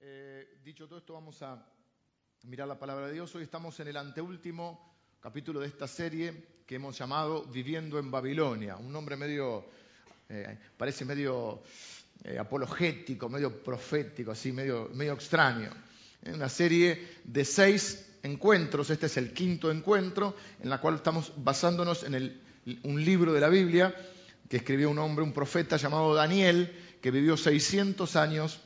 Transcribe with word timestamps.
Eh, 0.00 0.58
dicho 0.62 0.86
todo 0.86 1.00
esto, 1.00 1.14
vamos 1.14 1.42
a 1.42 1.60
mirar 2.44 2.68
la 2.68 2.78
palabra 2.78 3.08
de 3.08 3.14
Dios. 3.14 3.34
Hoy 3.34 3.42
estamos 3.42 3.80
en 3.80 3.88
el 3.88 3.96
anteúltimo 3.96 4.94
capítulo 5.18 5.58
de 5.58 5.66
esta 5.66 5.88
serie 5.88 6.60
que 6.64 6.76
hemos 6.76 6.96
llamado 6.96 7.42
Viviendo 7.46 7.98
en 7.98 8.08
Babilonia. 8.08 8.76
Un 8.76 8.92
nombre 8.92 9.16
medio, 9.16 9.64
eh, 10.28 10.56
parece 10.76 11.04
medio 11.04 11.64
eh, 12.22 12.38
apologético, 12.38 13.28
medio 13.28 13.60
profético, 13.60 14.30
así, 14.30 14.52
medio, 14.52 14.88
medio 14.94 15.14
extraño. 15.14 15.70
Una 16.26 16.48
serie 16.48 17.16
de 17.24 17.44
seis 17.44 18.18
encuentros, 18.22 18.90
este 18.90 19.06
es 19.06 19.16
el 19.16 19.32
quinto 19.32 19.68
encuentro, 19.68 20.36
en 20.60 20.70
la 20.70 20.80
cual 20.80 20.94
estamos 20.94 21.32
basándonos 21.36 22.04
en 22.04 22.14
el, 22.14 22.42
un 22.84 23.04
libro 23.04 23.32
de 23.32 23.40
la 23.40 23.48
Biblia 23.48 23.92
que 24.48 24.58
escribió 24.58 24.90
un 24.90 24.98
hombre, 25.00 25.24
un 25.24 25.32
profeta 25.32 25.76
llamado 25.76 26.14
Daniel, 26.14 26.72
que 27.02 27.10
vivió 27.10 27.36
600 27.36 28.14
años 28.14 28.60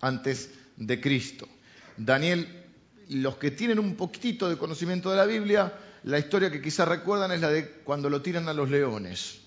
antes 0.00 0.50
de 0.76 1.00
Cristo. 1.00 1.48
Daniel, 1.96 2.64
los 3.08 3.36
que 3.36 3.50
tienen 3.50 3.78
un 3.78 3.96
poquitito 3.96 4.48
de 4.48 4.56
conocimiento 4.56 5.10
de 5.10 5.16
la 5.16 5.26
Biblia, 5.26 5.72
la 6.04 6.18
historia 6.18 6.50
que 6.50 6.60
quizás 6.60 6.88
recuerdan 6.88 7.32
es 7.32 7.40
la 7.40 7.50
de 7.50 7.68
cuando 7.84 8.10
lo 8.10 8.22
tiran 8.22 8.48
a 8.48 8.54
los 8.54 8.70
leones. 8.70 9.40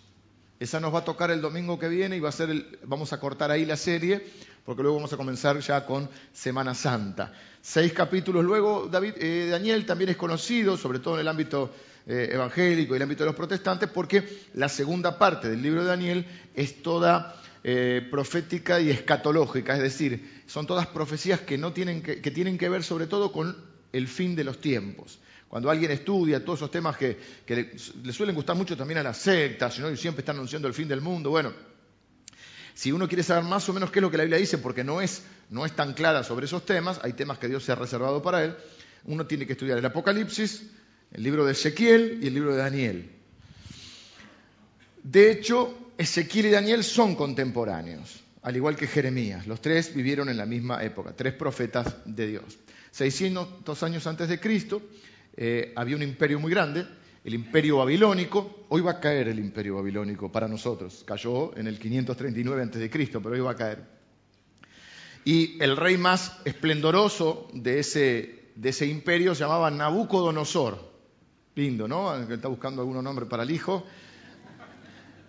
Esa 0.60 0.80
nos 0.80 0.94
va 0.94 1.00
a 1.00 1.05
tocar 1.05 1.30
el 1.30 1.41
domingo 1.41 1.78
que 1.78 1.88
viene 1.88 2.18
y 2.18 2.20
va 2.20 2.30
a 2.30 2.32
ser 2.32 2.50
el, 2.50 2.80
vamos 2.84 3.14
a 3.14 3.20
cortar 3.20 3.52
ahí 3.52 3.64
la 3.66 3.78
serie, 3.78 4.26
porque 4.66 4.82
luego 4.82 4.98
vamos 4.98 5.14
a 5.14 5.18
comenzar 5.18 5.60
ya 5.60 5.86
con 5.86 6.10
Semana 6.34 6.74
Santa. 6.74 7.32
Seis 7.62 7.94
capítulos 7.94 8.44
luego, 8.44 8.90
eh, 8.91 9.50
Daniel 9.52 9.86
también 9.86 10.10
es 10.10 10.18
conocido, 10.18 10.76
sobre 10.76 11.00
todo 11.00 11.16
en 11.16 11.22
el 11.22 11.27
ámbito 11.27 11.72
eh, 12.08 12.30
evangélico 12.32 12.94
y 12.94 12.98
el 12.98 13.04
ámbito 13.04 13.24
de 13.24 13.27
los 13.27 13.36
protestantes, 13.36 13.88
porque 13.90 14.27
la 14.55 14.68
segunda 14.68 15.20
parte 15.20 15.48
del 15.48 15.62
libro 15.62 15.82
de 15.82 15.90
Daniel 15.90 16.26
es 16.55 16.82
toda 16.82 17.40
eh, 17.64 18.08
profética 18.10 18.80
y 18.80 18.90
escatológica, 18.90 19.76
es 19.76 19.82
decir, 19.82 20.44
son 20.46 20.68
todas 20.68 20.88
profecías 20.88 21.42
que, 21.42 21.58
no 21.58 21.74
tienen 21.74 22.02
que, 22.02 22.16
tienen 22.32 22.58
que 22.58 22.70
ver 22.70 22.84
sobre 22.84 23.08
todo 23.08 23.32
con 23.32 23.58
el 23.92 24.08
fin 24.08 24.36
de 24.36 24.44
los 24.44 24.60
tiempos. 24.60 25.20
Cuando 25.48 25.70
alguien 25.70 25.91
estudia 25.91 26.44
todos 26.44 26.60
esos 26.60 26.72
temas 26.72 26.98
que, 26.98 27.18
le, 27.48 28.14
suelen 28.14 28.36
gustar 28.36 28.55
mucho 28.55 28.76
también 28.77 28.99
a 28.99 29.04
las 29.04 29.18
sectas, 29.18 29.80
y 29.80 29.98
siempre 29.98 30.22
están 30.22 30.36
anunciando 30.36 30.68
el 30.68 30.74
fin 30.74 30.88
del 30.88 31.02
mundo, 31.02 31.30
bueno, 31.30 31.54
si 32.74 32.91
uno 32.91 33.08
quiere 33.08 33.24
saber 33.24 33.44
más 33.44 33.68
o 33.70 33.74
menos 33.74 33.90
qué 33.90 33.99
es 33.99 34.04
lo 34.04 34.12
que 34.12 34.18
la 34.18 34.24
Biblia 34.24 34.40
dice, 34.40 34.60
porque 34.60 34.84
no 34.84 35.02
es, 35.02 35.24
no 35.49 35.66
es 35.66 35.71
tan 35.71 35.94
clara 35.94 36.24
sobre 36.24 36.46
esos 36.46 36.66
temas, 36.66 36.99
hay 37.02 37.14
temas 37.14 37.40
que 37.40 37.48
Dios 37.48 37.64
se 37.64 37.71
ha 37.71 37.76
reservado 37.76 38.21
para 38.21 38.44
él, 38.44 38.55
uno 39.05 39.26
tiene 39.26 39.48
que 39.48 39.54
estudiar 39.54 39.77
el 39.77 39.86
Apocalipsis, 39.86 40.70
el 41.12 41.24
libro 41.24 41.46
de 41.46 41.54
Ezequiel 41.54 42.20
y 42.21 42.27
el 42.27 42.34
libro 42.34 42.52
de 42.52 42.58
Daniel. 42.58 43.12
De 45.02 45.32
hecho, 45.32 45.87
Ezequiel 45.98 46.48
y 46.48 46.49
Daniel 46.51 46.84
son 46.84 47.15
contemporáneos, 47.15 48.23
al 48.43 48.55
igual 48.55 48.76
que 48.76 48.87
Jeremías. 48.87 49.48
Los 49.48 49.62
tres 49.62 49.93
vivieron 49.95 50.29
en 50.29 50.37
la 50.37 50.45
misma 50.45 50.84
época, 50.84 51.13
tres 51.15 51.34
profetas 51.34 51.95
de 52.05 52.27
Dios. 52.27 52.59
600 52.91 53.84
años 53.84 54.07
antes 54.07 54.29
de 54.29 54.40
Cristo 54.40 54.81
eh, 55.35 55.73
había 55.75 55.95
un 55.95 56.03
imperio 56.03 56.40
muy 56.40 56.51
grande, 56.51 56.85
el 57.23 57.34
imperio 57.34 57.77
babilónico. 57.77 58.65
Hoy 58.70 58.81
va 58.81 58.91
a 58.91 58.99
caer 58.99 59.27
el 59.27 59.40
imperio 59.40 59.75
babilónico 59.75 60.31
para 60.31 60.48
nosotros. 60.48 61.03
Cayó 61.05 61.55
en 61.57 61.68
el 61.68 61.79
539 61.79 62.62
antes 62.62 62.81
de 62.81 62.90
Cristo, 62.90 63.21
pero 63.21 63.35
hoy 63.35 63.41
va 63.41 63.51
a 63.51 63.55
caer. 63.55 63.98
Y 65.25 65.62
el 65.62 65.75
rey 65.75 65.97
más 65.97 66.40
esplendoroso 66.45 67.50
de 67.53 67.79
ese, 67.79 68.51
de 68.56 68.69
ese 68.69 68.85
imperio 68.85 69.35
se 69.35 69.41
llamaba 69.41 69.69
Nabucodonosor. 69.69 70.95
Lindo, 71.56 71.88
¿no? 71.88 72.16
Está 72.16 72.47
buscando 72.47 72.81
algún 72.81 73.03
nombre 73.03 73.25
para 73.25 73.44
el 73.44 73.51
hijo. 73.51 73.85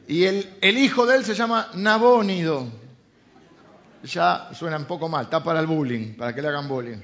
Y 0.09 0.25
el, 0.25 0.79
hijo 0.79 1.05
de 1.05 1.17
él 1.17 1.25
se 1.25 1.35
llama 1.35 1.69
Nabónido. 1.75 2.67
Ya 4.05 4.49
suena 4.55 4.79
un 4.79 4.87
poco 4.87 5.07
mal, 5.07 5.25
está 5.25 5.45
para 5.45 5.61
el 5.61 5.67
bullying, 5.67 6.15
para 6.15 6.35
que 6.35 6.41
le 6.41 6.49
hagan 6.49 6.67
bullying. 6.67 6.97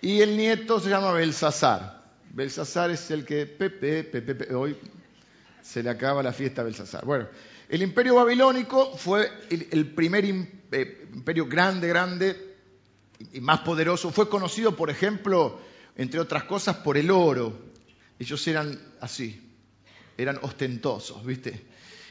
Y 0.00 0.22
el 0.22 0.38
nieto 0.38 0.80
se 0.80 0.88
llama 0.88 1.12
Belsasar. 1.12 2.04
Belsasar 2.30 2.90
es 2.90 3.10
el 3.10 3.26
que 3.26 3.44
Pepe, 3.44 4.02
Pepe, 4.02 4.54
hoy 4.54 4.78
se 5.60 5.82
le 5.82 5.90
acaba 5.90 6.22
la 6.22 6.32
fiesta 6.32 6.62
a 6.62 6.64
Belsasar. 6.64 7.04
Bueno, 7.04 7.28
el 7.68 7.82
imperio 7.82 8.14
babilónico 8.14 8.96
fue 8.96 9.30
el, 9.50 9.94
primer 9.94 10.24
eh, 10.24 11.08
imperio 11.12 11.46
grande, 11.48 11.86
grande 11.86 12.56
y 13.34 13.40
más 13.42 13.60
poderoso. 13.60 14.10
Fue 14.10 14.30
conocido, 14.30 14.74
por 14.74 14.88
ejemplo, 14.88 15.60
entre 15.96 16.18
otras 16.18 16.44
cosas, 16.44 16.76
por 16.76 16.96
el 16.96 17.10
oro. 17.10 17.58
Ellos 18.18 18.46
eran 18.48 18.80
así, 19.02 19.49
eran 20.22 20.38
ostentosos, 20.42 21.24
¿viste? 21.24 21.66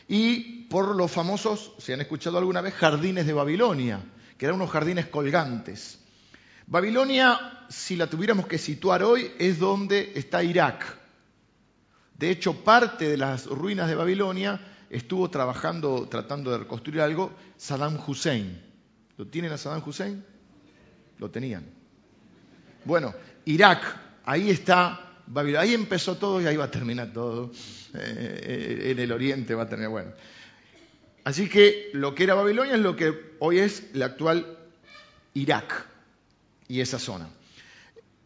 Y 0.08 0.64
por 0.64 0.96
los 0.96 1.12
famosos, 1.12 1.74
si 1.78 1.94
han 1.94 2.02
escuchado 2.02 2.38
alguna 2.38 2.62
vez, 2.62 2.74
jardines 2.74 3.28
de 3.28 3.34
Babilonia, 3.34 4.02
que 4.38 4.46
eran 4.46 4.56
unos 4.56 4.72
jardines 4.72 5.06
colgantes. 5.08 6.00
Babilonia, 6.66 7.66
si 7.70 7.96
la 7.96 8.08
tuviéramos 8.08 8.48
que 8.48 8.58
situar 8.58 9.04
hoy, 9.04 9.32
es 9.38 9.60
donde 9.60 10.14
está 10.16 10.44
Irak. 10.44 10.98
De 12.18 12.30
hecho, 12.32 12.64
parte 12.64 13.08
de 13.08 13.18
las 13.18 13.46
ruinas 13.46 13.88
de 13.88 13.96
Babilonia 13.96 14.60
estuvo 14.90 15.30
trabajando, 15.30 16.08
tratando 16.10 16.52
de 16.52 16.60
reconstruir 16.60 17.02
algo, 17.02 17.32
Saddam 17.58 18.00
Hussein. 18.06 18.62
¿Lo 19.18 19.28
tienen 19.28 19.52
a 19.52 19.58
Saddam 19.58 19.84
Hussein? 19.86 20.26
Lo 21.18 21.30
tenían. 21.30 21.66
Bueno, 22.86 23.14
Irak, 23.46 23.84
ahí 24.26 24.50
está 24.50 25.09
Ahí 25.36 25.74
empezó 25.74 26.18
todo 26.18 26.42
y 26.42 26.48
ahí 26.48 26.58
va 26.58 26.66
a 26.66 26.72
terminar 26.72 27.14
todo. 27.14 27.52
Eh, 27.94 28.92
en 28.92 29.00
el 29.00 29.12
oriente 29.12 29.54
va 29.54 29.64
a 29.64 29.70
terminar. 29.70 29.92
Bueno. 29.92 30.12
Así 31.24 31.48
que 31.48 31.90
lo 31.94 32.16
que 32.16 32.24
era 32.24 32.34
Babilonia 32.34 32.76
es 32.76 32.82
lo 32.82 32.96
que 32.96 33.36
hoy 33.40 33.60
es 33.60 33.84
el 33.94 34.02
actual 34.02 34.58
Irak 35.34 35.86
y 36.68 36.82
esa 36.82 36.98
zona. 36.98 37.30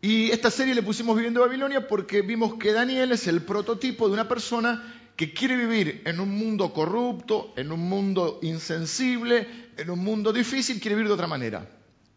Y 0.01 0.31
esta 0.31 0.51
serie 0.51 0.75
le 0.75 0.83
pusimos 0.83 1.15
Viviendo 1.15 1.41
Babilonia 1.41 1.87
porque 1.87 2.21
vimos 2.21 2.55
que 2.55 2.73
Daniel 2.73 3.11
es 3.11 3.27
el 3.27 3.41
prototipo 3.41 4.07
de 4.07 4.13
una 4.13 4.27
persona 4.27 5.01
que 5.15 5.33
quiere 5.33 5.55
vivir 5.55 6.01
en 6.05 6.19
un 6.19 6.29
mundo 6.29 6.73
corrupto, 6.73 7.53
en 7.55 7.71
un 7.71 7.81
mundo 7.81 8.39
insensible, 8.41 9.47
en 9.77 9.89
un 9.89 9.99
mundo 9.99 10.33
difícil, 10.33 10.79
quiere 10.79 10.95
vivir 10.95 11.07
de 11.07 11.13
otra 11.13 11.27
manera. 11.27 11.67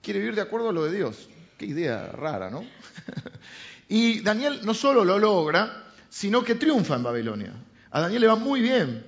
Quiere 0.03 0.21
vivir 0.21 0.35
de 0.35 0.41
acuerdo 0.43 0.71
a 0.71 0.73
lo 0.73 0.85
de 0.85 0.97
Dios. 0.97 1.29
Qué 1.59 1.67
idea 1.67 2.09
rara, 2.13 2.51
¿no? 2.51 2.65
Y 3.89 4.21
Daniel 4.21 4.61
no 4.65 4.75
solo 4.75 5.05
lo 5.05 5.19
logra, 5.19 5.85
sino 6.09 6.43
que 6.43 6.57
triunfa 6.57 6.97
en 6.97 7.03
Babilonia. 7.03 7.53
A 7.91 8.01
Daniel 8.01 8.23
le 8.23 8.29
va 8.29 8.37
muy 8.37 8.61
bien. 8.61 9.05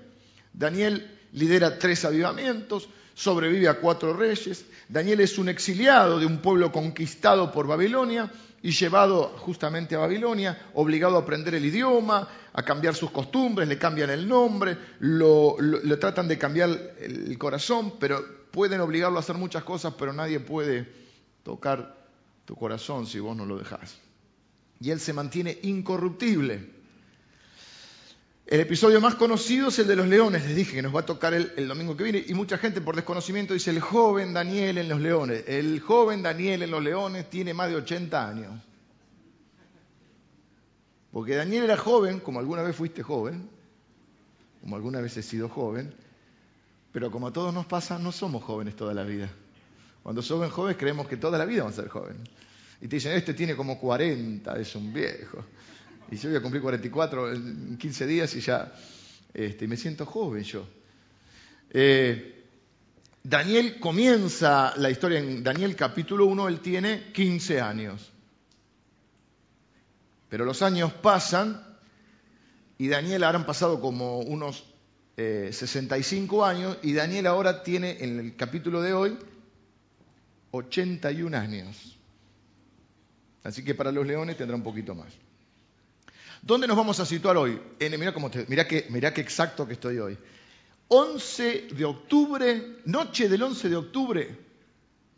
Daniel 0.53 1.19
lidera 1.33 1.78
tres 1.78 2.05
avivamientos, 2.05 2.89
sobrevive 3.15 3.69
a 3.69 3.81
cuatro 3.81 4.15
reyes. 4.15 4.65
Daniel 4.89 5.21
es 5.21 5.39
un 5.39 5.49
exiliado 5.49 6.19
de 6.19 6.27
un 6.27 6.39
pueblo 6.39 6.71
conquistado 6.71 7.50
por 7.53 7.66
Babilonia 7.66 8.31
y 8.62 8.71
llevado 8.71 9.34
justamente 9.39 9.94
a 9.94 9.99
Babilonia, 9.99 10.71
obligado 10.75 11.16
a 11.16 11.21
aprender 11.21 11.55
el 11.55 11.65
idioma, 11.65 12.28
a 12.53 12.62
cambiar 12.62 12.95
sus 12.95 13.10
costumbres, 13.10 13.69
le 13.69 13.78
cambian 13.78 14.10
el 14.10 14.27
nombre, 14.27 14.77
le 15.00 15.97
tratan 15.97 16.27
de 16.27 16.39
cambiar 16.39 16.71
el 17.00 17.37
corazón, 17.39 17.95
pero 18.00 18.49
pueden 18.50 18.81
obligarlo 18.81 19.19
a 19.19 19.21
hacer 19.21 19.37
muchas 19.37 19.62
cosas, 19.62 19.95
pero 19.97 20.12
nadie 20.12 20.41
puede 20.41 20.89
tocar 21.45 21.97
tu 22.45 22.56
corazón 22.56 23.06
si 23.06 23.21
vos 23.21 23.37
no 23.37 23.45
lo 23.45 23.59
dejás 23.59 24.08
y 24.81 24.91
él 24.91 25.00
se 25.00 25.12
mantiene 25.12 25.59
incorruptible. 25.62 26.78
El 28.47 28.61
episodio 28.61 28.99
más 29.00 29.15
conocido 29.15 29.69
es 29.69 29.78
el 29.78 29.87
de 29.87 29.97
los 29.97 30.09
leones, 30.09 30.47
les 30.47 30.56
dije 30.56 30.77
que 30.77 30.83
nos 30.83 30.94
va 30.94 31.00
a 31.00 31.06
tocar 31.06 31.34
el, 31.34 31.69
domingo 31.69 31.97
que 31.97 32.05
viene, 32.05 32.25
y 32.27 32.33
mucha 32.33 32.56
gente 32.56 32.81
por 32.81 32.97
desconocimiento 32.97 33.53
dice 33.53 33.71
el 33.71 33.81
joven 33.81 34.33
Daniel 34.33 34.78
en 34.78 34.89
los 34.89 35.00
leones. 35.00 35.44
El 35.47 35.81
joven 35.81 36.22
Daniel 36.22 36.62
en 36.62 36.71
los 36.71 36.83
leones 36.83 37.28
tiene 37.28 37.53
más 37.53 37.69
de 37.69 37.77
80 37.77 38.27
años. 38.27 38.62
Porque 41.12 41.34
Daniel 41.37 41.65
era 41.65 41.77
joven, 41.77 42.21
como 42.21 42.39
alguna 42.39 42.62
vez 42.62 42.75
fuiste 42.75 43.03
joven, 43.03 43.50
como 44.62 44.77
alguna 44.77 45.03
vez 45.03 45.15
he 45.19 45.22
sido 45.22 45.50
joven, 45.50 45.93
pero 46.91 47.10
como 47.10 47.28
a 47.28 47.33
todos 47.34 47.53
nos 47.53 47.66
pasa, 47.66 47.99
no 47.99 48.12
somos 48.12 48.43
jóvenes 48.43 48.77
toda 48.77 48.95
la 48.95 49.03
vida. 49.03 49.28
Cuando 50.03 50.22
somos 50.22 50.51
jóvenes 50.53 50.78
creemos 50.78 51.07
que 51.07 51.19
toda 51.19 51.36
la 51.36 51.45
vida 51.45 51.65
vamos 51.65 51.78
a 51.78 51.83
ser 51.83 51.91
jóvenes. 51.91 52.22
Y 52.80 52.89
te 52.89 52.97
dicen, 52.97 53.13
este 53.13 53.34
tiene 53.34 53.57
como 53.57 53.78
40, 53.78 54.59
es 54.59 54.75
un 54.77 54.92
viejo. 54.92 55.45
Y 56.10 56.16
yo 56.16 56.28
voy 56.30 56.39
a 56.39 56.42
cumplir 56.42 56.63
44 56.63 57.33
en 57.34 57.77
15 57.77 58.07
días 58.07 58.34
y 58.36 58.41
ya 58.41 58.72
este, 59.34 59.66
me 59.66 59.77
siento 59.77 60.07
joven 60.07 60.45
yo. 60.45 60.66
Eh, 61.71 62.45
Daniel 63.22 63.78
comienza 63.78 64.75
la 64.77 64.91
historia 64.91 65.19
en 65.19 65.42
Daniel 65.42 65.77
capítulo 65.77 66.27
1, 66.27 66.48
él 66.48 66.60
tiene 66.60 67.13
15 67.13 67.60
años. 67.60 68.10
Pero 70.28 70.45
los 70.45 70.63
años 70.63 70.92
pasan 70.92 71.63
y 72.78 72.89
Daniel 72.89 73.25
han 73.25 73.45
pasado 73.45 73.80
como 73.80 74.21
unos 74.21 74.65
65 75.16 76.47
eh, 76.47 76.48
años 76.48 76.78
y 76.83 76.92
Daniel 76.92 77.27
ahora 77.27 77.65
tiene 77.65 77.97
en 78.01 78.21
el 78.21 78.36
capítulo 78.36 78.80
de 78.80 78.92
hoy 78.95 79.19
81 80.53 81.36
años. 81.36 81.97
Así 83.45 83.65
que 83.65 83.75
para 83.75 83.93
los 83.93 84.07
leones 84.07 84.37
tendrá 84.37 84.57
un 84.57 84.63
poquito 84.63 84.95
más. 84.95 85.13
¿Dónde 86.43 86.67
nos 86.67 86.77
vamos 86.77 87.01
a 87.01 87.07
situar 87.07 87.37
hoy? 87.37 87.61
Cómo 88.15 88.31
que, 88.31 88.47
qué 88.47 89.21
exacto 89.21 89.67
que 89.67 89.75
estoy 89.75 89.99
hoy. 89.99 90.19
11 90.89 91.69
de 91.73 91.85
octubre, 91.85 92.77
noche 92.87 93.29
del 93.29 93.43
11 93.43 93.69
de 93.69 93.77
octubre, 93.77 94.39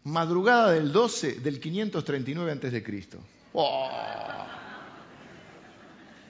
madrugada 0.04 0.72
del 0.72 0.92
12 0.92 1.34
del 1.40 1.60
539 1.60 2.52
a.C. 2.52 3.18
¡Oh! 3.52 3.88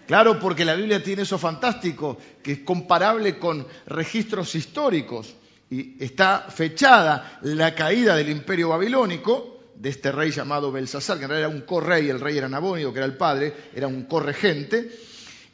Claro, 0.07 0.41
porque 0.41 0.65
la 0.65 0.75
Biblia 0.75 1.03
tiene 1.03 1.23
eso 1.23 1.39
fantástico, 1.39 2.19
que 2.43 2.53
es 2.53 2.59
comparable 2.61 3.39
con 3.39 3.67
registros 3.87 4.55
históricos. 4.57 5.37
Y 5.71 6.03
está 6.03 6.47
fechada 6.49 7.39
la 7.43 7.77
caída 7.77 8.17
del 8.17 8.29
imperio 8.29 8.71
babilónico, 8.71 9.50
de 9.81 9.89
este 9.89 10.13
rey 10.13 10.31
llamado 10.31 10.71
Belsasar, 10.71 11.17
que 11.17 11.25
en 11.25 11.31
realidad 11.31 11.51
era 11.51 11.59
un 11.59 11.65
correy, 11.65 12.11
el 12.11 12.21
rey 12.21 12.37
era 12.37 12.51
Nabónido, 12.51 12.93
que 12.93 12.99
era 12.99 13.07
el 13.07 13.17
padre, 13.17 13.55
era 13.75 13.87
un 13.87 14.05
corregente, 14.05 14.91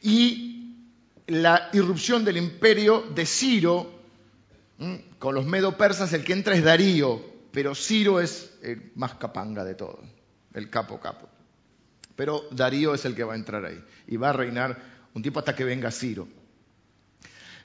y 0.02 0.74
la 1.28 1.70
irrupción 1.72 2.24
del 2.24 2.36
imperio 2.36 3.04
de 3.14 3.24
Ciro, 3.24 3.92
con 5.20 5.34
los 5.34 5.46
medo-persas, 5.46 6.12
el 6.12 6.24
que 6.24 6.32
entra 6.32 6.56
es 6.56 6.64
Darío, 6.64 7.24
pero 7.52 7.74
Ciro 7.76 8.20
es 8.20 8.58
el 8.62 8.90
más 8.96 9.14
capanga 9.14 9.64
de 9.64 9.76
todo, 9.76 10.00
el 10.54 10.70
capo 10.70 10.98
capo. 10.98 11.28
Pero 12.16 12.48
Darío 12.50 12.94
es 12.94 13.04
el 13.04 13.14
que 13.14 13.22
va 13.22 13.34
a 13.34 13.36
entrar 13.36 13.64
ahí 13.64 13.80
y 14.08 14.16
va 14.16 14.30
a 14.30 14.32
reinar 14.32 14.76
un 15.14 15.22
tiempo 15.22 15.38
hasta 15.38 15.54
que 15.54 15.64
venga 15.64 15.92
Ciro. 15.92 16.26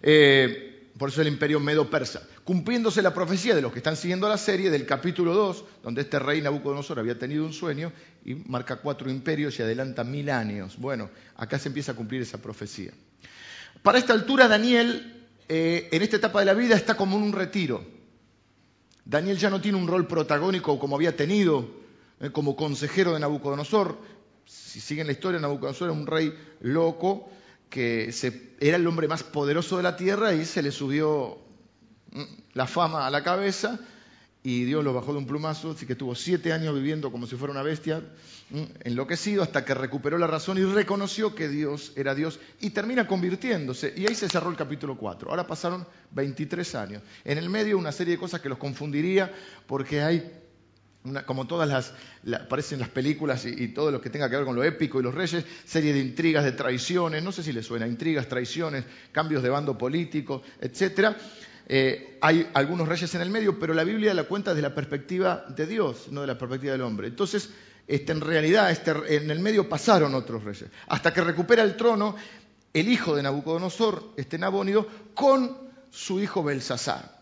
Eh, 0.04 0.71
por 0.98 1.10
eso 1.10 1.22
el 1.22 1.28
imperio 1.28 1.60
medo-persa. 1.60 2.22
Cumpliéndose 2.44 3.02
la 3.02 3.14
profecía 3.14 3.56
de 3.56 3.62
los 3.62 3.72
que 3.72 3.80
están 3.80 3.96
siguiendo 3.96 4.28
la 4.28 4.38
serie 4.38 4.70
del 4.70 4.86
capítulo 4.86 5.34
2, 5.34 5.66
donde 5.84 6.02
este 6.02 6.20
rey 6.20 6.42
Nabucodonosor 6.42 7.00
había 7.00 7.18
tenido 7.18 7.46
un 7.46 7.54
sueño 7.54 7.92
y 8.26 8.36
marca 8.36 8.78
cuatro 8.78 9.10
imperios 9.10 9.58
y 9.58 9.64
adelanta 9.64 10.04
mil 10.04 10.30
años. 10.30 10.78
Bueno, 10.78 11.10
acá 11.36 11.60
se 11.60 11.70
empieza 11.70 11.94
a 11.94 11.96
cumplir 11.96 12.22
esa 12.22 12.42
profecía. 12.42 12.92
Para 13.84 13.98
esta 13.98 14.14
altura, 14.14 14.48
Daniel, 14.48 15.28
eh, 15.48 15.90
en 15.92 16.02
esta 16.02 16.18
etapa 16.18 16.40
de 16.40 16.46
la 16.46 16.54
vida, 16.54 16.76
está 16.76 16.96
como 16.96 17.18
en 17.18 17.24
un 17.24 17.34
retiro. 17.34 17.84
Daniel 19.06 19.38
ya 19.38 19.50
no 19.50 19.62
tiene 19.62 19.78
un 19.78 19.88
rol 19.88 20.08
protagónico 20.08 20.78
como 20.78 20.96
había 20.96 21.16
tenido 21.16 21.70
eh, 22.20 22.30
como 22.32 22.56
consejero 22.56 23.14
de 23.14 23.20
Nabucodonosor. 23.20 23.98
Si 24.46 24.80
siguen 24.80 25.08
la 25.08 25.14
historia, 25.14 25.40
Nabucodonosor 25.40 25.90
era 25.90 26.00
un 26.00 26.06
rey 26.06 26.34
loco 26.60 27.32
que 27.72 28.14
era 28.60 28.78
el 28.78 28.86
hombre 28.86 29.08
más 29.08 29.24
poderoso 29.24 29.78
de 29.78 29.84
la 29.84 29.96
tierra 29.96 30.34
y 30.34 30.46
se 30.46 30.62
le 30.62 30.72
subió 30.72 31.40
mm, 32.12 32.24
la 32.54 32.68
fama 32.68 33.08
a 33.08 33.10
la 33.10 33.24
cabeza 33.24 33.80
y 34.44 34.66
Dios 34.66 34.84
lo 34.84 34.94
bajó 34.94 35.14
de 35.14 35.20
un 35.20 35.28
plumazo, 35.28 35.72
así 35.72 35.86
que 35.86 35.94
estuvo 35.94 36.16
siete 36.16 36.52
años 36.52 36.74
viviendo 36.74 37.12
como 37.12 37.28
si 37.28 37.36
fuera 37.36 37.52
una 37.52 37.62
bestia, 37.62 38.02
mm, 38.50 38.64
enloquecido, 38.86 39.44
hasta 39.44 39.64
que 39.64 39.74
recuperó 39.74 40.18
la 40.18 40.28
razón 40.28 40.58
y 40.58 40.64
reconoció 40.64 41.36
que 41.36 41.48
Dios 41.48 41.94
era 41.96 42.16
Dios 42.16 42.40
y 42.60 42.72
termina 42.72 43.06
convirtiéndose. 43.06 43.94
Y 43.96 44.08
ahí 44.08 44.16
se 44.16 44.30
cerró 44.30 44.50
el 44.50 44.58
capítulo 44.58 44.98
4. 44.98 45.30
Ahora 45.30 45.46
pasaron 45.46 45.86
23 46.12 46.76
años. 46.76 47.04
En 47.24 47.38
el 47.38 47.50
medio 47.50 47.78
una 47.78 47.92
serie 47.92 48.16
de 48.16 48.20
cosas 48.20 48.42
que 48.42 48.50
los 48.50 48.58
confundiría 48.58 49.32
porque 49.68 50.02
hay 50.02 50.32
como 51.25 51.48
todas 51.48 51.68
las, 51.68 51.94
aparecen 52.39 52.80
las 52.80 52.89
películas 52.89 53.45
y, 53.45 53.69
todo 53.69 53.92
lo 53.92 54.00
que 54.00 54.09
tenga 54.09 54.30
que 54.30 54.36
ver 54.36 54.45
con 54.45 54.56
lo 54.56 54.63
épico 54.63 55.00
y 55.00 55.03
los 55.03 55.13
reyes, 55.13 55.44
serie 55.65 55.94
de 55.94 56.00
intrigas, 56.00 56.44
de 56.44 56.51
traiciones, 56.51 57.24
no 57.24 57.31
sé 57.31 57.44
si 57.44 57.51
les 57.51 57.65
suena, 57.65 57.88
intrigas, 57.88 58.27
traiciones, 58.27 58.86
cambios 59.12 59.42
de 59.42 59.50
bando 59.50 59.77
político, 59.77 60.44
etcétera. 60.59 61.18
Eh, 61.68 62.18
hay 62.21 62.50
algunos 62.53 62.88
reyes 62.88 63.13
en 63.15 63.21
el 63.21 63.30
medio, 63.30 63.57
pero 63.57 63.74
la 63.74 63.83
Biblia 63.83 64.13
la 64.13 64.25
cuenta 64.25 64.51
desde 64.51 64.62
la 64.62 64.75
perspectiva 64.75 65.45
de 65.50 65.65
Dios, 65.65 66.07
no 66.12 66.21
de 66.21 66.27
la 66.27 66.38
perspectiva 66.38 66.74
del 66.74 66.81
hombre. 66.81 67.07
Entonces, 67.07 67.50
este, 67.88 68.12
en 68.12 68.21
realidad, 68.21 68.69
este, 68.69 68.92
en 69.15 69.31
el 69.31 69.39
medio 69.39 69.68
pasaron 69.68 70.13
otros 70.13 70.44
reyes, 70.44 70.69
hasta 70.88 71.13
que 71.13 71.21
recupera 71.21 71.63
el 71.63 71.75
trono 71.75 72.15
el 72.74 72.88
hijo 72.88 73.15
de 73.15 73.24
Nabucodonosor, 73.24 74.13
este 74.18 74.38
Nabónido, 74.38 74.88
con 75.13 75.57
su 75.89 76.21
hijo 76.21 76.44
Belsasar 76.44 77.21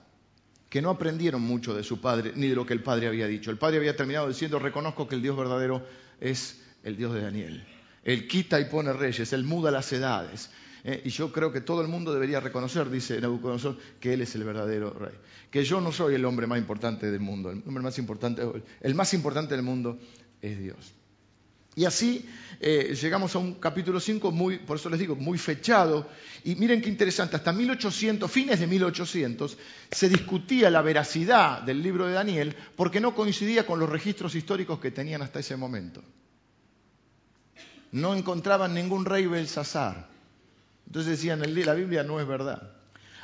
que 0.70 0.82
no 0.82 0.92
aprendieron 0.92 1.42
mucho 1.42 1.74
de 1.74 1.84
su 1.84 2.00
padre 2.00 2.32
ni 2.36 2.48
de 2.48 2.56
lo 2.56 2.66
que 2.66 2.74
el 2.74 2.84
padre 2.84 3.08
había 3.08 3.28
dicho. 3.28 3.52
El 3.52 3.58
padre 3.58 3.78
había 3.78 3.96
terminado 3.96 4.28
diciendo, 4.28 4.60
reconozco 4.60 5.08
que 5.08 5.16
el 5.16 5.22
Dios 5.22 5.36
verdadero 5.36 5.84
es 6.20 6.62
el 6.84 6.96
Dios 6.96 7.14
de 7.14 7.22
Daniel. 7.22 7.66
Él 8.04 8.28
quita 8.28 8.60
y 8.60 8.66
pone 8.66 8.94
reyes, 8.94 9.34
él 9.34 9.44
muda 9.44 9.72
las 9.72 9.92
edades. 9.92 10.52
Eh, 10.84 11.02
y 11.06 11.10
yo 11.10 11.32
creo 11.32 11.52
que 11.52 11.62
todo 11.62 11.82
el 11.82 11.88
mundo 11.88 12.14
debería 12.14 12.40
reconocer, 12.40 12.90
dice 12.90 13.20
Nabucodonosor, 13.20 13.78
que 14.00 14.14
él 14.14 14.22
es 14.22 14.34
el 14.36 14.44
verdadero 14.44 14.92
rey. 14.92 15.14
Que 15.52 15.66
yo 15.66 15.82
no 15.82 15.92
soy 15.92 16.16
el 16.16 16.24
hombre 16.24 16.48
más 16.48 16.60
importante 16.60 17.12
del 17.12 17.20
mundo. 17.20 17.52
El 17.52 17.64
hombre 17.68 17.84
más 17.84 17.98
importante, 17.98 18.44
el 18.82 18.96
más 18.96 19.14
importante 19.14 19.56
del 19.56 19.64
mundo 19.64 20.00
es 20.42 20.58
Dios. 20.58 20.94
Y 21.76 21.86
así 21.86 22.28
eh, 22.60 22.94
llegamos 23.00 23.34
a 23.36 23.40
un 23.40 23.56
capítulo 23.56 24.00
5 24.00 24.32
muy, 24.32 24.58
por 24.60 24.78
eso 24.78 24.90
les 24.90 25.00
digo, 25.00 25.16
muy 25.16 25.38
fechado. 25.38 26.08
Y 26.44 26.56
miren 26.56 26.82
qué 26.82 26.90
interesante, 26.90 27.36
hasta 27.36 27.54
1800, 27.54 28.30
fines 28.30 28.60
de 28.60 28.68
1800, 28.68 29.58
se 29.90 30.10
discutía 30.10 30.70
la 30.70 30.82
veracidad 30.82 31.62
del 31.62 31.82
libro 31.82 32.08
de 32.08 32.14
Daniel 32.14 32.56
porque 32.76 33.00
no 33.00 33.16
coincidía 33.16 33.66
con 33.66 33.80
los 33.80 33.90
registros 33.90 34.36
históricos 34.36 34.80
que 34.80 34.92
tenían 34.92 35.22
hasta 35.22 35.40
ese 35.40 35.56
momento. 35.56 36.04
No 37.92 38.14
encontraban 38.14 38.74
ningún 38.74 39.06
rey 39.06 39.26
Belsasar. 39.26 40.10
Entonces 40.86 41.12
decían, 41.12 41.42
la 41.42 41.74
Biblia 41.74 42.04
no 42.04 42.20
es 42.20 42.28
verdad. 42.28 42.74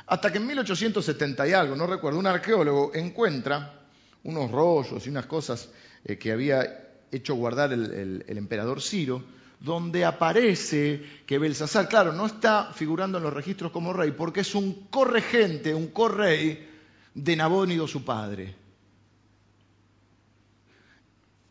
Hasta 0.06 0.30
que 0.30 0.38
en 0.38 0.46
1870 0.46 1.48
y 1.48 1.52
algo, 1.52 1.74
no 1.76 1.86
recuerdo, 1.86 2.18
un 2.18 2.26
arqueólogo 2.26 2.92
encuentra 2.94 3.80
unos 4.22 4.50
rollos 4.50 5.06
y 5.06 5.10
unas 5.10 5.26
cosas 5.26 5.68
eh, 6.04 6.16
que 6.16 6.32
había 6.32 6.85
hecho 7.10 7.34
guardar 7.34 7.72
el, 7.72 8.24
emperador 8.26 8.82
Ciro, 8.82 9.22
donde 9.60 10.04
aparece 10.04 11.02
que 11.26 11.38
Belsasar, 11.38 11.88
claro, 11.88 12.12
no 12.12 12.26
está 12.26 12.72
figurando 12.72 13.18
en 13.18 13.24
los 13.24 13.32
registros 13.32 13.72
como 13.72 13.92
rey, 13.92 14.12
porque 14.12 14.40
es 14.40 14.54
un 14.54 14.86
corregente, 14.90 15.74
un 15.74 15.88
correy 15.88 16.68
de 17.14 17.36
Nabónido 17.36 17.88
su 17.88 18.04
padre. 18.04 18.54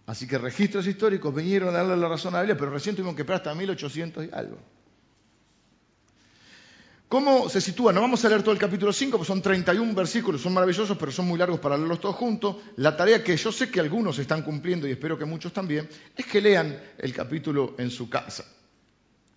Así 0.05 0.27
que 0.27 0.37
registros 0.37 0.85
históricos 0.85 1.33
vinieron 1.33 1.69
a 1.69 1.79
darle 1.79 1.97
la 1.97 2.07
razón 2.07 2.35
a 2.35 2.41
Biblia, 2.41 2.57
pero 2.57 2.71
recién 2.71 2.95
tuvimos 2.95 3.15
que 3.15 3.23
esperar 3.23 3.41
hasta 3.41 3.55
1800 3.55 4.25
y 4.25 4.29
algo. 4.31 4.57
¿Cómo 7.15 7.47
se 7.47 7.61
sitúa? 7.61 7.93
No 7.93 8.01
vamos 8.01 8.25
a 8.25 8.27
leer 8.27 8.43
todo 8.43 8.51
el 8.51 8.59
capítulo 8.59 8.91
5, 8.91 9.17
porque 9.17 9.27
son 9.29 9.41
31 9.41 9.93
versículos, 9.93 10.41
son 10.41 10.53
maravillosos, 10.53 10.97
pero 10.97 11.13
son 11.13 11.25
muy 11.25 11.39
largos 11.39 11.61
para 11.61 11.77
leerlos 11.77 12.01
todos 12.01 12.17
juntos. 12.17 12.57
La 12.75 12.97
tarea 12.97 13.23
que 13.23 13.37
yo 13.37 13.53
sé 13.53 13.71
que 13.71 13.79
algunos 13.79 14.19
están 14.19 14.41
cumpliendo, 14.41 14.85
y 14.85 14.91
espero 14.91 15.17
que 15.17 15.23
muchos 15.23 15.53
también, 15.53 15.87
es 16.13 16.25
que 16.25 16.41
lean 16.41 16.77
el 16.97 17.13
capítulo 17.13 17.75
en 17.77 17.89
su 17.89 18.09
casa. 18.09 18.43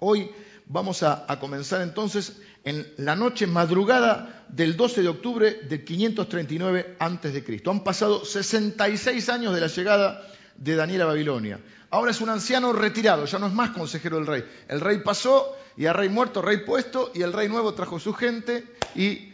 Hoy 0.00 0.28
vamos 0.66 1.04
a, 1.04 1.24
comenzar 1.38 1.82
entonces 1.82 2.38
en 2.64 2.84
la 2.96 3.14
noche 3.14 3.46
madrugada 3.46 4.44
del 4.48 4.76
12 4.76 5.02
de 5.02 5.08
octubre 5.08 5.60
de 5.68 5.84
539 5.84 6.96
a.C. 6.98 7.62
Han 7.64 7.84
pasado 7.84 8.24
66 8.24 9.28
años 9.28 9.54
de 9.54 9.60
la 9.60 9.68
llegada 9.68 10.28
de 10.58 10.74
Daniel 10.74 11.02
a 11.02 11.06
Babilonia. 11.06 11.60
Ahora 11.90 12.10
es 12.10 12.20
un 12.20 12.28
anciano 12.28 12.72
retirado, 12.72 13.24
ya 13.24 13.38
no 13.38 13.46
es 13.46 13.54
más 13.54 13.70
consejero 13.70 14.16
del 14.16 14.26
rey. 14.26 14.44
El 14.68 14.80
rey 14.80 14.98
pasó 14.98 15.56
y 15.76 15.86
al 15.86 15.94
rey 15.94 16.08
muerto, 16.08 16.42
rey 16.42 16.58
puesto, 16.58 17.12
y 17.14 17.22
el 17.22 17.32
rey 17.32 17.48
nuevo 17.48 17.72
trajo 17.72 17.98
su 17.98 18.12
gente 18.12 18.64
y 18.94 19.32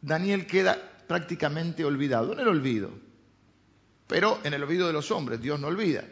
Daniel 0.00 0.46
queda 0.46 0.78
prácticamente 1.08 1.84
olvidado, 1.84 2.32
en 2.32 2.40
el 2.40 2.48
olvido, 2.48 2.90
pero 4.06 4.38
en 4.44 4.54
el 4.54 4.62
olvido 4.62 4.86
de 4.86 4.92
los 4.92 5.10
hombres, 5.10 5.40
Dios 5.40 5.58
no 5.58 5.68
olvida. 5.68 6.04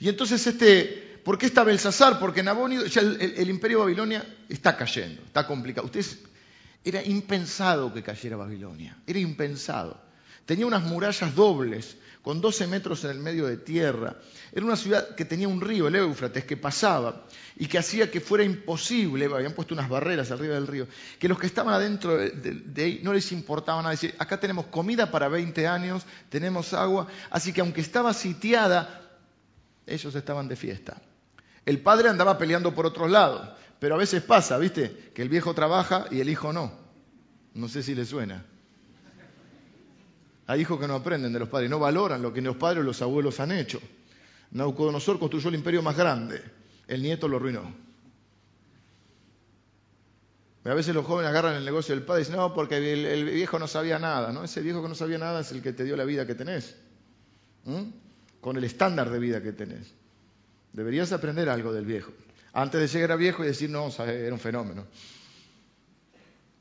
Y 0.00 0.08
entonces 0.08 0.46
este, 0.46 1.20
¿por 1.24 1.36
qué 1.36 1.46
está 1.46 1.64
Belsasar? 1.64 2.18
Porque 2.18 2.42
Nabónido, 2.42 2.86
ya 2.86 3.00
el, 3.00 3.20
el, 3.20 3.50
imperio 3.50 3.78
de 3.78 3.84
Babilonia 3.84 4.36
está 4.48 4.76
cayendo, 4.76 5.22
está 5.22 5.46
complicado. 5.46 5.86
Ustedes, 5.86 6.20
era 6.84 7.02
impensado 7.02 7.92
que 7.92 8.02
cayera 8.02 8.36
Babilonia, 8.36 8.96
era 9.06 9.18
impensado. 9.18 10.00
Tenía 10.44 10.66
unas 10.66 10.82
murallas 10.82 11.34
dobles, 11.34 11.96
con 12.24 12.40
12 12.40 12.66
metros 12.68 13.04
en 13.04 13.10
el 13.10 13.18
medio 13.18 13.46
de 13.46 13.58
tierra. 13.58 14.16
Era 14.50 14.64
una 14.64 14.76
ciudad 14.76 15.14
que 15.14 15.26
tenía 15.26 15.46
un 15.46 15.60
río, 15.60 15.88
el 15.88 15.94
Éufrates, 15.94 16.46
que 16.46 16.56
pasaba 16.56 17.26
y 17.54 17.66
que 17.66 17.76
hacía 17.76 18.10
que 18.10 18.18
fuera 18.18 18.42
imposible, 18.42 19.26
habían 19.26 19.52
puesto 19.52 19.74
unas 19.74 19.90
barreras 19.90 20.30
arriba 20.30 20.54
del 20.54 20.66
río, 20.66 20.88
que 21.18 21.28
los 21.28 21.38
que 21.38 21.46
estaban 21.46 21.74
adentro 21.74 22.16
de, 22.16 22.82
ahí 22.82 23.00
no 23.02 23.12
les 23.12 23.30
importaba 23.30 23.82
nada. 23.82 23.90
Decir, 23.90 24.14
acá 24.18 24.40
tenemos 24.40 24.64
comida 24.66 25.10
para 25.10 25.28
20 25.28 25.66
años, 25.66 26.06
tenemos 26.30 26.72
agua, 26.72 27.08
así 27.28 27.52
que 27.52 27.60
aunque 27.60 27.82
estaba 27.82 28.14
sitiada, 28.14 29.02
ellos 29.86 30.14
estaban 30.14 30.48
de 30.48 30.56
fiesta. 30.56 30.96
El 31.66 31.82
padre 31.82 32.08
andaba 32.08 32.38
peleando 32.38 32.74
por 32.74 32.86
otros 32.86 33.10
lados, 33.10 33.50
pero 33.78 33.96
a 33.96 33.98
veces 33.98 34.22
pasa, 34.22 34.56
¿viste? 34.56 35.10
Que 35.14 35.20
el 35.20 35.28
viejo 35.28 35.52
trabaja 35.52 36.06
y 36.10 36.20
el 36.20 36.30
hijo 36.30 36.54
no. 36.54 36.72
No 37.52 37.68
sé 37.68 37.82
si 37.82 37.94
le 37.94 38.06
suena. 38.06 38.46
Hay 40.46 40.60
hijos 40.60 40.78
que 40.78 40.86
no 40.86 40.94
aprenden 40.94 41.32
de 41.32 41.38
los 41.38 41.48
padres, 41.48 41.70
no 41.70 41.78
valoran 41.78 42.20
lo 42.20 42.32
que 42.32 42.42
los 42.42 42.56
padres 42.56 42.80
o 42.80 42.84
los 42.84 43.00
abuelos 43.00 43.40
han 43.40 43.52
hecho. 43.52 43.80
Nabucodonosor 44.50 45.18
construyó 45.18 45.48
el 45.48 45.54
imperio 45.54 45.82
más 45.82 45.96
grande, 45.96 46.42
el 46.86 47.02
nieto 47.02 47.28
lo 47.28 47.38
arruinó. 47.38 47.84
A 50.64 50.72
veces 50.72 50.94
los 50.94 51.04
jóvenes 51.04 51.28
agarran 51.28 51.56
el 51.56 51.64
negocio 51.64 51.94
del 51.94 52.04
padre 52.04 52.22
y 52.22 52.24
dicen, 52.24 52.36
no, 52.36 52.54
porque 52.54 52.76
el, 52.92 53.24
viejo 53.26 53.58
no 53.58 53.66
sabía 53.66 53.98
nada. 53.98 54.32
¿no? 54.32 54.44
Ese 54.44 54.62
viejo 54.62 54.82
que 54.82 54.88
no 54.88 54.94
sabía 54.94 55.18
nada 55.18 55.40
es 55.40 55.52
el 55.52 55.60
que 55.60 55.74
te 55.74 55.84
dio 55.84 55.94
la 55.94 56.04
vida 56.04 56.26
que 56.26 56.34
tenés, 56.34 56.76
con 58.40 58.56
el 58.56 58.64
estándar 58.64 59.10
de 59.10 59.18
vida 59.18 59.42
que 59.42 59.52
tenés. 59.52 59.92
Deberías 60.72 61.12
aprender 61.12 61.48
algo 61.50 61.72
del 61.72 61.84
viejo. 61.84 62.12
Antes 62.54 62.80
de 62.80 62.88
llegar 62.88 63.12
a 63.12 63.16
viejo 63.16 63.44
y 63.44 63.48
decir, 63.48 63.68
no, 63.68 63.90
era 63.98 64.32
un 64.32 64.40
fenómeno. 64.40 64.86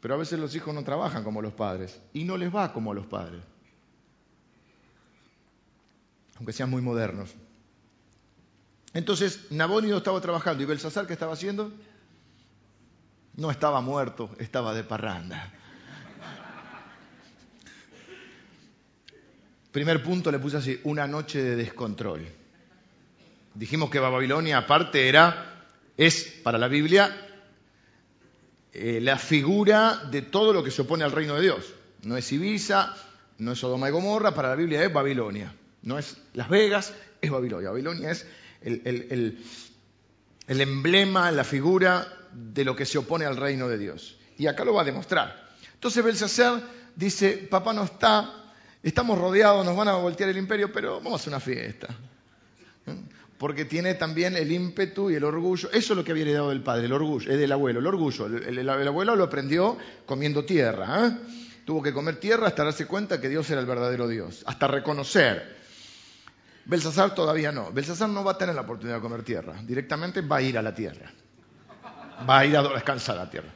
Pero 0.01 0.15
a 0.15 0.17
veces 0.17 0.37
los 0.37 0.53
hijos 0.53 0.73
no 0.73 0.83
trabajan 0.83 1.23
como 1.23 1.41
los 1.41 1.53
padres 1.53 1.97
y 2.11 2.25
no 2.25 2.35
les 2.35 2.53
va 2.53 2.73
como 2.73 2.91
a 2.91 2.95
los 2.95 3.05
padres. 3.05 3.41
Aunque 6.43 6.51
sean 6.51 6.69
muy 6.69 6.81
modernos. 6.81 7.29
Entonces, 8.93 9.49
Nabónido 9.49 9.99
estaba 9.99 10.19
trabajando 10.19 10.61
y 10.61 10.65
Belsasar, 10.65 11.07
¿qué 11.07 11.13
estaba 11.13 11.31
haciendo? 11.31 11.71
No 13.37 13.49
estaba 13.49 13.79
muerto, 13.79 14.29
estaba 14.39 14.73
de 14.73 14.83
parranda. 14.83 15.53
Primer 19.71 20.03
punto 20.03 20.33
le 20.33 20.39
puse 20.39 20.57
así, 20.57 20.81
una 20.83 21.07
noche 21.07 21.41
de 21.41 21.55
descontrol. 21.55 22.27
Dijimos 23.55 23.89
que 23.89 23.99
Babilonia 23.99 24.57
aparte 24.57 25.07
era, 25.07 25.65
es 25.95 26.41
para 26.43 26.57
la 26.57 26.67
Biblia, 26.67 27.09
eh, 28.73 28.99
la 29.01 29.17
figura 29.17 30.09
de 30.11 30.23
todo 30.23 30.51
lo 30.51 30.61
que 30.61 30.71
se 30.71 30.81
opone 30.81 31.05
al 31.05 31.13
reino 31.13 31.35
de 31.35 31.41
Dios. 31.43 31.73
No 32.01 32.17
es 32.17 32.29
Ibiza, 32.33 32.93
no 33.37 33.53
es 33.53 33.59
Sodoma 33.59 33.87
y 33.87 33.93
Gomorra, 33.93 34.35
para 34.35 34.49
la 34.49 34.55
Biblia 34.55 34.83
es 34.83 34.91
Babilonia. 34.91 35.55
No 35.83 35.99
es 35.99 36.17
Las 36.33 36.49
Vegas, 36.49 36.93
es 37.21 37.29
Babilonia. 37.29 37.69
Babilonia 37.69 38.11
es 38.11 38.25
el, 38.61 38.81
el 40.47 40.61
emblema, 40.61 41.31
la 41.31 41.43
figura 41.43 42.07
de 42.33 42.65
lo 42.65 42.75
que 42.75 42.85
se 42.85 42.97
opone 42.97 43.25
al 43.25 43.37
reino 43.37 43.67
de 43.67 43.77
Dios. 43.77 44.17
Y 44.37 44.47
acá 44.47 44.65
lo 44.65 44.73
va 44.73 44.81
a 44.81 44.85
demostrar. 44.85 45.43
Entonces 45.73 46.03
Belshazzar 46.03 46.61
dice, 46.95 47.47
papá 47.49 47.73
no 47.73 47.83
está, 47.83 48.53
estamos 48.81 49.17
rodeados, 49.17 49.65
nos 49.65 49.75
van 49.75 49.87
a 49.87 49.95
voltear 49.95 50.29
el 50.29 50.37
imperio, 50.37 50.71
pero 50.71 50.95
vamos 50.95 51.13
a 51.13 51.15
hacer 51.15 51.29
una 51.29 51.39
fiesta. 51.39 51.87
Porque 53.37 53.65
tiene 53.65 53.93
también 53.95 54.35
el 54.35 54.51
ímpetu 54.51 55.09
y 55.09 55.15
el 55.15 55.23
orgullo. 55.23 55.69
Eso 55.71 55.93
es 55.93 55.97
lo 55.97 56.03
que 56.03 56.11
había 56.11 56.23
heredado 56.23 56.49
del 56.49 56.61
padre, 56.61 56.85
el 56.85 56.93
orgullo, 56.93 57.31
es 57.31 57.37
del 57.37 57.51
abuelo, 57.51 57.79
el 57.79 57.87
orgullo. 57.87 58.27
El, 58.27 58.69
abuelo 58.69 59.15
lo 59.15 59.25
aprendió 59.25 59.77
comiendo 60.05 60.45
tierra. 60.45 61.07
¿eh? 61.07 61.11
Tuvo 61.65 61.81
que 61.81 61.93
comer 61.93 62.17
tierra 62.17 62.47
hasta 62.47 62.63
darse 62.63 62.85
cuenta 62.85 63.19
que 63.19 63.29
Dios 63.29 63.49
era 63.49 63.61
el 63.61 63.67
verdadero 63.67 64.07
Dios, 64.07 64.43
hasta 64.45 64.67
reconocer. 64.67 65.62
Belsasar 66.65 67.13
todavía 67.13 67.51
no. 67.51 67.71
Belsasar 67.71 68.09
no 68.09 68.23
va 68.23 68.31
a 68.33 68.37
tener 68.37 68.55
la 68.55 68.61
oportunidad 68.61 68.97
de 68.97 69.01
comer 69.01 69.23
tierra. 69.23 69.61
Directamente 69.63 70.21
va 70.21 70.37
a 70.37 70.41
ir 70.41 70.57
a 70.57 70.61
la 70.61 70.73
tierra. 70.73 71.11
Va 72.27 72.39
a 72.39 72.45
ir 72.45 72.55
a 72.55 72.63
descansar 72.63 73.17
a 73.17 73.25
la 73.25 73.29
tierra. 73.29 73.49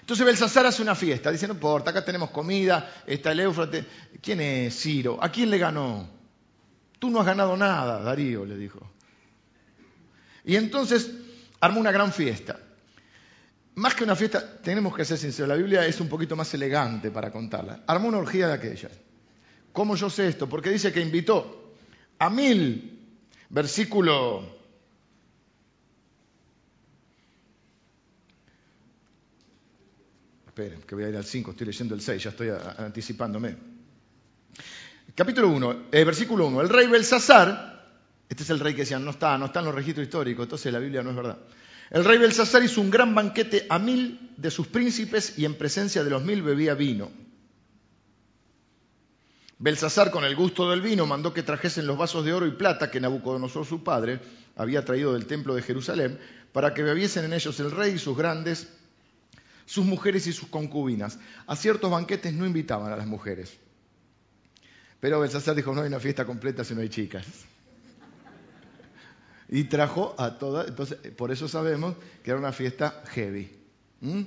Entonces 0.00 0.26
Belsasar 0.26 0.66
hace 0.66 0.82
una 0.82 0.94
fiesta, 0.94 1.30
dice, 1.30 1.46
no 1.46 1.54
importa, 1.54 1.90
acá 1.90 2.04
tenemos 2.04 2.30
comida, 2.30 2.94
está 3.06 3.32
el 3.32 3.40
Éufrates. 3.40 3.86
¿Quién 4.20 4.40
es 4.40 4.76
Ciro? 4.78 5.22
¿A 5.22 5.30
quién 5.30 5.50
le 5.50 5.58
ganó? 5.58 6.08
Tú 6.98 7.10
no 7.10 7.20
has 7.20 7.26
ganado 7.26 7.56
nada, 7.56 8.00
Darío 8.00 8.44
le 8.44 8.56
dijo. 8.56 8.80
Y 10.44 10.56
entonces 10.56 11.12
armó 11.60 11.80
una 11.80 11.92
gran 11.92 12.12
fiesta. 12.12 12.58
Más 13.76 13.94
que 13.94 14.04
una 14.04 14.16
fiesta, 14.16 14.58
tenemos 14.60 14.96
que 14.96 15.04
ser 15.04 15.16
sinceros, 15.16 15.48
la 15.48 15.54
Biblia 15.54 15.86
es 15.86 16.00
un 16.00 16.08
poquito 16.08 16.34
más 16.34 16.52
elegante 16.54 17.10
para 17.10 17.30
contarla. 17.30 17.84
Armó 17.86 18.08
una 18.08 18.18
orgía 18.18 18.48
de 18.48 18.54
aquellas. 18.54 18.92
¿Cómo 19.72 19.94
yo 19.94 20.10
sé 20.10 20.26
esto? 20.26 20.48
Porque 20.48 20.70
dice 20.70 20.92
que 20.92 21.00
invitó 21.00 21.59
a 22.20 22.28
mil, 22.28 22.98
versículo 23.48 24.60
Esperen, 30.46 30.82
que 30.82 30.94
voy 30.94 31.04
a 31.04 31.08
ir 31.08 31.16
al 31.16 31.24
5, 31.24 31.52
estoy 31.52 31.66
leyendo 31.68 31.94
el 31.94 32.02
6, 32.02 32.22
ya 32.22 32.30
estoy 32.30 32.50
anticipándome. 32.50 33.56
Capítulo 35.14 35.48
1, 35.48 35.86
eh, 35.92 36.04
versículo 36.04 36.48
1. 36.48 36.60
El 36.60 36.68
rey 36.68 36.88
Belsasar, 36.88 38.02
este 38.28 38.42
es 38.42 38.50
el 38.50 38.60
rey 38.60 38.74
que 38.74 38.82
decían, 38.82 39.04
no 39.04 39.12
está, 39.12 39.38
no 39.38 39.46
está 39.46 39.60
en 39.60 39.66
los 39.66 39.74
registros 39.74 40.04
históricos, 40.04 40.44
entonces 40.44 40.72
la 40.72 40.80
Biblia 40.80 41.02
no 41.02 41.10
es 41.10 41.16
verdad. 41.16 41.38
El 41.90 42.04
rey 42.04 42.18
Belsasar 42.18 42.62
hizo 42.62 42.80
un 42.80 42.90
gran 42.90 43.14
banquete 43.14 43.66
a 43.70 43.78
mil 43.78 44.32
de 44.36 44.50
sus 44.50 44.66
príncipes 44.66 45.38
y 45.38 45.46
en 45.46 45.54
presencia 45.54 46.04
de 46.04 46.10
los 46.10 46.22
mil 46.22 46.42
bebía 46.42 46.74
vino. 46.74 47.10
Belsasar, 49.60 50.10
con 50.10 50.24
el 50.24 50.34
gusto 50.34 50.68
del 50.70 50.80
vino, 50.80 51.06
mandó 51.06 51.32
que 51.32 51.44
trajesen 51.44 51.86
los 51.86 51.96
vasos 51.96 52.24
de 52.24 52.32
oro 52.32 52.46
y 52.46 52.52
plata 52.52 52.90
que 52.90 53.00
Nabucodonosor, 53.00 53.64
su 53.64 53.84
padre, 53.84 54.18
había 54.56 54.84
traído 54.84 55.12
del 55.12 55.26
templo 55.26 55.54
de 55.54 55.62
Jerusalén, 55.62 56.18
para 56.52 56.74
que 56.74 56.82
bebiesen 56.82 57.26
en 57.26 57.34
ellos 57.34 57.60
el 57.60 57.70
rey 57.70 57.92
y 57.92 57.98
sus 57.98 58.16
grandes 58.16 58.68
sus 59.70 59.86
mujeres 59.86 60.26
y 60.26 60.32
sus 60.32 60.48
concubinas. 60.48 61.20
A 61.46 61.54
ciertos 61.54 61.88
banquetes 61.88 62.34
no 62.34 62.44
invitaban 62.44 62.92
a 62.92 62.96
las 62.96 63.06
mujeres. 63.06 63.56
Pero 64.98 65.20
Belsasar 65.20 65.54
dijo, 65.54 65.72
no 65.72 65.82
hay 65.82 65.86
una 65.86 66.00
fiesta 66.00 66.24
completa 66.24 66.64
si 66.64 66.74
no 66.74 66.80
hay 66.80 66.88
chicas. 66.88 67.24
Y 69.48 69.64
trajo 69.64 70.14
a 70.18 70.38
todas, 70.38 70.68
entonces 70.68 70.98
por 71.16 71.30
eso 71.30 71.48
sabemos 71.48 71.94
que 72.24 72.30
era 72.30 72.38
una 72.38 72.52
fiesta 72.52 73.02
heavy. 73.10 73.50
¿Mm? 74.00 74.22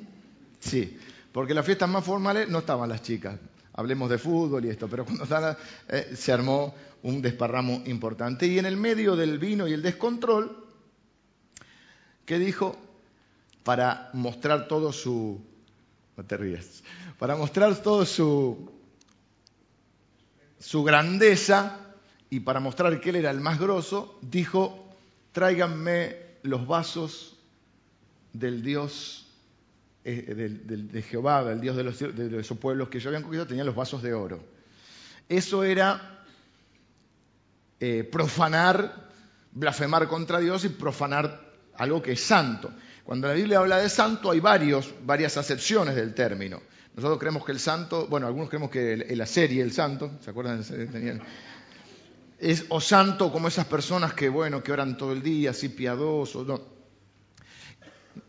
Sí, 0.60 0.98
porque 1.34 1.54
las 1.54 1.66
fiestas 1.66 1.90
más 1.90 2.06
formales 2.06 2.48
no 2.48 2.60
estaban 2.60 2.88
las 2.88 3.02
chicas. 3.02 3.38
Hablemos 3.74 4.10
de 4.10 4.18
fútbol 4.18 4.66
y 4.66 4.70
esto, 4.70 4.88
pero 4.88 5.06
cuando 5.06 5.26
eh, 5.90 6.14
se 6.16 6.32
armó 6.32 6.74
un 7.02 7.22
desparramo 7.22 7.82
importante. 7.86 8.48
Y 8.48 8.60
en 8.60 8.66
el 8.66 8.78
medio 8.78 9.16
del 9.16 9.40
vino 9.40 9.68
y 9.68 9.74
el 9.74 9.82
descontrol, 9.82 10.66
¿qué 12.26 12.40
dijo? 12.40 12.78
para 13.64 14.10
mostrar 14.14 14.68
todo 14.68 14.92
su... 14.92 15.42
No 16.16 16.26
te 16.26 16.38
ríes. 16.38 16.84
Para 17.18 17.36
mostrar 17.36 17.76
todo 17.82 18.06
su, 18.06 18.72
su 20.60 20.84
grandeza 20.84 21.80
y 22.30 22.42
para 22.42 22.60
mostrar 22.60 23.00
que 23.02 23.10
él 23.10 23.16
era 23.16 23.32
el 23.32 23.40
más 23.40 23.60
grosso, 23.60 24.20
dijo, 24.22 24.90
tráiganme 25.32 26.18
los 26.44 26.68
vasos 26.68 27.38
del 28.34 28.62
Dios 28.62 29.28
eh, 30.06 30.34
de 30.34 31.02
Jehová, 31.02 31.44
del 31.44 31.62
Dios 31.62 31.76
de, 31.78 31.84
los, 31.84 32.00
de 32.00 32.40
esos 32.40 32.58
pueblos 32.58 32.90
que 32.90 33.00
yo 33.00 33.10
habían 33.10 33.24
cogido, 33.24 33.48
tenían 33.48 33.66
los 33.66 33.76
vasos 33.76 34.02
de 34.02 34.14
oro. 34.14 34.44
Eso 35.30 35.64
era 35.64 36.26
eh, 37.80 38.04
profanar, 38.04 39.10
blasfemar 39.52 40.08
contra 40.08 40.40
Dios 40.40 40.66
y 40.66 40.70
profanar 40.70 41.54
algo 41.78 42.02
que 42.02 42.14
es 42.14 42.22
santo. 42.22 42.72
Cuando 43.04 43.28
la 43.28 43.34
Biblia 43.34 43.60
habla 43.60 43.78
de 43.78 43.90
santo 43.90 44.32
hay 44.32 44.40
varios, 44.40 44.94
varias 45.06 45.38
acepciones 45.38 45.96
del 45.96 46.14
término. 46.14 46.62
Nosotros 46.96 47.20
creemos 47.20 47.44
que 47.44 47.52
el 47.52 47.60
santo, 47.60 48.08
bueno, 48.08 48.28
algunos 48.28 48.50
creemos 48.50 48.70
que 48.70 48.96
la 49.16 49.26
serie 49.26 49.64
El 49.64 49.72
Santo, 49.72 50.12
¿se 50.22 50.30
acuerdan? 50.30 50.64
Es 52.40 52.66
o 52.70 52.80
santo 52.80 53.32
como 53.32 53.48
esas 53.48 53.66
personas 53.66 54.14
que, 54.14 54.30
bueno, 54.30 54.62
que 54.62 54.72
oran 54.72 54.98
todo 54.98 55.12
el 55.12 55.24
día, 55.24 55.52
así 55.52 55.70
piadosos. 55.70 56.46
No. 56.46 56.73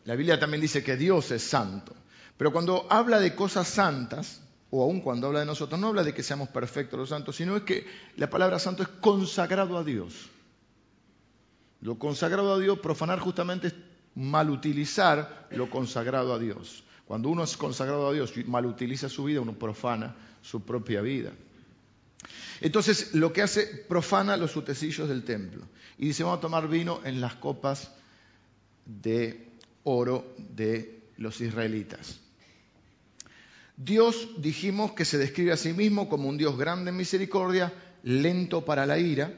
La 0.04 0.14
Biblia 0.14 0.38
también 0.38 0.60
dice 0.60 0.82
que 0.82 0.96
Dios 0.96 1.30
es 1.30 1.42
santo. 1.42 1.94
Pero 2.36 2.52
cuando 2.52 2.86
habla 2.90 3.20
de 3.20 3.34
cosas 3.34 3.68
santas, 3.68 4.40
o 4.70 4.82
aún 4.82 5.00
cuando 5.00 5.28
habla 5.28 5.40
de 5.40 5.46
nosotros, 5.46 5.80
no 5.80 5.88
habla 5.88 6.02
de 6.02 6.12
que 6.12 6.22
seamos 6.22 6.48
perfectos 6.48 6.98
los 6.98 7.08
santos, 7.08 7.36
sino 7.36 7.56
es 7.56 7.62
que 7.62 7.86
la 8.16 8.28
palabra 8.28 8.58
santo 8.58 8.82
es 8.82 8.88
consagrado 8.88 9.78
a 9.78 9.84
Dios. 9.84 10.30
Lo 11.80 11.98
consagrado 11.98 12.54
a 12.54 12.58
Dios, 12.58 12.78
profanar 12.78 13.20
justamente 13.20 13.68
es 13.68 13.74
mal 14.14 14.50
utilizar 14.50 15.48
lo 15.50 15.70
consagrado 15.70 16.32
a 16.32 16.38
Dios. 16.38 16.82
Cuando 17.06 17.28
uno 17.28 17.44
es 17.44 17.56
consagrado 17.56 18.08
a 18.08 18.12
Dios 18.12 18.32
y 18.36 18.44
mal 18.44 18.66
utiliza 18.66 19.08
su 19.08 19.24
vida, 19.24 19.40
uno 19.40 19.52
profana 19.52 20.16
su 20.42 20.62
propia 20.62 21.02
vida. 21.02 21.30
Entonces, 22.60 23.14
lo 23.14 23.32
que 23.32 23.42
hace, 23.42 23.66
profana 23.66 24.36
los 24.36 24.56
utensilios 24.56 25.08
del 25.08 25.24
templo. 25.24 25.64
Y 25.98 26.06
dice, 26.06 26.24
vamos 26.24 26.38
a 26.38 26.40
tomar 26.40 26.68
vino 26.68 27.00
en 27.04 27.20
las 27.20 27.34
copas 27.34 27.92
de 28.86 29.53
oro 29.84 30.34
de 30.38 31.02
los 31.16 31.40
israelitas. 31.40 32.20
Dios, 33.76 34.28
dijimos 34.38 34.92
que 34.92 35.04
se 35.04 35.18
describe 35.18 35.52
a 35.52 35.56
sí 35.56 35.72
mismo 35.72 36.08
como 36.08 36.28
un 36.28 36.38
Dios 36.38 36.56
grande 36.58 36.90
en 36.90 36.96
misericordia, 36.96 37.72
lento 38.02 38.64
para 38.64 38.86
la 38.86 38.98
ira. 38.98 39.32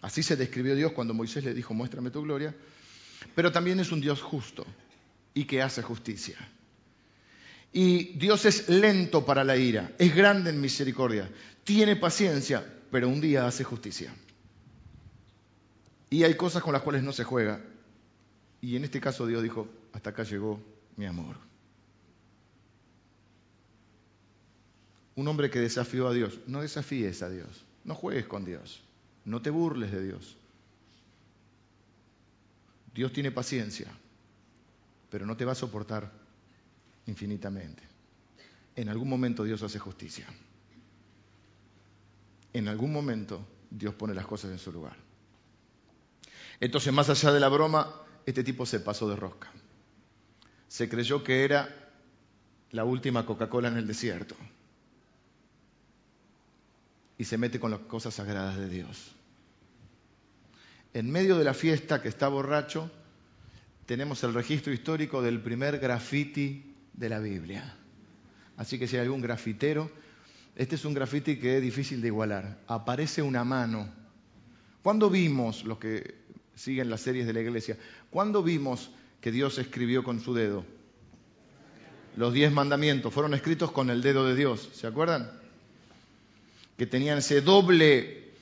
Así 0.00 0.22
se 0.22 0.36
describió 0.36 0.74
Dios 0.74 0.92
cuando 0.92 1.14
Moisés 1.14 1.44
le 1.44 1.54
dijo, 1.54 1.74
muéstrame 1.74 2.10
tu 2.10 2.22
gloria 2.22 2.54
pero 3.34 3.52
también 3.52 3.80
es 3.80 3.92
un 3.92 4.00
Dios 4.00 4.20
justo 4.20 4.66
y 5.34 5.44
que 5.44 5.62
hace 5.62 5.82
justicia. 5.82 6.36
Y 7.72 8.16
Dios 8.18 8.44
es 8.46 8.68
lento 8.68 9.24
para 9.24 9.44
la 9.44 9.56
ira, 9.56 9.92
es 9.98 10.14
grande 10.14 10.50
en 10.50 10.60
misericordia, 10.60 11.30
tiene 11.62 11.96
paciencia, 11.96 12.64
pero 12.90 13.08
un 13.08 13.20
día 13.20 13.46
hace 13.46 13.62
justicia. 13.62 14.12
Y 16.08 16.24
hay 16.24 16.34
cosas 16.34 16.62
con 16.62 16.72
las 16.72 16.82
cuales 16.82 17.04
no 17.04 17.12
se 17.12 17.22
juega. 17.22 17.60
Y 18.60 18.74
en 18.74 18.84
este 18.84 19.00
caso 19.00 19.26
Dios 19.26 19.42
dijo, 19.42 19.68
hasta 19.92 20.10
acá 20.10 20.22
llegó 20.22 20.60
mi 20.96 21.06
amor. 21.06 21.36
Un 25.16 25.28
hombre 25.28 25.50
que 25.50 25.58
desafió 25.58 26.08
a 26.08 26.14
Dios, 26.14 26.38
no 26.46 26.62
desafíes 26.62 27.22
a 27.22 27.28
Dios, 27.28 27.64
no 27.84 27.94
juegues 27.94 28.26
con 28.26 28.44
Dios, 28.44 28.82
no 29.24 29.42
te 29.42 29.50
burles 29.50 29.92
de 29.92 30.04
Dios. 30.04 30.36
Dios 32.94 33.12
tiene 33.12 33.30
paciencia, 33.30 33.86
pero 35.10 35.26
no 35.26 35.36
te 35.36 35.44
va 35.44 35.52
a 35.52 35.56
soportar 35.56 36.10
infinitamente. 37.06 37.82
En 38.76 38.88
algún 38.88 39.08
momento 39.08 39.44
Dios 39.44 39.62
hace 39.62 39.78
justicia. 39.78 40.26
En 42.52 42.68
algún 42.68 42.92
momento 42.92 43.46
Dios 43.70 43.94
pone 43.94 44.14
las 44.14 44.26
cosas 44.26 44.50
en 44.50 44.58
su 44.58 44.72
lugar. 44.72 44.96
Entonces, 46.60 46.92
más 46.92 47.08
allá 47.08 47.32
de 47.32 47.40
la 47.40 47.48
broma, 47.48 47.90
este 48.26 48.44
tipo 48.44 48.66
se 48.66 48.80
pasó 48.80 49.08
de 49.08 49.16
rosca. 49.16 49.50
Se 50.70 50.88
creyó 50.88 51.24
que 51.24 51.44
era 51.44 51.68
la 52.70 52.84
última 52.84 53.26
Coca-Cola 53.26 53.66
en 53.66 53.76
el 53.76 53.88
desierto 53.88 54.36
y 57.18 57.24
se 57.24 57.36
mete 57.36 57.58
con 57.58 57.72
las 57.72 57.80
cosas 57.80 58.14
sagradas 58.14 58.56
de 58.56 58.68
Dios. 58.68 59.10
En 60.94 61.10
medio 61.10 61.36
de 61.38 61.44
la 61.44 61.54
fiesta 61.54 62.00
que 62.00 62.08
está 62.08 62.28
borracho, 62.28 62.88
tenemos 63.84 64.22
el 64.22 64.32
registro 64.32 64.72
histórico 64.72 65.22
del 65.22 65.40
primer 65.40 65.80
graffiti 65.80 66.72
de 66.92 67.08
la 67.08 67.18
Biblia. 67.18 67.74
Así 68.56 68.78
que 68.78 68.86
si 68.86 68.94
hay 68.94 69.02
algún 69.02 69.22
grafitero, 69.22 69.90
este 70.54 70.76
es 70.76 70.84
un 70.84 70.94
grafiti 70.94 71.40
que 71.40 71.56
es 71.56 71.62
difícil 71.62 72.00
de 72.00 72.06
igualar. 72.06 72.60
Aparece 72.68 73.22
una 73.22 73.42
mano. 73.42 73.92
¿Cuándo 74.84 75.10
vimos, 75.10 75.64
los 75.64 75.78
que 75.78 76.14
siguen 76.54 76.90
las 76.90 77.00
series 77.00 77.26
de 77.26 77.32
la 77.32 77.40
iglesia, 77.40 77.76
cuándo 78.08 78.44
vimos 78.44 78.92
que 79.20 79.32
Dios 79.32 79.58
escribió 79.58 80.02
con 80.02 80.20
su 80.20 80.34
dedo? 80.34 80.64
Los 82.16 82.32
diez 82.32 82.52
mandamientos 82.52 83.12
fueron 83.12 83.34
escritos 83.34 83.70
con 83.70 83.90
el 83.90 84.02
dedo 84.02 84.26
de 84.26 84.34
Dios, 84.34 84.68
¿se 84.72 84.86
acuerdan? 84.86 85.30
Que 86.76 86.86
tenían 86.86 87.18
ese 87.18 87.40
doble, 87.40 88.32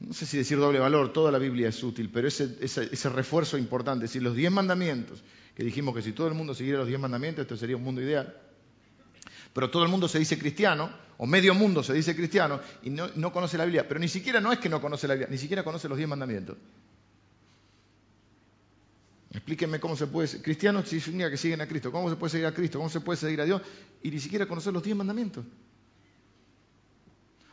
no 0.00 0.14
sé 0.14 0.26
si 0.26 0.38
decir 0.38 0.58
doble 0.58 0.78
valor, 0.78 1.12
toda 1.12 1.30
la 1.30 1.38
Biblia 1.38 1.68
es 1.68 1.82
útil, 1.82 2.10
pero 2.12 2.28
ese, 2.28 3.10
refuerzo 3.10 3.58
importante, 3.58 4.02
decir, 4.04 4.22
los 4.22 4.34
diez 4.34 4.50
mandamientos, 4.50 5.22
que 5.54 5.64
dijimos 5.64 5.94
que 5.94 6.02
si 6.02 6.12
todo 6.12 6.28
el 6.28 6.34
mundo 6.34 6.54
siguiera 6.54 6.78
los 6.78 6.88
diez 6.88 6.98
mandamientos, 6.98 7.42
esto 7.42 7.56
sería 7.56 7.76
un 7.76 7.84
mundo 7.84 8.00
ideal. 8.00 8.34
Pero 9.52 9.68
todo 9.68 9.82
el 9.82 9.88
mundo 9.88 10.08
se 10.08 10.18
dice 10.18 10.38
cristiano, 10.38 10.90
o 11.18 11.26
medio 11.26 11.54
mundo 11.54 11.82
se 11.82 11.92
dice 11.92 12.16
cristiano, 12.16 12.60
y 12.82 12.90
no, 12.90 13.08
no 13.16 13.32
conoce 13.32 13.58
la 13.58 13.64
Biblia. 13.64 13.86
Pero 13.86 14.00
ni 14.00 14.08
siquiera 14.08 14.40
no 14.40 14.52
es 14.52 14.58
que 14.58 14.68
no 14.68 14.80
conoce 14.80 15.06
la 15.06 15.14
Biblia, 15.14 15.28
ni 15.30 15.38
siquiera 15.38 15.64
conoce 15.64 15.88
los 15.88 15.98
diez 15.98 16.08
mandamientos. 16.08 16.56
Explíquenme 19.32 19.78
cómo 19.78 19.96
se 19.96 20.08
puede. 20.08 20.42
Cristianos 20.42 20.88
significa 20.88 21.30
que 21.30 21.36
siguen 21.36 21.60
a 21.60 21.68
Cristo. 21.68 21.92
¿Cómo 21.92 22.10
se 22.10 22.16
puede 22.16 22.30
seguir 22.30 22.46
a 22.46 22.54
Cristo? 22.54 22.78
¿Cómo 22.78 22.90
se 22.90 23.00
puede 23.00 23.16
seguir 23.16 23.40
a 23.40 23.44
Dios? 23.44 23.62
Y 24.02 24.10
ni 24.10 24.18
siquiera 24.18 24.46
conocer 24.46 24.72
los 24.72 24.82
diez 24.82 24.96
mandamientos. 24.96 25.44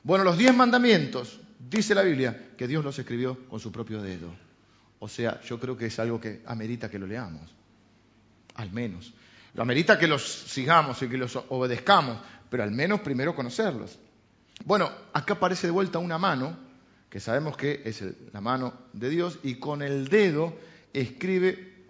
Bueno, 0.01 0.23
los 0.23 0.37
diez 0.37 0.55
mandamientos, 0.55 1.39
dice 1.59 1.93
la 1.93 2.01
Biblia, 2.01 2.51
que 2.57 2.67
Dios 2.67 2.83
los 2.83 2.97
escribió 2.97 3.47
con 3.47 3.59
su 3.59 3.71
propio 3.71 4.01
dedo. 4.01 4.33
O 4.99 5.07
sea, 5.07 5.39
yo 5.41 5.59
creo 5.59 5.77
que 5.77 5.87
es 5.87 5.99
algo 5.99 6.19
que 6.19 6.41
amerita 6.45 6.89
que 6.89 6.97
lo 6.97 7.05
leamos. 7.05 7.53
Al 8.55 8.71
menos. 8.71 9.13
Lo 9.53 9.61
amerita 9.61 9.99
que 9.99 10.07
los 10.07 10.23
sigamos 10.23 11.01
y 11.03 11.09
que 11.09 11.17
los 11.17 11.35
obedezcamos, 11.49 12.19
pero 12.49 12.63
al 12.63 12.71
menos 12.71 13.01
primero 13.01 13.35
conocerlos. 13.35 13.99
Bueno, 14.65 14.89
acá 15.13 15.35
aparece 15.35 15.67
de 15.67 15.71
vuelta 15.71 15.99
una 15.99 16.17
mano, 16.17 16.57
que 17.09 17.19
sabemos 17.19 17.55
que 17.55 17.81
es 17.85 18.03
la 18.33 18.41
mano 18.41 18.73
de 18.93 19.09
Dios, 19.09 19.37
y 19.43 19.55
con 19.55 19.83
el 19.83 20.07
dedo 20.07 20.57
escribe 20.93 21.85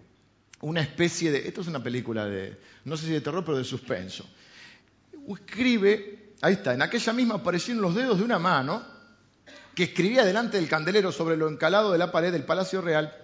una 0.60 0.80
especie 0.80 1.30
de, 1.30 1.46
esto 1.46 1.60
es 1.60 1.66
una 1.66 1.82
película 1.82 2.26
de, 2.26 2.58
no 2.84 2.96
sé 2.96 3.06
si 3.06 3.12
de 3.12 3.20
terror, 3.20 3.44
pero 3.44 3.58
de 3.58 3.64
suspenso. 3.64 4.28
Escribe, 5.28 6.32
ahí 6.40 6.54
está, 6.54 6.74
en 6.74 6.82
aquella 6.82 7.12
misma 7.12 7.36
aparecieron 7.36 7.82
los 7.82 7.94
dedos 7.94 8.18
de 8.18 8.24
una 8.24 8.38
mano 8.38 8.82
que 9.74 9.84
escribía 9.84 10.24
delante 10.24 10.56
del 10.56 10.68
candelero 10.68 11.12
sobre 11.12 11.36
lo 11.36 11.48
encalado 11.48 11.92
de 11.92 11.98
la 11.98 12.10
pared 12.10 12.32
del 12.32 12.44
Palacio 12.44 12.80
Real, 12.80 13.14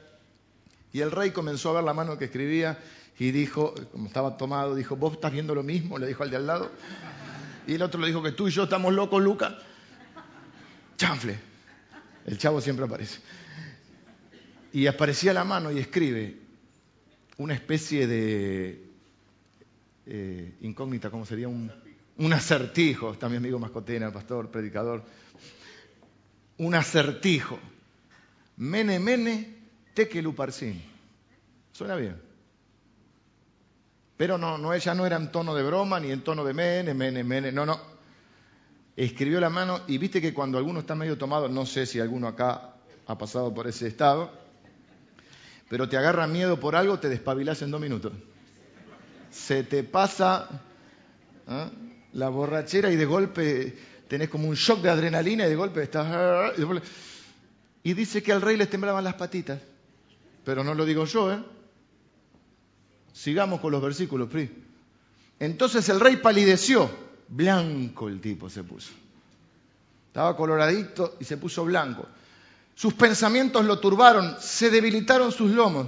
y 0.93 1.01
el 1.01 1.11
rey 1.11 1.33
comenzó 1.33 1.71
a 1.71 1.73
ver 1.75 1.85
la 1.85 1.93
mano 1.93 2.17
que 2.17 2.27
escribía 2.27 2.79
y 3.19 3.33
dijo, 3.33 3.75
como 3.91 4.07
estaba 4.07 4.37
tomado, 4.37 4.77
dijo, 4.77 4.95
¿vos 4.95 5.15
estás 5.15 5.33
viendo 5.33 5.53
lo 5.55 5.65
mismo? 5.65 5.99
Le 5.99 6.07
dijo 6.07 6.23
al 6.23 6.31
de 6.31 6.37
al 6.37 6.47
lado. 6.47 6.71
Y 7.67 7.75
el 7.75 7.83
otro 7.83 8.01
le 8.01 8.07
dijo 8.07 8.23
que 8.23 8.31
tú 8.31 8.47
y 8.47 8.53
yo 8.53 8.65
estamos 8.65 8.93
locos, 8.93 9.21
Luca. 9.21 9.59
Chanfle. 10.97 11.37
El 12.27 12.39
chavo 12.39 12.61
siempre 12.61 12.85
aparece. 12.85 13.19
Y 14.75 14.89
aparecía 14.89 15.33
la 15.33 15.45
mano 15.45 15.71
y 15.71 15.79
escribe 15.79 16.37
una 17.37 17.55
especie 17.55 18.09
de 18.09 18.85
eh, 20.05 20.57
incógnita, 20.63 21.11
¿cómo 21.11 21.25
sería? 21.25 21.47
Un, 21.47 21.71
acertijo. 22.33 23.13
Está 23.13 23.29
mi 23.29 23.37
amigo 23.37 23.61
Mascotena, 23.61 24.13
pastor, 24.13 24.51
predicador. 24.51 25.05
Un 26.59 26.75
acertijo. 26.75 27.57
Mene, 28.57 28.99
mene, 28.99 29.55
tekeluparsin. 29.95 30.83
Suena 31.71 31.95
bien. 31.95 32.21
Pero 34.17 34.39
no, 34.39 34.59
no, 34.59 34.75
ella 34.75 34.93
no 34.93 35.07
era 35.07 35.15
en 35.15 35.31
tono 35.31 35.55
de 35.55 35.63
broma 35.63 36.01
ni 36.01 36.11
en 36.11 36.25
tono 36.25 36.45
de 36.45 36.53
mene, 36.53 36.95
mene, 36.95 37.23
mene. 37.23 37.53
No, 37.53 37.65
no. 37.65 37.81
Escribió 38.97 39.39
la 39.39 39.51
mano 39.51 39.83
y 39.87 39.99
viste 39.99 40.21
que 40.21 40.35
cuando 40.35 40.59
alguno 40.59 40.81
está 40.81 40.97
medio 40.97 41.17
tomado, 41.17 41.49
no 41.49 41.65
sé 41.65 41.87
si 41.87 42.01
alguno 42.01 42.27
acá 42.27 42.75
ha 43.07 43.17
pasado 43.17 43.55
por 43.55 43.69
ese 43.69 43.87
estado, 43.87 44.44
pero 45.69 45.89
te 45.89 45.97
agarra 45.97 46.27
miedo 46.27 46.59
por 46.61 46.77
algo, 46.77 46.99
te 46.99 47.09
despabilás 47.09 47.63
en 47.63 47.71
dos 47.71 47.81
minutos. 47.81 48.13
Se 49.31 49.65
te 49.65 49.83
pasa 49.83 50.49
¿ah? 51.47 51.71
la 52.13 52.29
borrachera 52.29 52.91
y 52.91 52.97
de 52.97 53.05
golpe 53.05 53.77
tenés 54.09 54.29
como 54.29 54.49
un 54.49 54.55
shock 54.55 54.81
de 54.83 54.91
adrenalina 54.91 55.47
y 55.47 55.51
de 55.51 55.57
golpe 55.57 55.83
estás... 55.83 56.57
Y 57.83 57.93
dice 57.93 58.23
que 58.23 58.33
al 58.33 58.41
rey 58.41 58.57
le 58.57 58.67
temblaban 58.67 59.05
las 59.05 59.15
patitas. 59.15 59.61
Pero 60.45 60.65
no 60.65 60.75
lo 60.75 60.87
digo 60.87 61.05
yo, 61.05 61.33
¿eh? 61.33 61.43
Sigamos 63.13 63.61
con 63.61 63.73
los 63.73 63.83
versículos, 63.83 64.29
Pri. 64.29 64.51
Entonces 65.39 65.89
el 65.89 66.01
rey 66.01 66.17
palideció. 66.17 66.91
Blanco 67.29 68.09
el 68.09 68.21
tipo 68.21 68.49
se 68.49 68.65
puso. 68.65 68.93
Estaba 70.09 70.37
coloradito 70.37 71.17
y 71.21 71.25
se 71.25 71.37
puso 71.37 71.65
blanco. 71.65 72.07
Sus 72.75 72.95
pensamientos 72.95 73.65
lo 73.65 73.79
turbaron, 73.79 74.37
se 74.41 74.71
debilitaron 74.71 75.31
sus 75.31 75.51
lomos. 75.51 75.87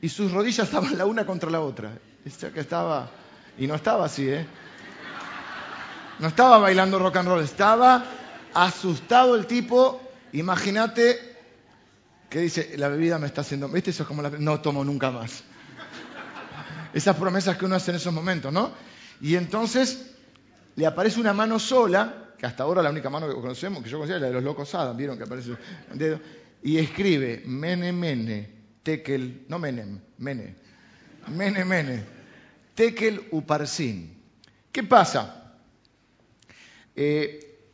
Y 0.00 0.08
sus 0.08 0.32
rodillas 0.32 0.66
estaban 0.66 0.96
la 0.96 1.06
una 1.06 1.26
contra 1.26 1.50
la 1.50 1.60
otra. 1.60 1.92
que 2.24 2.60
estaba, 2.60 3.10
y 3.58 3.66
no 3.66 3.74
estaba 3.74 4.06
así, 4.06 4.28
¿eh? 4.28 4.46
No 6.18 6.28
estaba 6.28 6.58
bailando 6.58 6.98
rock 6.98 7.16
and 7.16 7.28
roll, 7.28 7.42
estaba 7.42 8.04
asustado 8.54 9.34
el 9.34 9.46
tipo. 9.46 10.00
Imagínate 10.32 11.36
que 12.30 12.40
dice, 12.40 12.74
la 12.78 12.88
bebida 12.88 13.18
me 13.18 13.26
está 13.26 13.40
haciendo, 13.40 13.68
¿viste? 13.68 13.90
Eso 13.90 14.04
es 14.04 14.08
como 14.08 14.22
la, 14.22 14.30
no 14.30 14.60
tomo 14.60 14.84
nunca 14.84 15.10
más. 15.10 15.42
Esas 16.94 17.16
promesas 17.16 17.56
que 17.56 17.64
uno 17.64 17.74
hace 17.74 17.90
en 17.90 17.96
esos 17.96 18.12
momentos, 18.12 18.52
¿no? 18.52 18.72
Y 19.20 19.36
entonces 19.36 20.12
le 20.76 20.86
aparece 20.86 21.20
una 21.20 21.32
mano 21.32 21.58
sola 21.58 22.21
que 22.42 22.46
hasta 22.46 22.64
ahora 22.64 22.82
la 22.82 22.90
única 22.90 23.08
mano 23.08 23.28
que 23.28 23.34
conocemos, 23.34 23.84
que 23.84 23.88
yo 23.88 23.98
conocía, 23.98 24.16
es 24.16 24.20
la 24.20 24.26
de 24.26 24.32
los 24.32 24.42
locos 24.42 24.74
Adam, 24.74 24.96
vieron 24.96 25.16
que 25.16 25.22
aparece 25.22 25.52
el 25.92 25.96
dedo, 25.96 26.20
y 26.60 26.76
escribe 26.76 27.44
Mene 27.46 27.92
Mene, 27.92 28.48
Tekel, 28.82 29.44
no 29.46 29.60
Menem, 29.60 30.00
Mene, 30.18 30.56
Mene 31.28 31.64
Mene, 31.64 32.02
Tekel 32.74 33.28
Uparsin. 33.30 34.20
¿Qué 34.72 34.82
pasa? 34.82 35.54
Eh, 36.96 37.68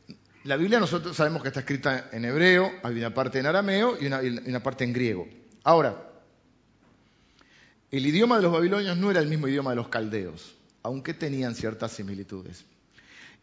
la 0.44 0.56
Biblia 0.58 0.78
nosotros 0.78 1.16
sabemos 1.16 1.40
que 1.40 1.48
está 1.48 1.60
escrita 1.60 2.10
en 2.12 2.26
hebreo, 2.26 2.70
hay 2.82 2.98
una 2.98 3.14
parte 3.14 3.38
en 3.38 3.46
arameo 3.46 3.96
y 3.98 4.06
una, 4.06 4.22
y 4.22 4.28
una 4.28 4.62
parte 4.62 4.84
en 4.84 4.92
griego. 4.92 5.26
Ahora, 5.64 6.10
el 7.90 8.04
idioma 8.04 8.36
de 8.36 8.42
los 8.42 8.52
babilonios 8.52 8.98
no 8.98 9.10
era 9.10 9.20
el 9.20 9.28
mismo 9.28 9.48
idioma 9.48 9.70
de 9.70 9.76
los 9.76 9.88
caldeos, 9.88 10.54
aunque 10.82 11.14
tenían 11.14 11.54
ciertas 11.54 11.92
similitudes. 11.92 12.66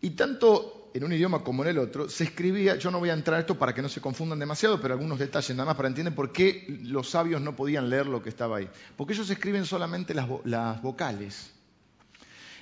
Y 0.02 0.12
tanto 0.12 0.84
en 0.96 1.04
un 1.04 1.12
idioma 1.12 1.44
como 1.44 1.62
en 1.64 1.72
el 1.72 1.78
otro, 1.78 2.08
se 2.08 2.24
escribía, 2.24 2.78
yo 2.78 2.90
no 2.90 3.00
voy 3.00 3.10
a 3.10 3.14
entrar 3.14 3.36
a 3.36 3.40
esto 3.42 3.60
para 3.60 3.74
que 3.74 3.82
no 3.82 3.90
se 3.90 4.00
confundan 4.00 4.40
demasiado, 4.40 4.80
pero 4.80 4.94
algunos 4.94 5.20
detalles 5.20 5.50
nada 5.54 5.66
más 5.66 5.76
para 5.76 5.90
entender 5.90 6.16
por 6.16 6.32
qué 6.32 6.80
los 6.84 7.10
sabios 7.10 7.42
no 7.42 7.54
podían 7.54 7.90
leer 7.90 8.06
lo 8.06 8.24
que 8.24 8.30
estaba 8.30 8.58
ahí. 8.58 8.70
Porque 8.96 9.12
ellos 9.12 9.30
escriben 9.30 9.66
solamente 9.66 10.14
las, 10.14 10.82
vocales. 10.82 11.52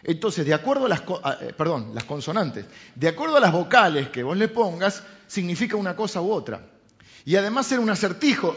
Entonces, 0.01 0.47
de 0.47 0.53
acuerdo 0.55 0.87
a 0.87 0.89
las, 0.89 1.01
eh, 1.41 1.53
perdón, 1.55 1.91
las 1.93 2.05
consonantes, 2.05 2.65
de 2.95 3.07
acuerdo 3.07 3.37
a 3.37 3.39
las 3.39 3.51
vocales 3.51 4.09
que 4.09 4.23
vos 4.23 4.35
le 4.35 4.47
pongas, 4.47 5.03
significa 5.27 5.75
una 5.75 5.95
cosa 5.95 6.19
u 6.19 6.31
otra. 6.31 6.59
Y 7.25 7.35
además 7.35 7.71
era 7.71 7.81
un 7.81 7.89
acertijo, 7.91 8.55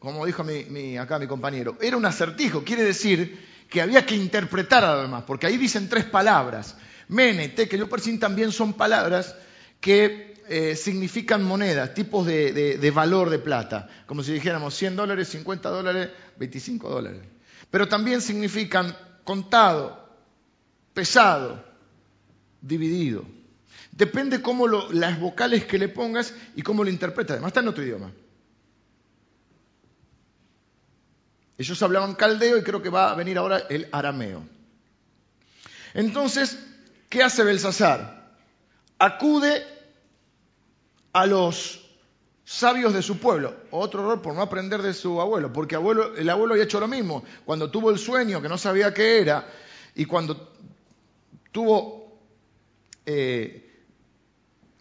como 0.00 0.26
dijo 0.26 0.42
mi, 0.42 0.98
acá 0.98 1.20
mi 1.20 1.28
compañero, 1.28 1.78
era 1.80 1.96
un 1.96 2.04
acertijo, 2.04 2.64
quiere 2.64 2.82
decir 2.82 3.46
que 3.70 3.80
había 3.80 4.04
que 4.04 4.16
interpretar 4.16 4.82
además, 4.82 5.22
porque 5.24 5.46
ahí 5.46 5.56
dicen 5.56 5.88
tres 5.88 6.04
palabras. 6.04 6.76
Mene, 7.08 7.48
tekel 7.48 7.88
y 8.06 8.18
también 8.18 8.52
son 8.52 8.74
palabras 8.74 9.34
que 9.80 10.42
eh, 10.48 10.76
significan 10.76 11.42
monedas, 11.42 11.94
tipos 11.94 12.26
de, 12.26 12.92
valor 12.94 13.30
de 13.30 13.38
plata, 13.38 13.88
como 14.06 14.22
si 14.22 14.32
dijéramos 14.32 14.74
100 14.74 14.96
dólares, 14.96 15.28
50 15.28 15.68
dólares, 15.68 16.10
25 16.38 16.88
dólares. 16.88 17.20
Pero 17.70 17.88
también 17.88 18.20
significan 18.20 18.96
contado, 19.24 20.08
pesado, 20.94 21.64
dividido. 22.60 23.24
Depende 23.92 24.40
cómo 24.40 24.66
las 24.68 25.18
vocales 25.18 25.64
que 25.64 25.78
le 25.78 25.88
pongas 25.88 26.34
y 26.56 26.62
cómo 26.62 26.84
lo 26.84 26.90
interpretas. 26.90 27.32
Además 27.32 27.50
está 27.50 27.60
en 27.60 27.68
otro 27.68 27.84
idioma. 27.84 28.12
Ellos 31.58 31.82
hablaban 31.82 32.14
caldeo 32.14 32.56
y 32.56 32.62
creo 32.62 32.80
que 32.80 32.88
va 32.88 33.10
a 33.10 33.14
venir 33.16 33.36
ahora 33.36 33.64
el 33.68 33.88
arameo. 33.90 34.46
Entonces, 35.92 36.58
¿Qué 37.08 37.22
hace 37.22 37.42
Belsasar? 37.44 38.36
Acude 38.98 39.64
a 41.12 41.26
los 41.26 41.80
sabios 42.44 42.92
de 42.92 43.02
su 43.02 43.18
pueblo. 43.18 43.54
Otro 43.70 44.00
error 44.00 44.22
por 44.22 44.34
no 44.34 44.42
aprender 44.42 44.82
de 44.82 44.94
su 44.94 45.20
abuelo, 45.20 45.52
porque 45.52 45.76
el 45.76 46.30
abuelo 46.30 46.52
había 46.52 46.64
hecho 46.64 46.80
lo 46.80 46.88
mismo. 46.88 47.24
Cuando 47.44 47.70
tuvo 47.70 47.90
el 47.90 47.98
sueño, 47.98 48.42
que 48.42 48.48
no 48.48 48.58
sabía 48.58 48.92
qué 48.92 49.20
era, 49.20 49.46
Y 49.94 50.04
cuando 50.04 50.54
tuvo 51.50 52.20
eh, 53.04 53.84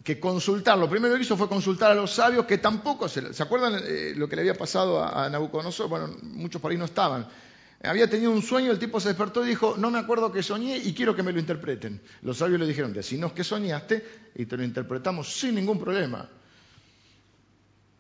que 0.04 0.20
consultar, 0.20 0.78
lo 0.78 0.90
primero 0.90 1.16
que 1.16 1.22
hizo 1.22 1.36
fue 1.38 1.50
consultar 1.50 1.92
a 1.92 1.96
los 1.96 2.12
sabios 2.12 2.46
que 2.46 2.58
tampoco 2.58 3.10
se... 3.10 3.34
¿Se 3.34 3.44
acuerdan 3.44 3.82
eh, 3.84 4.14
lo 4.16 4.30
que 4.30 4.36
le 4.36 4.44
había 4.44 4.54
pasado 4.54 5.02
a, 5.02 5.26
a 5.26 5.30
Nabucodonosor? 5.30 5.90
Bueno, 5.90 6.16
muchos 6.22 6.62
por 6.62 6.72
ahí 6.72 6.78
no 6.78 6.86
estaban. 6.86 7.28
Había 7.84 8.10
tenido 8.10 8.32
un 8.32 8.42
sueño, 8.42 8.72
el 8.72 8.80
tipo 8.80 9.00
se 9.00 9.10
despertó 9.10 9.46
y 9.46 9.50
dijo, 9.50 9.76
no 9.78 9.92
me 9.92 10.00
acuerdo 10.00 10.32
que 10.32 10.42
soñé 10.42 10.78
y 10.78 10.94
quiero 10.94 11.16
que 11.16 11.22
me 11.22 11.32
lo 11.32 11.40
interpreten. 11.40 12.02
Los 12.24 12.40
sabios 12.40 12.60
le 12.60 12.66
dijeron, 12.66 12.92
decinos 12.92 13.34
que 13.34 13.44
soñaste 13.44 14.04
y 14.36 14.46
te 14.46 14.58
lo 14.58 14.64
interpretamos 14.64 15.40
sin 15.40 15.56
ningún 15.56 15.80
problema. 15.80 16.28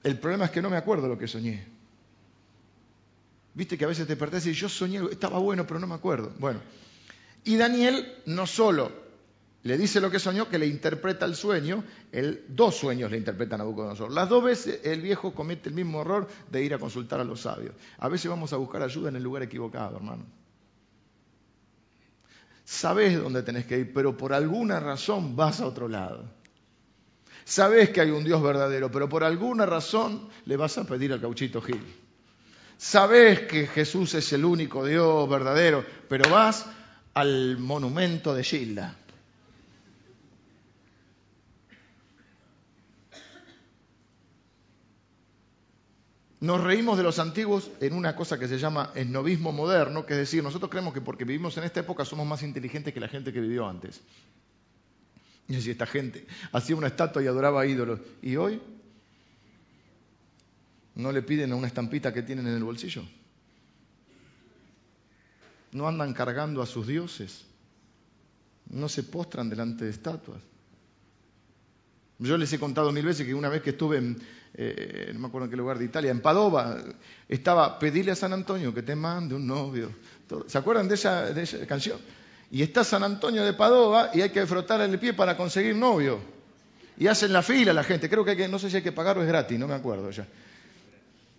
El 0.03 0.17
problema 0.17 0.45
es 0.45 0.51
que 0.51 0.61
no 0.61 0.69
me 0.69 0.77
acuerdo 0.77 1.07
lo 1.07 1.17
que 1.17 1.27
soñé. 1.27 1.67
Viste 3.53 3.77
que 3.77 3.85
a 3.85 3.87
veces 3.87 4.05
te 4.07 4.13
despertás 4.13 4.45
y 4.47 4.53
yo 4.53 4.67
soñé, 4.67 4.99
estaba 5.11 5.37
bueno, 5.37 5.67
pero 5.67 5.79
no 5.79 5.87
me 5.87 5.95
acuerdo. 5.95 6.33
Bueno, 6.39 6.59
y 7.43 7.55
Daniel 7.55 8.15
no 8.25 8.47
solo 8.47 9.06
le 9.63 9.77
dice 9.77 9.99
lo 9.99 10.09
que 10.09 10.19
soñó, 10.19 10.47
que 10.47 10.59
le 10.59 10.67
interpreta 10.67 11.25
el 11.25 11.35
sueño, 11.35 11.83
el, 12.11 12.45
dos 12.47 12.75
sueños 12.75 13.11
le 13.11 13.17
interpretan 13.17 13.59
a 13.59 13.63
Nabucodonosor. 13.63 14.11
Las 14.11 14.29
dos 14.29 14.43
veces 14.43 14.81
el 14.83 15.01
viejo 15.01 15.33
comete 15.33 15.69
el 15.69 15.75
mismo 15.75 16.01
error 16.01 16.27
de 16.49 16.63
ir 16.63 16.73
a 16.73 16.79
consultar 16.79 17.19
a 17.19 17.23
los 17.23 17.41
sabios. 17.41 17.73
A 17.97 18.07
veces 18.07 18.29
vamos 18.29 18.53
a 18.53 18.57
buscar 18.57 18.81
ayuda 18.81 19.09
en 19.09 19.17
el 19.17 19.23
lugar 19.23 19.43
equivocado, 19.43 19.97
hermano. 19.97 20.25
Sabes 22.63 23.21
dónde 23.21 23.43
tenés 23.43 23.65
que 23.65 23.79
ir, 23.79 23.93
pero 23.93 24.15
por 24.15 24.33
alguna 24.33 24.79
razón 24.79 25.35
vas 25.35 25.61
a 25.61 25.67
otro 25.67 25.87
lado. 25.87 26.25
Sabes 27.45 27.89
que 27.91 28.01
hay 28.01 28.11
un 28.11 28.25
Dios 28.25 28.43
verdadero, 28.43 28.91
pero 28.91 29.07
por 29.07 29.23
alguna 29.23 29.65
razón 29.65 30.27
le 30.45 30.57
vas 30.57 30.77
a 30.77 30.85
pedir 30.85 31.13
al 31.13 31.21
cauchito 31.21 31.61
Gil. 31.61 31.81
Sabes 32.77 33.41
que 33.41 33.67
Jesús 33.67 34.13
es 34.13 34.31
el 34.33 34.45
único 34.45 34.85
Dios 34.85 35.29
verdadero, 35.29 35.83
pero 36.09 36.29
vas 36.29 36.65
al 37.13 37.57
monumento 37.57 38.35
de 38.35 38.43
Gilda. 38.43 38.95
Nos 46.39 46.63
reímos 46.63 46.97
de 46.97 47.03
los 47.03 47.17
antiguos 47.17 47.71
en 47.79 47.93
una 47.93 48.15
cosa 48.15 48.37
que 48.37 48.47
se 48.47 48.59
llama 48.59 48.91
esnovismo 48.93 49.51
moderno, 49.51 50.05
que 50.05 50.13
es 50.13 50.19
decir, 50.19 50.43
nosotros 50.43 50.69
creemos 50.69 50.93
que 50.93 51.01
porque 51.01 51.23
vivimos 51.23 51.57
en 51.57 51.63
esta 51.63 51.79
época 51.79 52.05
somos 52.05 52.27
más 52.27 52.43
inteligentes 52.43 52.93
que 52.93 52.99
la 52.99 53.07
gente 53.07 53.33
que 53.33 53.41
vivió 53.41 53.67
antes. 53.67 54.01
Y 55.47 55.55
así 55.55 55.71
esta 55.71 55.87
gente 55.87 56.27
hacía 56.51 56.75
una 56.75 56.87
estatua 56.87 57.23
y 57.23 57.27
adoraba 57.27 57.65
ídolos. 57.65 58.01
¿Y 58.21 58.35
hoy? 58.35 58.61
¿No 60.93 61.11
le 61.11 61.23
piden 61.23 61.51
a 61.53 61.55
una 61.55 61.67
estampita 61.67 62.13
que 62.13 62.21
tienen 62.21 62.47
en 62.47 62.55
el 62.55 62.63
bolsillo? 62.63 63.03
¿No 65.71 65.87
andan 65.87 66.13
cargando 66.13 66.61
a 66.61 66.67
sus 66.67 66.85
dioses? 66.85 67.45
¿No 68.69 68.89
se 68.89 69.03
postran 69.03 69.49
delante 69.49 69.85
de 69.85 69.91
estatuas? 69.91 70.41
Yo 72.19 72.37
les 72.37 72.51
he 72.51 72.59
contado 72.59 72.91
mil 72.91 73.05
veces 73.05 73.25
que 73.25 73.33
una 73.33 73.49
vez 73.49 73.61
que 73.61 73.71
estuve 73.71 73.97
en, 73.97 74.17
eh, 74.55 75.11
no 75.13 75.19
me 75.19 75.27
acuerdo 75.27 75.45
en 75.45 75.51
qué 75.51 75.57
lugar 75.57 75.77
de 75.77 75.85
Italia, 75.85 76.09
en 76.09 76.19
Padova, 76.19 76.77
estaba 77.29 77.77
pedirle 77.77 78.11
a 78.11 78.15
San 78.15 78.33
Antonio 78.33 78.73
que 78.73 78.81
te 78.81 78.95
mande 78.95 79.35
un 79.35 79.45
novio. 79.45 79.91
¿Se 80.47 80.57
acuerdan 80.57 80.87
de 80.87 80.95
esa, 80.95 81.31
de 81.31 81.43
esa 81.43 81.65
canción? 81.67 81.99
Y 82.49 82.63
está 82.63 82.83
San 82.83 83.03
Antonio 83.03 83.43
de 83.43 83.53
Padova 83.53 84.09
y 84.13 84.21
hay 84.21 84.29
que 84.29 84.45
frotar 84.47 84.81
el 84.81 84.97
pie 84.97 85.13
para 85.13 85.37
conseguir 85.37 85.75
novio. 85.75 86.19
Y 86.97 87.05
hacen 87.05 87.31
la 87.31 87.43
fila 87.43 87.71
la 87.71 87.83
gente. 87.83 88.09
Creo 88.09 88.25
que, 88.25 88.31
hay 88.31 88.37
que 88.37 88.47
no 88.47 88.57
sé 88.57 88.71
si 88.71 88.77
hay 88.77 88.81
que 88.81 88.91
pagar 88.91 89.17
o 89.19 89.21
es 89.21 89.27
gratis, 89.27 89.59
no 89.59 89.67
me 89.67 89.75
acuerdo 89.75 90.09
ya. 90.09 90.25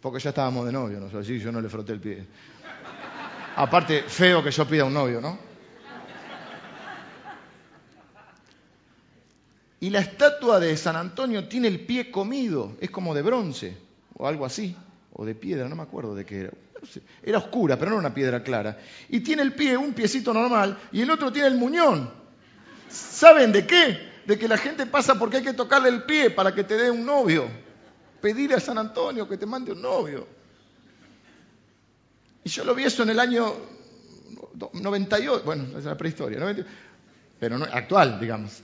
Porque 0.00 0.20
ya 0.20 0.30
estábamos 0.30 0.64
de 0.64 0.72
novio, 0.72 1.00
¿no? 1.00 1.18
Así 1.18 1.40
yo 1.40 1.50
no 1.50 1.60
le 1.60 1.68
froté 1.68 1.92
el 1.92 2.00
pie. 2.00 2.24
Aparte, 3.56 4.04
feo 4.06 4.44
que 4.44 4.52
yo 4.52 4.68
pida 4.68 4.84
un 4.84 4.94
novio, 4.94 5.20
¿no? 5.20 5.47
Y 9.80 9.90
la 9.90 10.00
estatua 10.00 10.58
de 10.58 10.76
San 10.76 10.96
Antonio 10.96 11.46
tiene 11.46 11.68
el 11.68 11.80
pie 11.80 12.10
comido, 12.10 12.76
es 12.80 12.90
como 12.90 13.14
de 13.14 13.22
bronce, 13.22 13.76
o 14.16 14.26
algo 14.26 14.44
así, 14.44 14.74
o 15.12 15.24
de 15.24 15.34
piedra, 15.34 15.68
no 15.68 15.76
me 15.76 15.82
acuerdo 15.82 16.14
de 16.14 16.24
qué 16.24 16.40
era. 16.40 16.50
Era 17.22 17.38
oscura, 17.38 17.76
pero 17.76 17.90
no 17.90 17.96
era 17.96 18.06
una 18.06 18.14
piedra 18.14 18.42
clara. 18.42 18.78
Y 19.08 19.20
tiene 19.20 19.42
el 19.42 19.52
pie, 19.52 19.76
un 19.76 19.92
piecito 19.92 20.32
normal, 20.32 20.78
y 20.92 21.02
el 21.02 21.10
otro 21.10 21.32
tiene 21.32 21.48
el 21.48 21.56
muñón. 21.56 22.10
¿Saben 22.88 23.52
de 23.52 23.66
qué? 23.66 23.98
De 24.26 24.38
que 24.38 24.48
la 24.48 24.56
gente 24.56 24.86
pasa 24.86 25.18
porque 25.18 25.38
hay 25.38 25.42
que 25.42 25.54
tocarle 25.54 25.88
el 25.88 26.04
pie 26.04 26.30
para 26.30 26.54
que 26.54 26.64
te 26.64 26.76
dé 26.76 26.90
un 26.90 27.04
novio. 27.04 27.48
Pedirle 28.20 28.56
a 28.56 28.60
San 28.60 28.78
Antonio 28.78 29.28
que 29.28 29.36
te 29.36 29.46
mande 29.46 29.72
un 29.72 29.82
novio. 29.82 30.26
Y 32.44 32.48
yo 32.48 32.64
lo 32.64 32.74
vi 32.74 32.84
eso 32.84 33.02
en 33.02 33.10
el 33.10 33.20
año 33.20 33.54
98, 34.72 35.42
bueno, 35.44 35.78
es 35.78 35.84
la 35.84 35.96
prehistoria, 35.96 36.56
pero 37.38 37.58
no, 37.58 37.64
actual, 37.64 38.18
digamos. 38.18 38.62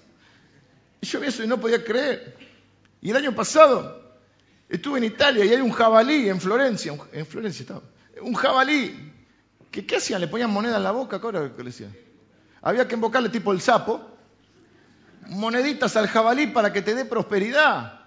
Y 1.05 1.07
yo 1.07 1.21
vi 1.21 1.27
eso 1.27 1.45
y 1.45 1.47
no 1.47 1.61
podía 1.61 1.85
creer. 1.85 2.35
Y 3.03 3.11
el 3.11 3.17
año 3.17 3.35
pasado 3.35 4.17
estuve 4.71 4.97
en 4.97 5.05
Italia 5.05 5.45
y 5.45 5.51
hay 5.51 5.61
un 5.61 5.71
jabalí 5.71 6.31
en 6.31 6.41
Florencia, 6.41 6.97
en 7.13 7.27
Florencia 7.27 7.61
estaba, 7.61 7.83
un 8.23 8.33
jabalí. 8.33 9.13
Que, 9.71 9.85
¿Qué 9.85 9.97
hacían? 9.97 10.23
¿Le 10.23 10.29
ponían 10.29 10.51
moneda 10.51 10.79
en 10.79 10.83
la 10.83 10.93
boca? 10.93 11.21
¿Qué 11.21 11.31
le 11.31 11.65
decían? 11.65 11.95
Había 12.63 12.89
que 12.89 12.95
invocarle 12.95 13.29
tipo 13.29 13.53
el 13.53 13.61
sapo, 13.61 14.01
moneditas 15.29 15.95
al 15.99 16.09
jabalí 16.09 16.47
para 16.47 16.73
que 16.73 16.81
te 16.81 16.95
dé 16.95 17.05
prosperidad. 17.05 18.01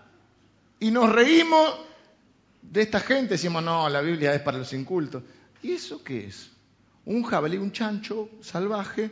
Y 0.80 0.90
nos 0.90 1.12
reímos 1.12 1.76
de 2.64 2.82
esta 2.82 3.00
gente, 3.00 3.36
decimos, 3.36 3.62
no, 3.62 3.88
la 3.90 4.02
Biblia 4.02 4.34
es 4.34 4.42
para 4.42 4.58
los 4.58 4.74
incultos. 4.74 5.22
¿Y 5.62 5.74
eso 5.74 6.04
qué 6.04 6.26
es? 6.26 6.50
Un 7.06 7.22
jabalí, 7.22 7.58
un 7.58 7.72
chancho 7.72 8.28
salvaje, 8.42 9.12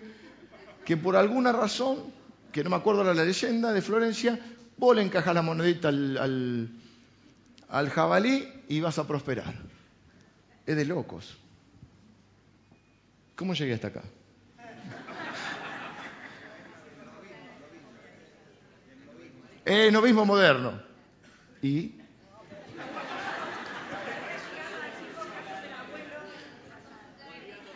que 0.84 0.98
por 0.98 1.16
alguna 1.16 1.52
razón 1.52 2.25
que 2.56 2.64
no 2.64 2.70
me 2.70 2.78
acuerdo 2.78 3.04
la 3.04 3.14
leyenda 3.14 3.74
de 3.74 3.82
Florencia, 3.82 4.40
vos 4.78 4.96
le 4.96 5.02
encajas 5.02 5.36
la 5.36 5.42
monedita 5.42 5.90
al, 5.90 6.70
al, 7.68 7.90
jabalí 7.90 8.48
y 8.70 8.80
vas 8.80 8.98
a 8.98 9.06
prosperar. 9.06 9.54
Es 10.66 10.78
de 10.78 10.86
locos. 10.86 11.38
¿Cómo 13.36 13.56
llegué 13.56 13.74
hasta 13.74 13.88
acá? 13.90 14.04
El 19.66 19.92
novismo 19.92 20.26
moderno. 20.26 20.82
¿Y? 21.62 21.96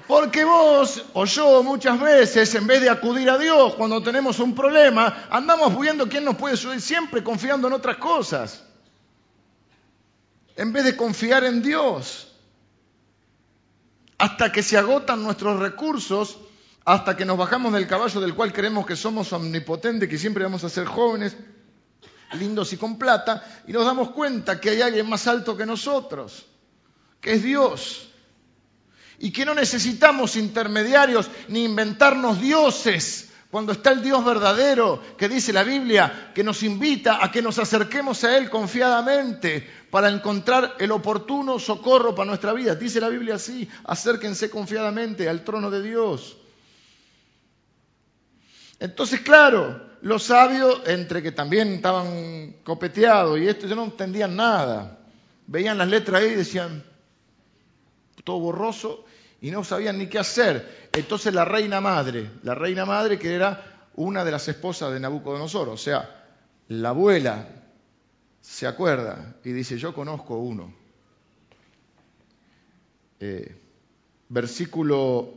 Porque 0.10 0.44
vos 0.44 1.06
o 1.14 1.24
yo 1.26 1.62
muchas 1.62 2.00
veces, 2.00 2.56
en 2.56 2.66
vez 2.66 2.82
de 2.82 2.90
acudir 2.90 3.30
a 3.30 3.38
Dios 3.38 3.76
cuando 3.76 4.02
tenemos 4.02 4.40
un 4.40 4.56
problema, 4.56 5.28
andamos 5.30 5.80
viendo 5.80 6.10
quién 6.10 6.26
nos 6.26 6.36
puede 6.36 6.58
subir, 6.58 6.82
siempre 6.82 7.24
confiando 7.24 7.68
en 7.68 7.76
otras 7.76 7.98
cosas. 7.98 8.66
En 10.56 10.74
vez 10.74 10.84
de 10.86 10.98
confiar 10.98 11.44
en 11.44 11.62
Dios. 11.62 12.36
Hasta 14.18 14.52
que 14.52 14.64
se 14.64 14.80
agotan 14.80 15.22
nuestros 15.22 15.60
recursos, 15.60 16.40
hasta 16.86 17.16
que 17.16 17.24
nos 17.24 17.38
bajamos 17.38 17.72
del 17.74 17.86
caballo 17.86 18.20
del 18.20 18.34
cual 18.34 18.52
creemos 18.52 18.88
que 18.88 18.96
somos 18.96 19.32
omnipotentes, 19.32 20.10
que 20.10 20.18
siempre 20.18 20.44
vamos 20.44 20.64
a 20.64 20.70
ser 20.70 20.86
jóvenes, 20.86 21.38
lindos 22.34 22.74
y 22.74 22.78
con 22.78 22.98
plata, 22.98 23.44
y 23.68 23.74
nos 23.74 23.86
damos 23.86 24.10
cuenta 24.10 24.60
que 24.60 24.72
hay 24.72 24.82
alguien 24.82 25.08
más 25.08 25.28
alto 25.28 25.56
que 25.56 25.68
nosotros, 25.68 26.48
que 27.22 27.34
es 27.34 27.44
Dios 27.44 28.09
y 29.20 29.32
que 29.32 29.46
no 29.46 29.54
necesitamos 29.54 30.36
intermediarios 30.36 31.30
ni 31.50 31.66
inventarnos 31.66 32.40
dioses 32.42 33.30
cuando 33.52 33.72
está 33.72 33.92
el 33.92 34.04
Dios 34.04 34.24
verdadero 34.24 35.02
que 35.18 35.28
dice 35.28 35.52
la 35.52 35.64
Biblia, 35.64 36.32
que 36.36 36.44
nos 36.44 36.62
invita 36.62 37.24
a 37.24 37.32
que 37.32 37.42
nos 37.42 37.58
acerquemos 37.58 38.24
a 38.24 38.38
Él 38.38 38.50
confiadamente 38.50 39.68
para 39.90 40.10
encontrar 40.10 40.76
el 40.80 40.92
oportuno 40.92 41.58
socorro 41.58 42.14
para 42.14 42.28
nuestra 42.28 42.54
vida. 42.54 42.76
Dice 42.76 43.02
la 43.02 43.10
Biblia 43.10 43.36
así, 43.36 43.68
acérquense 43.86 44.52
confiadamente 44.52 45.28
al 45.28 45.44
trono 45.44 45.72
de 45.72 45.82
Dios. 45.82 46.38
Entonces, 48.80 49.22
claro, 49.22 49.90
los 50.02 50.24
sabios, 50.24 50.82
entre 50.86 51.24
que 51.24 51.32
también 51.32 51.74
estaban 51.74 52.58
copeteados 52.64 53.40
y 53.40 53.48
esto, 53.48 53.68
ya 53.68 53.76
no 53.76 53.86
entendían 53.86 54.36
nada. 54.36 55.00
Veían 55.48 55.80
las 55.80 55.88
letras 55.88 56.22
ahí 56.22 56.30
y 56.30 56.36
decían, 56.36 56.84
todo 58.24 58.40
borroso, 58.40 59.06
y 59.42 59.52
no 59.52 59.64
sabían 59.64 59.98
ni 59.98 60.08
qué 60.08 60.20
hacer. 60.20 60.90
Entonces 60.94 61.34
la 61.34 61.46
reina 61.46 61.82
madre, 61.82 62.30
la 62.44 62.56
reina 62.56 62.86
madre 62.86 63.18
que 63.18 63.34
era 63.34 63.88
una 63.96 64.24
de 64.24 64.32
las 64.32 64.48
esposas 64.48 64.94
de 64.94 65.00
Nabucodonosor, 65.00 65.70
o 65.70 65.78
sea, 65.78 66.26
la 66.68 66.90
abuela 66.90 67.48
se 68.42 68.68
acuerda 68.68 69.36
y 69.44 69.52
dice, 69.52 69.78
yo 69.78 69.94
conozco 69.94 70.38
uno. 70.38 70.74
Eh, 73.20 73.56
versículo 74.30 75.34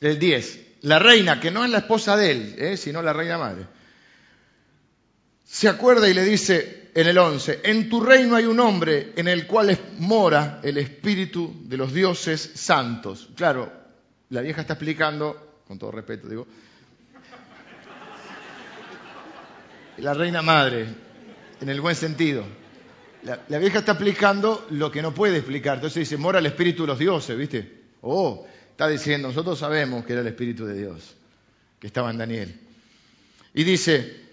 el 0.00 0.18
10. 0.18 0.66
La 0.82 0.98
reina, 0.98 1.40
que 1.40 1.50
no 1.50 1.64
es 1.64 1.70
la 1.70 1.78
esposa 1.78 2.16
de 2.16 2.30
él, 2.30 2.54
eh, 2.58 2.76
sino 2.76 3.02
la 3.02 3.12
reina 3.12 3.38
madre, 3.38 3.66
se 5.44 5.68
acuerda 5.68 6.08
y 6.08 6.14
le 6.14 6.22
dice, 6.22 6.85
en 6.96 7.06
el 7.06 7.18
11, 7.18 7.60
en 7.62 7.90
tu 7.90 8.00
reino 8.00 8.36
hay 8.36 8.46
un 8.46 8.58
hombre 8.58 9.12
en 9.16 9.28
el 9.28 9.46
cual 9.46 9.78
mora 9.98 10.60
el 10.62 10.78
espíritu 10.78 11.54
de 11.64 11.76
los 11.76 11.92
dioses 11.92 12.52
santos. 12.54 13.28
Claro, 13.36 13.70
la 14.30 14.40
vieja 14.40 14.62
está 14.62 14.72
explicando, 14.72 15.60
con 15.68 15.78
todo 15.78 15.90
respeto 15.90 16.26
digo, 16.26 16.46
la 19.98 20.14
reina 20.14 20.40
madre, 20.40 20.86
en 21.60 21.68
el 21.68 21.82
buen 21.82 21.94
sentido. 21.94 22.44
La, 23.24 23.58
vieja 23.58 23.80
está 23.80 23.92
explicando 23.92 24.66
lo 24.70 24.90
que 24.90 25.02
no 25.02 25.12
puede 25.12 25.36
explicar. 25.36 25.74
Entonces 25.74 26.08
dice, 26.08 26.16
mora 26.16 26.38
el 26.38 26.46
espíritu 26.46 26.84
de 26.84 26.86
los 26.86 26.98
dioses, 26.98 27.36
¿viste? 27.36 27.82
Oh, 28.00 28.46
está 28.70 28.88
diciendo, 28.88 29.28
nosotros 29.28 29.58
sabemos 29.58 30.06
que 30.06 30.14
era 30.14 30.22
el 30.22 30.28
espíritu 30.28 30.64
de 30.64 30.78
Dios, 30.78 31.14
que 31.78 31.88
estaba 31.88 32.10
en 32.10 32.16
Daniel. 32.16 32.58
Y 33.52 33.64
dice, 33.64 34.25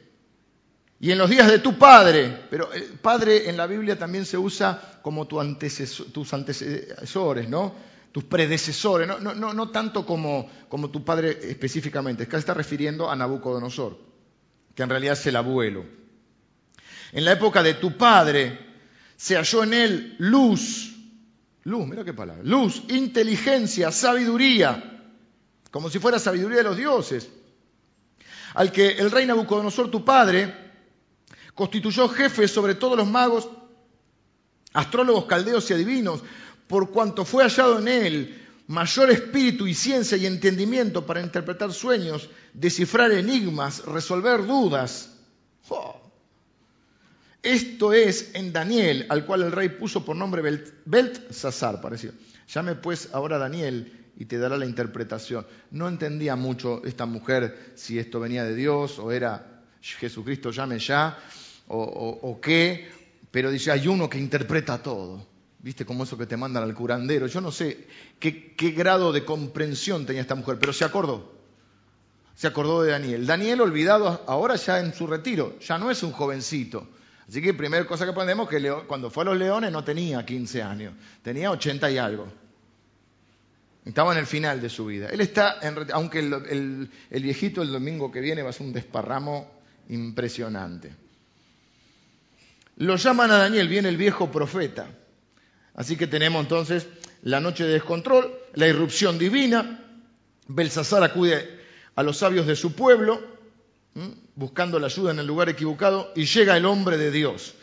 y 1.04 1.12
en 1.12 1.18
los 1.18 1.30
días 1.30 1.52
de 1.52 1.60
tu 1.60 1.78
padre, 1.78 2.46
pero 2.50 2.72
el 2.72 2.84
padre 2.84 3.50
en 3.50 3.58
la 3.58 3.68
Biblia 3.68 4.00
también 4.00 4.26
se 4.26 4.38
usa 4.38 5.02
como 5.02 5.28
tu 5.28 5.38
tus 6.14 6.34
antecesores. 6.34 7.48
Tus 8.14 8.24
predecesores, 8.24 9.10
no, 9.20 9.70
tanto 9.70 10.06
como, 10.06 10.50
como, 10.70 10.90
tu 10.90 11.04
padre 11.04 11.38
específicamente, 11.42 12.24
acá 12.24 12.38
está 12.38 12.54
refiriendo 12.54 13.12
a 13.12 13.18
Nabucodonosor, 13.18 14.00
que 14.74 14.84
en 14.84 14.90
realidad 14.90 15.16
es 15.20 15.28
el 15.28 15.36
abuelo. 15.36 15.84
En 17.12 17.26
la 17.26 17.34
época 17.34 17.62
de 17.62 17.74
tu 17.74 17.98
padre 17.98 18.58
se 19.18 19.36
halló 19.36 19.64
en 19.66 19.74
él 19.74 20.16
luz, 20.20 20.96
luz, 21.64 21.86
mira 21.86 22.06
qué 22.06 22.14
palabra, 22.14 22.44
luz, 22.46 22.82
inteligencia, 22.88 23.92
sabiduría, 23.92 25.02
como 25.70 25.90
si 25.90 26.00
fuera 26.00 26.18
sabiduría 26.18 26.60
de 26.60 26.64
los 26.64 26.78
dioses 26.78 27.28
al 28.54 28.72
que 28.72 28.90
el 28.90 29.12
rey 29.12 29.26
Nabucodonosor, 29.26 29.90
tu 29.90 30.06
padre, 30.06 30.63
constituyó 31.56 32.10
jefe 32.10 32.48
sobre 32.48 32.76
todos 32.76 32.98
los 32.98 33.08
magos, 33.08 33.50
astrólogos, 34.74 35.26
caldeos 35.26 35.70
y 35.70 35.74
adivinos, 35.74 36.22
por 36.68 36.92
cuanto 36.92 37.26
fue 37.26 37.44
hallado 37.44 37.80
en 37.80 37.88
él 37.88 38.44
mayor 38.68 39.12
espíritu 39.12 39.68
y 39.68 39.74
ciencia 39.74 40.18
y 40.18 40.26
entendimiento 40.26 41.06
para 41.06 41.22
interpretar 41.22 41.74
sueños, 41.74 42.30
descifrar 42.54 43.12
enigmas, 43.12 43.86
resolver 43.86 44.46
dudas. 44.46 45.12
Esto 47.42 47.94
es 47.94 48.32
en 48.36 48.54
Daniel, 48.54 49.06
al 49.10 49.26
cual 49.26 49.44
el 49.44 49.52
rey 49.52 49.70
puso 49.70 50.06
por 50.06 50.16
nombre 50.16 50.42
Beltzazar, 50.86 51.82
pareció. 51.82 52.12
Llame 52.54 52.76
pues 52.76 53.10
ahora 53.14 53.38
Daniel 53.38 54.12
y 54.18 54.26
te 54.26 54.38
dará 54.38 54.58
la 54.58 54.66
interpretación. 54.66 55.46
No 55.72 55.88
entendía 55.90 56.36
mucho 56.36 56.82
esta 56.86 57.06
mujer 57.06 57.74
si 57.76 58.00
esto 58.00 58.20
venía 58.20 58.44
de 58.44 58.56
Dios 58.56 58.98
o 59.00 59.12
era 59.12 59.62
Jesucristo 59.82 60.52
llame 60.52 60.80
ya 60.80 61.18
o, 61.76 62.40
qué, 62.42 62.90
pero 63.32 63.52
dice, 63.52 63.72
hay 63.72 63.88
uno 63.88 64.10
que 64.10 64.18
interpreta 64.18 64.82
todo. 64.82 65.26
¿Viste 65.60 65.86
como 65.86 66.04
eso 66.04 66.18
que 66.18 66.26
te 66.26 66.36
mandan 66.38 66.64
al 66.64 66.74
curandero? 66.74 67.28
Yo 67.28 67.40
no 67.40 67.52
sé 67.52 67.88
qué, 68.20 68.54
grado 68.76 69.14
de 69.14 69.24
comprensión 69.24 70.06
tenía 70.06 70.22
esta 70.22 70.36
mujer, 70.36 70.58
pero 70.60 70.74
se 70.74 70.84
acordó. 70.84 71.34
Se 72.36 72.48
acordó 72.48 72.84
de 72.84 72.92
Daniel. 72.92 73.26
Daniel 73.26 73.62
olvidado 73.62 74.24
ahora 74.28 74.56
ya 74.56 74.80
en 74.80 74.94
su 74.94 75.08
retiro, 75.08 75.58
ya 75.60 75.78
no 75.78 75.90
es 75.90 76.04
un 76.04 76.12
jovencito. 76.12 76.88
Así 77.28 77.42
que 77.42 77.54
primera 77.54 77.86
cosa 77.86 78.04
que 78.04 78.12
aprendemos 78.12 78.50
que 78.50 78.70
cuando 78.88 79.10
fue 79.10 79.24
a 79.24 79.28
los 79.28 79.38
leones 79.38 79.72
no 79.72 79.84
tenía 79.84 80.26
15 80.26 80.62
años, 80.62 80.94
tenía 81.22 81.52
80 81.52 81.92
y 81.92 81.98
algo. 81.98 82.28
Estaba 83.86 84.14
en 84.14 84.20
el 84.20 84.26
final 84.26 84.62
de 84.62 84.70
su 84.70 84.86
vida. 84.86 85.10
Él 85.10 85.22
está, 85.22 85.60
aunque 85.94 86.20
el, 86.20 86.90
viejito 87.10 87.62
el 87.62 87.72
domingo 87.72 88.12
que 88.12 88.22
viene 88.22 88.42
va 88.42 88.50
a 88.50 88.54
ser 88.54 88.68
un 88.68 88.74
desparramo 88.74 89.52
impresionante. 89.90 90.94
Lo 92.78 92.96
llaman 92.96 93.32
a 93.32 93.38
Daniel, 93.38 93.68
viene 93.68 93.90
el 93.90 93.98
viejo 93.98 94.32
profeta. 94.32 94.90
Así 95.76 95.96
que 95.96 96.08
tenemos 96.08 96.42
entonces 96.42 96.88
la 97.22 97.40
noche 97.40 97.66
de 97.66 97.74
descontrol, 97.74 98.34
la 98.56 98.68
irrupción 98.68 99.18
divina. 99.18 99.80
Belsasar 100.48 101.04
acude 101.04 101.62
a 101.96 102.04
los 102.04 102.18
sabios 102.18 102.48
de 102.48 102.56
su 102.56 102.74
pueblo, 102.74 103.22
buscando 104.36 104.80
la 104.80 104.88
ayuda 104.88 105.12
en 105.12 105.20
el 105.20 105.28
lugar 105.28 105.50
equivocado, 105.50 106.12
y 106.16 106.26
llega 106.26 106.58
el 106.58 106.66
hombre 106.66 106.98
de 106.98 107.12
Dios. 107.12 107.56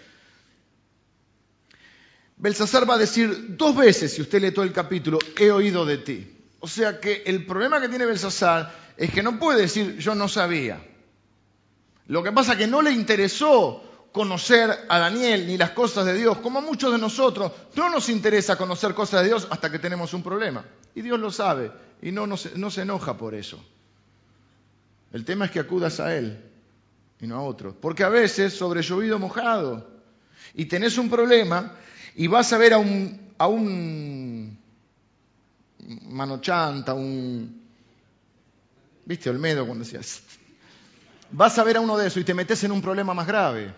Belsasar 2.36 2.88
va 2.88 2.94
a 2.94 2.98
decir 2.98 3.56
dos 3.56 3.76
veces, 3.76 4.14
si 4.14 4.22
usted 4.22 4.40
lee 4.40 4.52
todo 4.52 4.64
el 4.64 4.72
capítulo, 4.72 5.18
he 5.38 5.50
oído 5.50 5.84
de 5.84 5.98
ti. 5.98 6.36
O 6.60 6.68
sea 6.68 7.00
que 7.00 7.22
el 7.26 7.44
problema 7.44 7.80
que 7.80 7.88
tiene 7.88 8.06
Belsasar 8.06 8.72
es 8.96 9.10
que 9.10 9.22
no 9.22 9.38
puede 9.38 9.62
decir 9.62 9.98
yo 9.98 10.14
no 10.14 10.28
sabía. 10.28 10.82
Lo 12.06 12.22
que 12.22 12.32
pasa 12.32 12.52
es 12.52 12.58
que 12.58 12.66
no 12.66 12.80
le 12.80 12.92
interesó 12.92 13.89
conocer 14.12 14.86
a 14.88 14.98
Daniel 14.98 15.46
ni 15.46 15.56
las 15.56 15.70
cosas 15.70 16.04
de 16.06 16.14
Dios, 16.14 16.38
como 16.38 16.58
a 16.58 16.62
muchos 16.62 16.92
de 16.92 16.98
nosotros, 16.98 17.52
no 17.74 17.90
nos 17.90 18.08
interesa 18.08 18.56
conocer 18.56 18.94
cosas 18.94 19.22
de 19.22 19.28
Dios 19.28 19.48
hasta 19.50 19.70
que 19.70 19.78
tenemos 19.78 20.12
un 20.14 20.22
problema. 20.22 20.64
Y 20.94 21.02
Dios 21.02 21.18
lo 21.18 21.30
sabe 21.30 21.70
y 22.02 22.10
no, 22.10 22.26
no, 22.26 22.36
se, 22.36 22.56
no 22.58 22.70
se 22.70 22.82
enoja 22.82 23.16
por 23.16 23.34
eso. 23.34 23.62
El 25.12 25.24
tema 25.24 25.46
es 25.46 25.50
que 25.50 25.60
acudas 25.60 26.00
a 26.00 26.16
Él 26.16 26.44
y 27.20 27.26
no 27.26 27.36
a 27.36 27.42
otro. 27.42 27.74
Porque 27.80 28.04
a 28.04 28.08
veces 28.08 28.52
sobre 28.54 28.82
llovido 28.82 29.18
mojado 29.18 29.86
y 30.54 30.66
tenés 30.66 30.98
un 30.98 31.10
problema 31.10 31.72
y 32.16 32.26
vas 32.26 32.52
a 32.52 32.58
ver 32.58 32.74
a 32.74 32.78
un, 32.78 33.32
a 33.38 33.46
un 33.46 34.58
manochanta, 36.08 36.94
un... 36.94 37.60
¿Viste 39.04 39.30
Olmedo 39.30 39.66
cuando 39.66 39.84
decías? 39.84 40.22
Vas 41.32 41.58
a 41.58 41.64
ver 41.64 41.76
a 41.76 41.80
uno 41.80 41.96
de 41.96 42.08
esos 42.08 42.20
y 42.20 42.24
te 42.24 42.34
metes 42.34 42.62
en 42.64 42.72
un 42.72 42.82
problema 42.82 43.14
más 43.14 43.26
grave. 43.26 43.72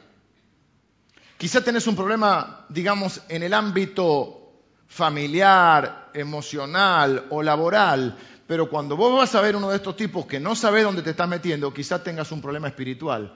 Quizá 1.42 1.60
tenés 1.60 1.88
un 1.88 1.96
problema, 1.96 2.66
digamos, 2.68 3.20
en 3.28 3.42
el 3.42 3.52
ámbito 3.52 4.62
familiar, 4.86 6.12
emocional 6.14 7.26
o 7.30 7.42
laboral, 7.42 8.16
pero 8.46 8.70
cuando 8.70 8.96
vos 8.96 9.12
vas 9.18 9.34
a 9.34 9.40
ver 9.40 9.56
uno 9.56 9.68
de 9.68 9.74
estos 9.74 9.96
tipos 9.96 10.24
que 10.24 10.38
no 10.38 10.54
sabe 10.54 10.84
dónde 10.84 11.02
te 11.02 11.10
estás 11.10 11.28
metiendo, 11.28 11.74
quizá 11.74 12.00
tengas 12.00 12.30
un 12.30 12.40
problema 12.40 12.68
espiritual. 12.68 13.34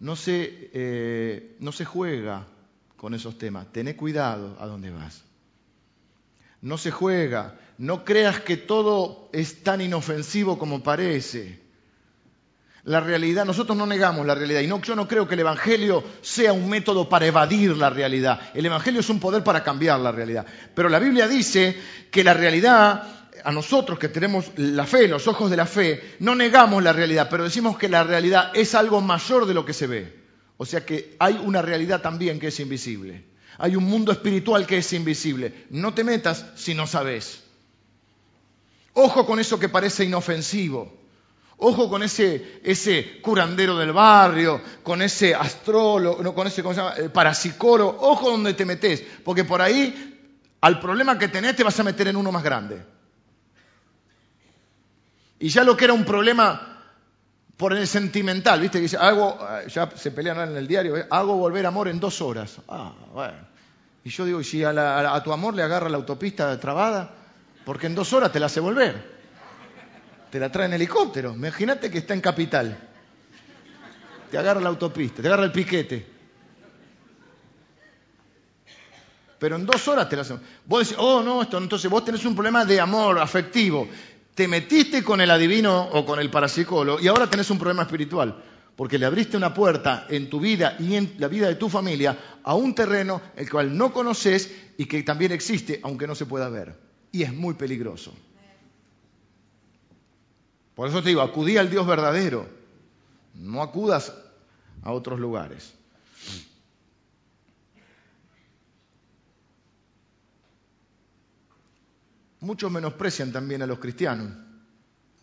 No 0.00 0.16
se, 0.16 0.70
eh, 0.74 1.56
no 1.60 1.70
se 1.70 1.84
juega 1.84 2.48
con 2.96 3.14
esos 3.14 3.38
temas. 3.38 3.70
Tené 3.70 3.94
cuidado 3.94 4.56
a 4.58 4.66
dónde 4.66 4.90
vas. 4.90 5.22
No 6.62 6.78
se 6.78 6.90
juega. 6.90 7.60
No 7.78 8.04
creas 8.04 8.40
que 8.40 8.56
todo 8.56 9.28
es 9.32 9.62
tan 9.62 9.80
inofensivo 9.80 10.58
como 10.58 10.82
parece. 10.82 11.61
La 12.84 12.98
realidad, 12.98 13.44
nosotros 13.44 13.78
no 13.78 13.86
negamos 13.86 14.26
la 14.26 14.34
realidad. 14.34 14.60
Y 14.60 14.66
no, 14.66 14.82
yo 14.82 14.96
no 14.96 15.06
creo 15.06 15.28
que 15.28 15.34
el 15.34 15.40
Evangelio 15.40 16.02
sea 16.20 16.52
un 16.52 16.68
método 16.68 17.08
para 17.08 17.26
evadir 17.26 17.76
la 17.76 17.90
realidad. 17.90 18.40
El 18.54 18.66
Evangelio 18.66 19.00
es 19.00 19.08
un 19.08 19.20
poder 19.20 19.44
para 19.44 19.62
cambiar 19.62 20.00
la 20.00 20.10
realidad. 20.10 20.44
Pero 20.74 20.88
la 20.88 20.98
Biblia 20.98 21.28
dice 21.28 21.80
que 22.10 22.24
la 22.24 22.34
realidad, 22.34 23.04
a 23.44 23.52
nosotros 23.52 24.00
que 24.00 24.08
tenemos 24.08 24.50
la 24.56 24.84
fe, 24.84 25.06
los 25.06 25.28
ojos 25.28 25.48
de 25.48 25.56
la 25.56 25.66
fe, 25.66 26.16
no 26.18 26.34
negamos 26.34 26.82
la 26.82 26.92
realidad, 26.92 27.28
pero 27.30 27.44
decimos 27.44 27.78
que 27.78 27.88
la 27.88 28.02
realidad 28.02 28.50
es 28.54 28.74
algo 28.74 29.00
mayor 29.00 29.46
de 29.46 29.54
lo 29.54 29.64
que 29.64 29.74
se 29.74 29.86
ve. 29.86 30.20
O 30.56 30.66
sea 30.66 30.84
que 30.84 31.14
hay 31.20 31.40
una 31.44 31.62
realidad 31.62 32.02
también 32.02 32.40
que 32.40 32.48
es 32.48 32.58
invisible. 32.58 33.24
Hay 33.58 33.76
un 33.76 33.84
mundo 33.84 34.10
espiritual 34.10 34.66
que 34.66 34.78
es 34.78 34.92
invisible. 34.92 35.66
No 35.70 35.94
te 35.94 36.02
metas 36.02 36.46
si 36.56 36.74
no 36.74 36.88
sabes. 36.88 37.44
Ojo 38.94 39.24
con 39.24 39.38
eso 39.38 39.60
que 39.60 39.68
parece 39.68 40.04
inofensivo. 40.04 41.01
Ojo 41.64 41.88
con 41.88 42.02
ese, 42.02 43.20
curandero 43.22 43.76
del 43.78 43.92
barrio, 43.92 44.60
con 44.82 45.00
ese 45.00 45.32
astrólogo, 45.32 46.34
con 46.34 46.48
ese 46.48 46.60
¿cómo. 47.56 47.96
Ojo 48.00 48.30
donde 48.30 48.54
te 48.54 48.64
metes, 48.64 49.04
porque 49.24 49.44
por 49.44 49.62
ahí 49.62 50.34
al 50.60 50.80
problema 50.80 51.16
que 51.16 51.28
tenés 51.28 51.54
te 51.54 51.62
vas 51.62 51.78
a 51.78 51.84
meter 51.84 52.08
en 52.08 52.16
uno 52.16 52.32
más 52.32 52.42
grande. 52.42 52.84
Y 55.38 55.50
ya 55.50 55.62
lo 55.62 55.76
que 55.76 55.84
era 55.84 55.94
un 55.94 56.04
problema 56.04 56.80
por 57.56 57.72
el 57.72 57.86
sentimental, 57.86 58.60
¿viste? 58.60 58.78
Que 58.78 58.82
dice, 58.82 58.96
hago, 58.96 59.38
ya 59.68 59.88
se 59.94 60.10
pelean 60.10 60.50
en 60.50 60.56
el 60.56 60.66
diario, 60.66 60.96
¿eh? 60.96 61.06
hago 61.10 61.36
volver 61.36 61.64
amor 61.64 61.86
en 61.86 62.00
dos 62.00 62.20
horas. 62.20 62.56
Ah, 62.66 62.92
bueno. 63.12 63.38
Y 64.02 64.10
yo 64.10 64.24
digo, 64.24 64.40
¿y 64.40 64.44
si 64.44 64.64
a, 64.64 65.22
tu 65.22 65.32
amor 65.32 65.54
le 65.54 65.62
agarra 65.62 65.88
la 65.88 65.96
autopista 65.96 66.58
trabada? 66.58 67.10
Porque 67.64 67.86
en 67.86 67.94
dos 67.94 68.12
horas 68.12 68.32
te 68.32 68.40
la 68.40 68.46
hace 68.46 68.58
volver. 68.58 69.21
Te 70.32 70.40
la 70.40 70.50
trae 70.50 70.66
en 70.66 70.72
helicóptero. 70.72 71.32
Imagínate 71.32 71.90
que 71.90 71.98
está 71.98 72.14
en 72.14 72.20
capital. 72.20 72.76
Te 74.30 74.38
agarra 74.38 74.60
la 74.60 74.70
autopista, 74.70 75.22
te 75.22 75.28
agarra 75.28 75.44
el 75.44 75.52
piquete. 75.52 76.10
Pero 79.38 79.56
en 79.56 79.66
dos 79.66 79.86
horas 79.86 80.08
te 80.08 80.16
la 80.16 80.22
hace. 80.22 80.36
Vos 80.66 80.88
decís, 80.88 80.96
oh, 80.98 81.22
no, 81.22 81.42
esto, 81.42 81.58
entonces 81.58 81.90
vos 81.90 82.04
tenés 82.04 82.24
un 82.24 82.34
problema 82.34 82.64
de 82.64 82.80
amor 82.80 83.18
afectivo 83.20 83.88
te 84.34 84.48
metiste 84.48 85.02
con 85.02 85.20
el 85.20 85.30
adivino 85.30 85.88
o 85.92 86.04
con 86.06 86.18
el 86.18 86.30
parapsicólogo 86.30 87.00
y 87.00 87.08
ahora 87.08 87.28
tenés 87.28 87.50
un 87.50 87.58
problema 87.58 87.82
espiritual, 87.82 88.42
porque 88.76 88.98
le 88.98 89.06
abriste 89.06 89.36
una 89.36 89.52
puerta 89.52 90.06
en 90.08 90.30
tu 90.30 90.40
vida 90.40 90.76
y 90.78 90.94
en 90.94 91.14
la 91.18 91.28
vida 91.28 91.48
de 91.48 91.56
tu 91.56 91.68
familia 91.68 92.16
a 92.42 92.54
un 92.54 92.74
terreno 92.74 93.20
el 93.36 93.50
cual 93.50 93.76
no 93.76 93.92
conoces 93.92 94.50
y 94.78 94.86
que 94.86 95.02
también 95.02 95.32
existe, 95.32 95.80
aunque 95.82 96.06
no 96.06 96.14
se 96.14 96.26
pueda 96.26 96.48
ver. 96.48 96.74
Y 97.12 97.22
es 97.22 97.32
muy 97.32 97.54
peligroso. 97.54 98.14
Por 100.74 100.88
eso 100.88 101.02
te 101.02 101.10
digo, 101.10 101.20
acudí 101.20 101.56
al 101.56 101.70
Dios 101.70 101.86
verdadero, 101.86 102.46
no 103.34 103.62
acudas 103.62 104.12
a 104.82 104.92
otros 104.92 105.20
lugares. 105.20 105.74
muchos 112.42 112.70
menosprecian 112.70 113.32
también 113.32 113.62
a 113.62 113.66
los 113.66 113.78
cristianos 113.78 114.30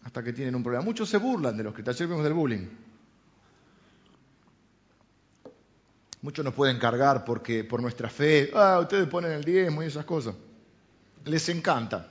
hasta 0.03 0.23
que 0.23 0.33
tienen 0.33 0.55
un 0.55 0.63
problema. 0.63 0.83
Muchos 0.83 1.09
se 1.09 1.17
burlan 1.17 1.55
de 1.55 1.63
los 1.63 1.73
cristianos. 1.73 1.97
Ayer 1.97 2.07
vimos 2.07 2.23
del 2.23 2.33
bullying. 2.33 2.67
Muchos 6.21 6.43
nos 6.43 6.53
pueden 6.53 6.79
cargar 6.79 7.23
porque 7.23 7.63
por 7.63 7.81
nuestra 7.81 8.09
fe, 8.09 8.51
ah, 8.53 8.79
ustedes 8.81 9.07
ponen 9.07 9.31
el 9.31 9.43
diezmo 9.43 9.83
y 9.83 9.87
esas 9.87 10.05
cosas. 10.05 10.35
Les 11.25 11.47
encanta. 11.49 12.09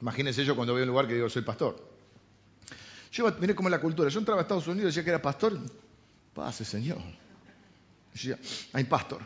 Imagínense 0.00 0.44
yo 0.44 0.56
cuando 0.56 0.72
voy 0.72 0.82
a 0.82 0.84
un 0.84 0.90
lugar 0.90 1.06
que 1.06 1.14
digo 1.14 1.28
soy 1.28 1.42
pastor. 1.42 1.91
Yo 3.12 3.30
miré 3.38 3.54
como 3.54 3.68
la 3.68 3.78
cultura. 3.78 4.08
Yo 4.08 4.18
entraba 4.18 4.40
a 4.40 4.42
Estados 4.42 4.66
Unidos 4.66 4.84
y 4.84 4.86
decía 4.86 5.04
que 5.04 5.10
era 5.10 5.22
pastor. 5.22 5.58
Pase, 6.34 6.64
señor. 6.64 6.98
Decía, 8.12 8.38
I'm 8.74 8.86
pastor. 8.86 9.20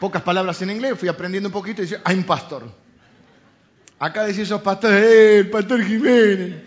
Pocas 0.00 0.22
palabras 0.22 0.60
en 0.62 0.70
inglés, 0.70 0.98
fui 0.98 1.08
aprendiendo 1.08 1.48
un 1.48 1.52
poquito 1.52 1.82
y 1.82 1.86
decía, 1.86 2.02
I'm 2.06 2.24
pastor. 2.24 2.64
Acá 3.98 4.24
decía 4.24 4.42
esos 4.42 4.60
pastores, 4.60 5.02
¡eh, 5.02 5.38
el 5.38 5.50
pastor 5.50 5.82
Jiménez! 5.82 6.62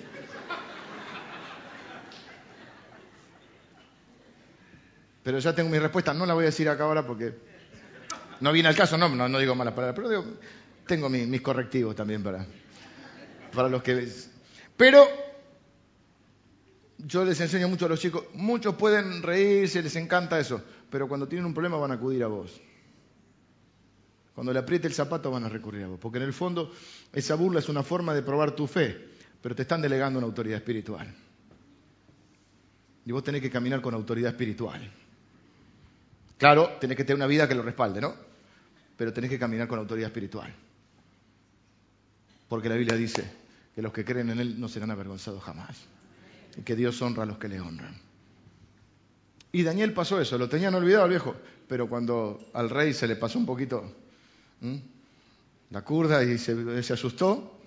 Pero 5.23 5.39
ya 5.39 5.53
tengo 5.53 5.69
mi 5.69 5.77
respuesta, 5.77 6.13
no 6.13 6.25
la 6.25 6.33
voy 6.33 6.43
a 6.43 6.45
decir 6.45 6.69
acá 6.69 6.85
ahora 6.85 7.05
porque 7.05 7.37
no 8.39 8.53
viene 8.53 8.69
al 8.69 8.75
caso, 8.75 8.97
no, 8.97 9.09
no, 9.09 9.39
digo 9.39 9.55
malas 9.55 9.73
palabras, 9.73 9.93
pero 9.93 10.23
tengo 10.85 11.09
mis 11.09 11.41
correctivos 11.41 11.97
también 11.97 12.23
para, 12.23 12.45
para 13.53 13.67
los 13.67 13.83
que... 13.83 14.07
Pero 14.77 15.07
yo 16.99 17.25
les 17.25 17.39
enseño 17.41 17.67
mucho 17.67 17.87
a 17.87 17.89
los 17.89 17.99
chicos, 17.99 18.25
muchos 18.33 18.75
pueden 18.75 19.23
reírse, 19.23 19.81
les 19.81 19.95
encanta 19.95 20.39
eso, 20.39 20.61
pero 20.89 21.07
cuando 21.07 21.27
tienen 21.27 21.45
un 21.45 21.53
problema 21.53 21.77
van 21.77 21.91
a 21.91 21.95
acudir 21.95 22.23
a 22.23 22.27
vos. 22.27 22.61
Cuando 24.35 24.53
le 24.53 24.59
apriete 24.59 24.87
el 24.87 24.93
zapato 24.93 25.31
van 25.31 25.45
a 25.45 25.49
recurrir 25.49 25.83
a 25.83 25.87
vos, 25.87 25.99
porque 25.99 26.19
en 26.19 26.25
el 26.25 26.33
fondo 26.33 26.71
esa 27.11 27.33
burla 27.33 27.59
es 27.59 27.69
una 27.69 27.81
forma 27.81 28.13
de 28.13 28.21
probar 28.21 28.51
tu 28.51 28.67
fe, 28.67 28.95
pero 29.41 29.55
te 29.55 29.63
están 29.63 29.81
delegando 29.81 30.19
una 30.19 30.27
autoridad 30.27 30.57
espiritual. 30.57 31.11
Y 33.03 33.11
vos 33.11 33.23
tenés 33.23 33.41
que 33.41 33.49
caminar 33.49 33.81
con 33.81 33.95
autoridad 33.95 34.31
espiritual. 34.31 34.91
Claro, 36.37 36.77
tenés 36.79 36.97
que 36.97 37.03
tener 37.03 37.15
una 37.15 37.25
vida 37.25 37.47
que 37.47 37.55
lo 37.55 37.63
respalde, 37.63 37.99
¿no? 37.99 38.13
Pero 38.95 39.11
tenés 39.11 39.29
que 39.29 39.39
caminar 39.39 39.67
con 39.67 39.79
autoridad 39.79 40.07
espiritual. 40.07 40.53
Porque 42.47 42.69
la 42.69 42.75
Biblia 42.75 42.95
dice 42.95 43.46
que 43.77 43.83
los 43.83 43.93
que 43.93 44.03
creen 44.03 44.31
en 44.31 44.39
Él 44.39 44.59
no 44.59 44.67
serán 44.67 44.89
avergonzados 44.89 45.43
jamás. 45.43 45.77
Y 46.57 46.63
que 46.63 46.75
Dios 46.75 46.99
honra 47.03 47.21
a 47.21 47.25
los 47.27 47.37
que 47.37 47.47
le 47.47 47.61
honran. 47.61 47.95
Y 49.51 49.61
Daniel 49.61 49.93
pasó 49.93 50.19
eso, 50.19 50.35
lo 50.39 50.49
tenían 50.49 50.73
olvidado 50.73 51.03
al 51.03 51.11
viejo, 51.11 51.35
pero 51.67 51.87
cuando 51.87 52.49
al 52.53 52.71
rey 52.71 52.91
se 52.91 53.07
le 53.07 53.15
pasó 53.17 53.37
un 53.37 53.45
poquito 53.45 53.83
la 55.69 55.81
curda 55.83 56.23
y 56.23 56.39
se, 56.39 56.91
asustó, 56.91 57.59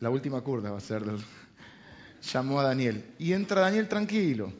la 0.00 0.08
última 0.08 0.40
curda 0.40 0.70
va 0.70 0.78
a 0.78 0.80
ser, 0.80 1.02
llamó 2.32 2.60
a 2.60 2.62
Daniel. 2.62 3.04
Y 3.18 3.34
entra 3.34 3.60
Daniel 3.60 3.86
tranquilo, 3.86 4.50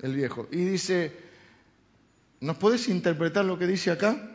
el 0.00 0.14
viejo, 0.14 0.48
y 0.50 0.64
dice, 0.64 1.12
¿Nos 2.40 2.56
podés 2.56 2.88
interpretar 2.88 3.44
lo 3.44 3.58
que 3.58 3.66
dice 3.66 3.90
acá? 3.90 4.26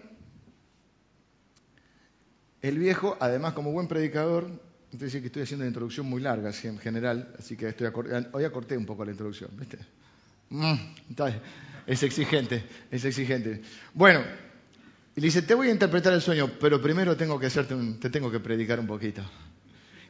El 2.62 2.78
viejo, 2.78 3.18
además 3.20 3.54
como 3.54 3.72
buen 3.72 3.88
predicador, 3.88 4.69
dice 4.92 5.22
que 5.22 5.28
estoy 5.28 5.44
haciendo 5.44 5.64
una 5.64 5.70
introducción 5.70 6.06
muy 6.06 6.22
larga 6.22 6.52
en 6.64 6.80
general, 6.80 7.34
así 7.38 7.56
que 7.56 7.70
estoy 7.70 7.88
hoy 8.32 8.44
acorté 8.44 8.78
un 8.78 8.86
poco 8.86 9.06
la 9.06 9.12
introducción, 9.12 9.52
¿viste? 9.54 9.78
Mm, 10.50 10.74
es 11.86 12.04
exigente, 12.04 12.64
es 12.90 13.06
exigente. 13.06 13.62
Bueno, 13.94 14.24
y 15.16 15.22
le 15.22 15.28
dice, 15.28 15.42
te 15.42 15.54
voy 15.54 15.68
a 15.68 15.72
interpretar 15.72 16.14
el 16.14 16.22
sueño, 16.22 16.52
pero 16.60 16.82
primero 16.82 17.16
tengo 17.16 17.40
que 17.40 17.48
hacerte 17.48 17.76
te 18.00 18.10
tengo 18.10 18.32
que 18.32 18.40
predicar 18.40 18.80
un 18.80 18.88
poquito. 18.88 19.22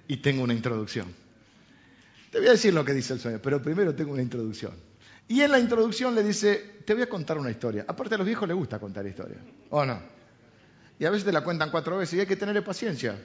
Y 0.07 0.17
tengo 0.17 0.43
una 0.43 0.53
introducción. 0.53 1.07
Te 2.31 2.39
voy 2.39 2.47
a 2.47 2.51
decir 2.51 2.73
lo 2.73 2.85
que 2.85 2.93
dice 2.93 3.13
el 3.13 3.19
sueño, 3.19 3.39
pero 3.41 3.61
primero 3.61 3.93
tengo 3.93 4.13
una 4.13 4.21
introducción. 4.21 4.73
Y 5.27 5.41
en 5.41 5.51
la 5.51 5.59
introducción 5.59 6.15
le 6.15 6.23
dice, 6.23 6.81
te 6.85 6.93
voy 6.93 7.03
a 7.03 7.09
contar 7.09 7.37
una 7.37 7.51
historia. 7.51 7.85
Aparte 7.87 8.15
a 8.15 8.17
los 8.17 8.25
viejos 8.25 8.47
les 8.47 8.57
gusta 8.57 8.79
contar 8.79 9.05
historias, 9.05 9.39
¿o 9.69 9.85
no? 9.85 10.01
Y 10.97 11.05
a 11.05 11.09
veces 11.09 11.25
te 11.25 11.31
la 11.31 11.43
cuentan 11.43 11.69
cuatro 11.71 11.97
veces 11.97 12.17
y 12.17 12.19
hay 12.21 12.25
que 12.25 12.35
tenerle 12.35 12.61
paciencia. 12.61 13.15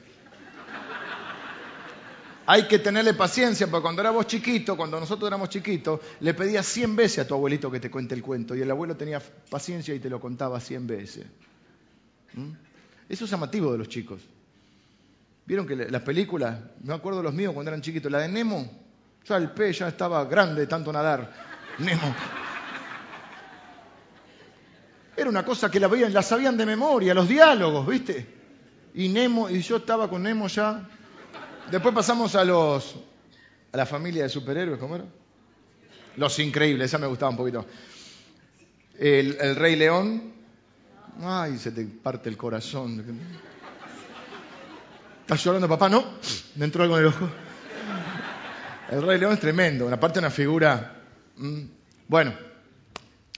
Hay 2.46 2.68
que 2.68 2.78
tenerle 2.78 3.14
paciencia, 3.14 3.66
porque 3.68 3.82
cuando 3.82 4.02
éramos 4.02 4.26
chiquitos, 4.26 4.76
cuando 4.76 5.00
nosotros 5.00 5.28
éramos 5.28 5.48
chiquitos, 5.48 6.00
le 6.20 6.34
pedías 6.34 6.66
cien 6.66 6.94
veces 6.94 7.20
a 7.20 7.26
tu 7.26 7.34
abuelito 7.34 7.70
que 7.70 7.80
te 7.80 7.90
cuente 7.90 8.14
el 8.14 8.22
cuento 8.22 8.54
y 8.54 8.60
el 8.60 8.70
abuelo 8.70 8.96
tenía 8.96 9.22
paciencia 9.50 9.94
y 9.94 9.98
te 9.98 10.10
lo 10.10 10.20
contaba 10.20 10.60
cien 10.60 10.86
veces. 10.86 11.24
¿Mm? 12.34 12.50
Eso 13.08 13.24
es 13.24 13.30
llamativo 13.30 13.72
de 13.72 13.78
los 13.78 13.88
chicos. 13.88 14.20
¿Vieron 15.46 15.66
que 15.66 15.76
las 15.76 16.02
películas, 16.02 16.58
me 16.82 16.94
acuerdo 16.94 17.22
los 17.22 17.34
míos 17.34 17.52
cuando 17.52 17.70
eran 17.70 17.82
chiquitos, 17.82 18.10
la 18.10 18.18
de 18.18 18.28
Nemo, 18.28 18.70
ya 19.26 19.36
el 19.36 19.50
pez 19.50 19.78
ya 19.78 19.88
estaba 19.88 20.24
grande 20.24 20.62
de 20.62 20.66
tanto 20.66 20.92
nadar. 20.92 21.32
Nemo. 21.78 22.14
Era 25.16 25.28
una 25.28 25.44
cosa 25.44 25.70
que 25.70 25.78
la, 25.78 25.88
veían, 25.88 26.12
la 26.12 26.22
sabían 26.22 26.56
de 26.56 26.66
memoria, 26.66 27.14
los 27.14 27.28
diálogos, 27.28 27.86
¿viste? 27.86 28.26
Y 28.94 29.08
Nemo, 29.08 29.48
y 29.48 29.60
yo 29.60 29.76
estaba 29.76 30.08
con 30.08 30.22
Nemo 30.22 30.46
ya. 30.48 30.88
Después 31.70 31.94
pasamos 31.94 32.34
a 32.36 32.44
los 32.44 32.96
a 33.72 33.76
la 33.76 33.86
familia 33.86 34.22
de 34.22 34.28
superhéroes, 34.28 34.78
¿cómo 34.78 34.96
era? 34.96 35.04
Los 36.16 36.38
increíbles, 36.38 36.86
esa 36.86 36.98
me 36.98 37.08
gustaba 37.08 37.30
un 37.30 37.36
poquito. 37.36 37.66
El, 38.98 39.36
el 39.40 39.56
Rey 39.56 39.74
León. 39.74 40.32
Ay, 41.20 41.58
se 41.58 41.72
te 41.72 41.84
parte 41.84 42.28
el 42.28 42.36
corazón. 42.36 43.04
¿Estás 45.22 45.42
llorando, 45.42 45.68
papá? 45.68 45.88
No, 45.88 46.04
me 46.56 46.66
entró 46.66 46.84
algo 46.84 46.96
en 46.96 47.02
el 47.02 47.08
ojo. 47.08 47.28
El 48.90 49.02
Rey 49.02 49.18
León 49.18 49.32
es 49.32 49.40
tremendo, 49.40 49.86
una 49.86 49.98
parte 49.98 50.20
una 50.20 50.30
figura 50.30 50.94
Mm. 51.36 51.62
Bueno, 52.06 52.32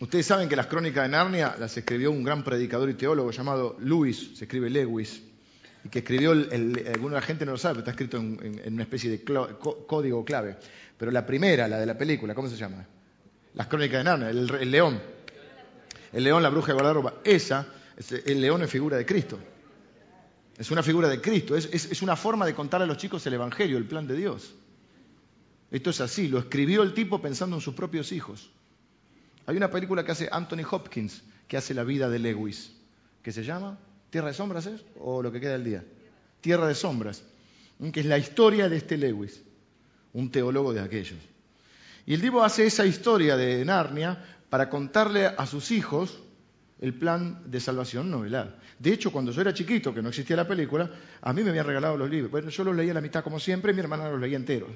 ustedes 0.00 0.26
saben 0.26 0.48
que 0.48 0.56
las 0.56 0.66
crónicas 0.66 1.04
de 1.04 1.08
Narnia 1.08 1.56
las 1.58 1.76
escribió 1.76 2.10
un 2.10 2.24
gran 2.24 2.44
predicador 2.44 2.90
y 2.90 2.94
teólogo 2.94 3.30
llamado 3.30 3.76
Lewis, 3.80 4.32
se 4.36 4.44
escribe 4.44 4.68
Lewis, 4.68 5.22
y 5.86 5.88
que 5.88 6.00
escribió, 6.00 6.32
el, 6.32 6.84
alguna 6.92 7.22
gente 7.22 7.46
no 7.46 7.52
lo 7.52 7.58
sabe, 7.58 7.78
está 7.78 7.92
escrito 7.92 8.16
en, 8.16 8.60
una 8.66 8.82
especie 8.82 9.08
de 9.08 9.22
código 9.22 10.24
clave. 10.24 10.56
Pero 10.98 11.12
la 11.12 11.24
primera, 11.24 11.68
la 11.68 11.78
de 11.78 11.86
la 11.86 11.96
película, 11.96 12.34
¿cómo 12.34 12.48
se 12.48 12.56
llama? 12.56 12.84
Las 13.54 13.68
crónicas 13.68 13.98
de 13.98 14.04
Narnia, 14.04 14.30
el, 14.30 14.70
león. 14.70 15.00
El 16.12 16.24
león, 16.24 16.42
la 16.42 16.48
bruja 16.48 16.68
de 16.68 16.72
guardarropa. 16.72 17.14
Esa, 17.22 17.68
el 18.24 18.40
león 18.40 18.64
es 18.64 18.70
figura 18.70 18.96
de 18.96 19.06
Cristo. 19.06 19.38
Es 20.58 20.72
una 20.72 20.82
figura 20.82 21.08
de 21.08 21.20
Cristo, 21.20 21.56
es 21.56 22.02
una 22.02 22.16
forma 22.16 22.46
de 22.46 22.54
contar 22.54 22.82
a 22.82 22.86
los 22.86 22.96
chicos 22.96 23.24
el 23.28 23.34
Evangelio, 23.34 23.78
el 23.78 23.86
plan 23.86 24.08
de 24.08 24.16
Dios. 24.16 24.54
Esto 25.70 25.90
es 25.90 26.00
así, 26.00 26.26
lo 26.26 26.40
escribió 26.40 26.82
el 26.82 26.94
tipo 26.94 27.22
pensando 27.22 27.54
en 27.56 27.62
sus 27.62 27.74
propios 27.74 28.10
hijos. 28.10 28.50
Hay 29.46 29.56
una 29.56 29.70
película 29.70 30.04
que 30.04 30.10
hace 30.10 30.28
Anthony 30.32 30.64
Hopkins, 30.68 31.22
que 31.46 31.56
hace 31.56 31.74
la 31.74 31.84
vida 31.84 32.08
de 32.08 32.18
Lewis, 32.18 32.72
que 33.22 33.30
se 33.30 33.44
llama 33.44 33.78
Tierra 34.16 34.28
de 34.28 34.34
Sombras, 34.34 34.64
¿es? 34.64 34.80
¿O 34.98 35.22
lo 35.22 35.30
que 35.30 35.40
queda 35.40 35.52
del 35.52 35.64
día? 35.64 35.84
Tierra 36.40 36.66
de 36.66 36.74
Sombras, 36.74 37.22
que 37.92 38.00
es 38.00 38.06
la 38.06 38.16
historia 38.16 38.66
de 38.66 38.78
este 38.78 38.96
Lewis, 38.96 39.42
un 40.14 40.30
teólogo 40.30 40.72
de 40.72 40.80
aquellos. 40.80 41.18
Y 42.06 42.14
el 42.14 42.22
tipo 42.22 42.42
hace 42.42 42.64
esa 42.64 42.86
historia 42.86 43.36
de 43.36 43.62
Narnia 43.62 44.24
para 44.48 44.70
contarle 44.70 45.26
a 45.26 45.44
sus 45.44 45.70
hijos 45.70 46.18
el 46.80 46.94
plan 46.94 47.42
de 47.44 47.60
salvación 47.60 48.10
novelar. 48.10 48.58
De 48.78 48.90
hecho, 48.90 49.12
cuando 49.12 49.32
yo 49.32 49.42
era 49.42 49.52
chiquito, 49.52 49.92
que 49.92 50.00
no 50.00 50.08
existía 50.08 50.36
la 50.36 50.48
película, 50.48 50.90
a 51.20 51.34
mí 51.34 51.42
me 51.42 51.50
habían 51.50 51.66
regalado 51.66 51.98
los 51.98 52.08
libros. 52.08 52.30
Bueno, 52.30 52.48
yo 52.48 52.64
los 52.64 52.74
leía 52.74 52.92
a 52.92 52.94
la 52.94 53.02
mitad 53.02 53.22
como 53.22 53.38
siempre 53.38 53.74
mi 53.74 53.80
hermana 53.80 54.08
los 54.08 54.18
leía 54.18 54.38
enteros 54.38 54.70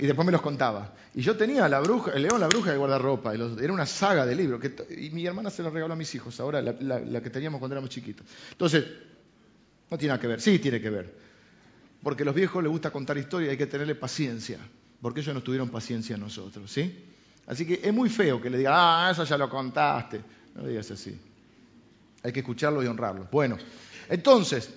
y 0.00 0.06
después 0.06 0.24
me 0.24 0.32
los 0.32 0.40
contaba. 0.40 0.94
Y 1.14 1.20
yo 1.20 1.36
tenía 1.36 1.68
la 1.68 1.78
bruja, 1.80 2.12
el 2.12 2.22
león, 2.22 2.40
la 2.40 2.46
bruja 2.48 2.70
de 2.70 2.78
guardarropa, 2.78 3.36
y 3.36 3.40
era 3.62 3.70
una 3.70 3.84
saga 3.84 4.24
de 4.24 4.34
libros, 4.34 4.58
y 4.96 5.10
mi 5.10 5.26
hermana 5.26 5.50
se 5.50 5.62
los 5.62 5.70
regaló 5.74 5.92
a 5.92 5.96
mis 5.96 6.14
hijos, 6.14 6.40
ahora 6.40 6.62
la, 6.62 7.20
que 7.20 7.28
teníamos 7.28 7.58
cuando 7.58 7.74
éramos 7.74 7.90
chiquitos. 7.90 8.26
Entonces, 8.52 8.82
no 9.90 9.98
tiene 9.98 10.12
nada 10.12 10.20
que 10.20 10.26
ver, 10.26 10.40
sí 10.40 10.58
tiene 10.58 10.80
que 10.80 10.88
ver. 10.88 11.14
Porque 12.02 12.22
a 12.22 12.26
los 12.26 12.34
viejos 12.34 12.62
les 12.62 12.72
gusta 12.72 12.90
contar 12.90 13.18
historias 13.18 13.48
y 13.48 13.50
hay 13.50 13.58
que 13.58 13.66
tenerle 13.66 13.94
paciencia, 13.94 14.58
porque 15.02 15.20
ellos 15.20 15.34
no 15.34 15.42
tuvieron 15.42 15.68
paciencia 15.68 16.16
nosotros, 16.16 16.72
¿sí? 16.72 17.04
Así 17.46 17.66
que 17.66 17.80
es 17.82 17.92
muy 17.92 18.08
feo 18.08 18.40
que 18.40 18.48
le 18.48 18.56
diga, 18.56 18.70
ah, 18.72 19.10
eso 19.10 19.24
ya 19.24 19.36
lo 19.36 19.50
contaste. 19.50 20.22
No 20.54 20.66
digas 20.66 20.90
así. 20.90 21.14
Hay 22.22 22.32
que 22.32 22.40
escucharlo 22.40 22.82
y 22.82 22.86
honrarlo. 22.86 23.28
Bueno, 23.30 23.58
entonces, 24.08 24.70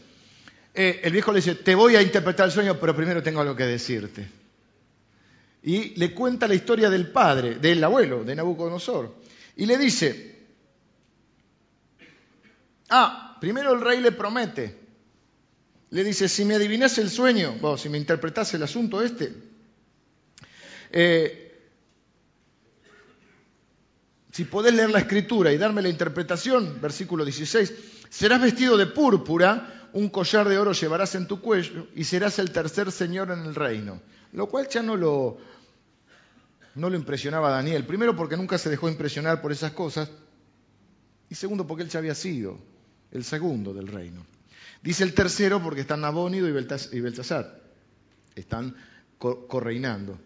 eh, 0.74 1.00
el 1.02 1.14
viejo 1.14 1.32
le 1.32 1.38
dice, 1.38 1.56
te 1.56 1.76
voy 1.76 1.96
a 1.96 2.02
interpretar 2.02 2.48
el 2.48 2.52
sueño, 2.52 2.78
pero 2.78 2.94
primero 2.94 3.24
tengo 3.24 3.40
algo 3.40 3.56
que 3.56 3.64
decirte 3.64 4.43
y 5.64 5.96
le 5.96 6.14
cuenta 6.14 6.48
la 6.48 6.56
historia 6.56 6.90
del 6.90 7.08
padre, 7.08 7.56
del 7.56 7.84
abuelo, 7.84 8.24
de 8.24 8.36
Nabucodonosor. 8.36 9.16
Y 9.56 9.66
le 9.66 9.78
dice, 9.78 10.46
ah, 12.90 13.38
primero 13.40 13.74
el 13.74 13.82
rey 13.82 14.02
le 14.02 14.12
promete, 14.12 14.78
le 15.92 16.04
dice, 16.04 16.28
si 16.28 16.44
me 16.44 16.56
adivinase 16.56 17.02
el 17.02 17.10
sueño, 17.10 17.56
bueno, 17.62 17.78
si 17.78 17.88
me 17.88 17.98
interpretase 17.98 18.58
el 18.58 18.64
asunto 18.64 19.02
este, 19.02 19.34
eh, 20.92 21.44
si 24.32 24.44
podés 24.46 24.74
leer 24.74 24.90
la 24.90 25.00
escritura 25.00 25.54
y 25.54 25.58
darme 25.58 25.82
la 25.82 25.90
interpretación, 25.90 26.82
versículo 26.82 27.24
16, 27.24 27.74
serás 28.10 28.42
vestido 28.42 28.76
de 28.76 28.88
púrpura 28.88 29.90
un 29.94 30.10
collar 30.10 30.50
de 30.50 30.58
oro 30.58 30.74
llevarás 30.74 31.16
en 31.16 31.28
tu 31.28 31.40
cuello 31.40 31.88
y 31.96 32.04
serás 32.04 32.40
el 32.40 32.52
tercer 32.52 32.92
señor 32.92 33.32
en 33.32 33.42
el 33.42 33.56
reino. 33.56 34.02
Lo 34.32 34.48
cual 34.48 34.68
ya 34.68 34.82
no 34.82 34.98
lo, 34.98 35.38
no 36.76 36.90
lo 36.90 36.96
impresionaba 36.96 37.50
Daniel. 37.50 37.86
Primero 37.86 38.16
porque 38.16 38.38
nunca 38.38 38.58
se 38.58 38.70
dejó 38.70 38.90
impresionar 38.90 39.42
por 39.42 39.52
esas 39.52 39.72
cosas. 39.72 40.10
Y 41.30 41.36
segundo 41.36 41.66
porque 41.68 41.84
él 41.84 41.90
ya 41.90 42.00
había 42.00 42.16
sido 42.16 42.60
el 43.12 43.24
segundo 43.24 43.74
del 43.74 43.88
reino. 43.88 44.26
Dice 44.82 45.04
el 45.04 45.14
tercero 45.14 45.62
porque 45.62 45.82
están 45.82 46.02
Nabónido 46.02 46.48
y 46.48 47.00
Beltasar. 47.02 47.62
Están 48.36 48.76
correinando. 49.18 50.20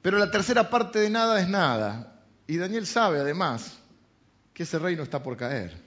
Pero 0.00 0.18
la 0.18 0.30
tercera 0.30 0.68
parte 0.68 0.98
de 0.98 1.10
nada 1.10 1.40
es 1.40 1.48
nada. 1.48 2.20
Y 2.46 2.56
Daniel 2.56 2.86
sabe 2.86 3.20
además 3.20 3.78
que 4.52 4.64
ese 4.64 4.78
reino 4.78 5.02
está 5.02 5.22
por 5.22 5.36
caer. 5.36 5.80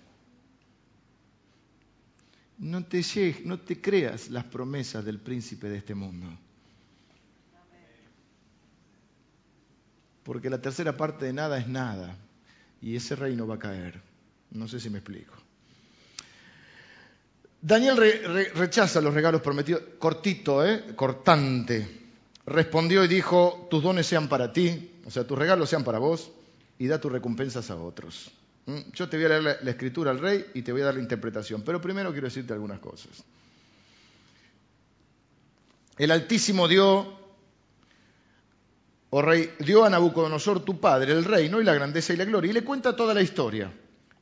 No 2.58 2.86
te, 2.86 3.04
no 3.44 3.60
te 3.60 3.82
creas 3.82 4.30
las 4.30 4.46
promesas 4.46 5.04
del 5.04 5.20
príncipe 5.20 5.68
de 5.68 5.78
este 5.78 5.94
mundo. 5.94 6.28
Porque 10.26 10.50
la 10.50 10.60
tercera 10.60 10.98
parte 10.98 11.26
de 11.26 11.34
nada 11.34 11.60
es 11.60 11.68
nada. 11.68 12.18
Y 12.82 12.96
ese 12.96 13.16
reino 13.16 13.48
va 13.48 13.56
a 13.56 13.60
caer. 13.60 14.02
No 14.52 14.68
sé 14.68 14.80
si 14.80 14.90
me 14.90 14.98
explico. 14.98 15.34
Daniel 17.62 17.98
rechaza 18.54 19.02
los 19.02 19.14
regalos 19.14 19.42
prometidos, 19.42 19.82
cortito, 19.98 20.66
¿eh? 20.66 20.84
cortante. 20.96 22.02
Respondió 22.46 23.04
y 23.04 23.08
dijo, 23.08 23.68
tus 23.72 23.82
dones 23.82 24.06
sean 24.06 24.28
para 24.28 24.54
ti, 24.54 24.92
o 25.04 25.10
sea, 25.10 25.26
tus 25.26 25.38
regalos 25.38 25.70
sean 25.70 25.84
para 25.84 25.98
vos, 25.98 26.32
y 26.78 26.86
da 26.88 27.02
tus 27.02 27.12
recompensas 27.12 27.72
a 27.72 27.76
otros. 27.76 28.30
¿Mm? 28.68 28.92
Yo 28.94 29.10
te 29.10 29.18
voy 29.18 29.26
a 29.26 29.30
leer 29.30 29.44
la, 29.44 29.58
la, 29.64 29.72
escritura 29.72 30.12
al 30.12 30.20
rey 30.20 30.46
y 30.54 30.62
te 30.62 30.72
voy 30.72 30.82
a 30.82 30.86
dar 30.86 30.94
la 30.94 31.02
interpretación, 31.02 31.64
pero 31.64 31.82
primero 31.82 32.12
quiero 32.12 32.28
decirte 32.28 32.54
algunas 32.54 32.80
cosas. 32.80 33.24
El 35.98 36.12
Altísimo 36.12 36.68
dio, 36.68 37.18
oh 39.18 39.22
rey, 39.22 39.50
dio 39.60 39.86
a 39.86 39.90
Nabucodonosor 39.90 40.66
tu 40.66 40.80
padre 40.80 41.14
el 41.14 41.24
reino 41.24 41.62
y 41.62 41.64
la 41.64 41.74
grandeza 41.74 42.14
y 42.14 42.18
la 42.18 42.26
gloria, 42.26 42.52
y 42.52 42.54
le 42.54 42.64
cuenta 42.64 42.96
toda 42.96 43.14
la 43.14 43.22
historia 43.22 43.72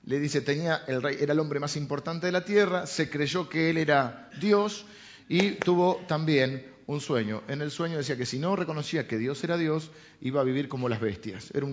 le 0.05 0.19
dice, 0.19 0.41
tenía 0.41 0.83
el 0.87 1.01
rey, 1.01 1.17
era 1.19 1.33
el 1.33 1.39
hombre 1.39 1.59
más 1.59 1.77
importante 1.77 2.25
de 2.25 2.31
la 2.31 2.43
tierra, 2.43 2.85
se 2.85 3.09
creyó 3.09 3.47
que 3.47 3.69
él 3.69 3.77
era 3.77 4.29
Dios 4.39 4.85
y 5.29 5.51
tuvo 5.51 6.01
también 6.07 6.65
un 6.87 6.99
sueño. 6.99 7.41
En 7.47 7.61
el 7.61 7.71
sueño 7.71 7.97
decía 7.97 8.17
que 8.17 8.25
si 8.25 8.37
no 8.37 8.55
reconocía 8.55 9.07
que 9.07 9.17
Dios 9.17 9.41
era 9.43 9.57
Dios, 9.57 9.91
iba 10.19 10.41
a 10.41 10.43
vivir 10.43 10.67
como 10.67 10.89
las 10.89 10.99
bestias. 10.99 11.51
Era 11.53 11.65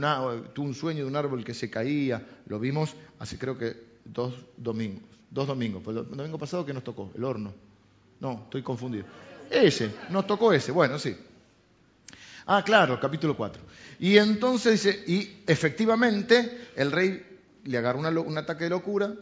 tuvo 0.55 0.67
un 0.67 0.75
sueño 0.75 1.01
de 1.01 1.11
un 1.11 1.17
árbol 1.17 1.45
que 1.45 1.55
se 1.55 1.71
caía, 1.71 2.25
lo 2.47 2.61
vimos 2.61 2.95
hace 3.19 3.37
creo 3.37 3.59
que 3.59 3.75
dos 4.05 4.35
domingos, 4.57 5.03
dos 5.31 5.49
domingos, 5.49 5.83
pues 5.83 5.97
el 5.97 6.17
domingo 6.17 6.39
pasado 6.39 6.65
que 6.65 6.73
nos 6.73 6.85
tocó, 6.85 7.11
el 7.17 7.25
horno. 7.25 7.53
No, 8.21 8.43
estoy 8.45 8.63
confundido. 8.63 9.07
Ese, 9.51 9.91
nos 10.11 10.27
tocó 10.27 10.53
ese, 10.53 10.71
bueno, 10.71 10.99
sí. 10.99 11.17
Ah, 12.47 12.63
claro, 12.65 12.99
capítulo 12.99 13.37
4. 13.37 13.63
Y 14.01 14.17
entonces 14.17 14.83
dice, 14.83 15.05
y 15.07 15.43
efectivamente 15.47 16.69
el 16.77 16.91
rey 16.91 17.23
le 17.65 17.79
agarró 17.79 18.01
un 18.23 18.39
ataque 18.39 18.65
de 18.65 18.71
locura 18.71 19.13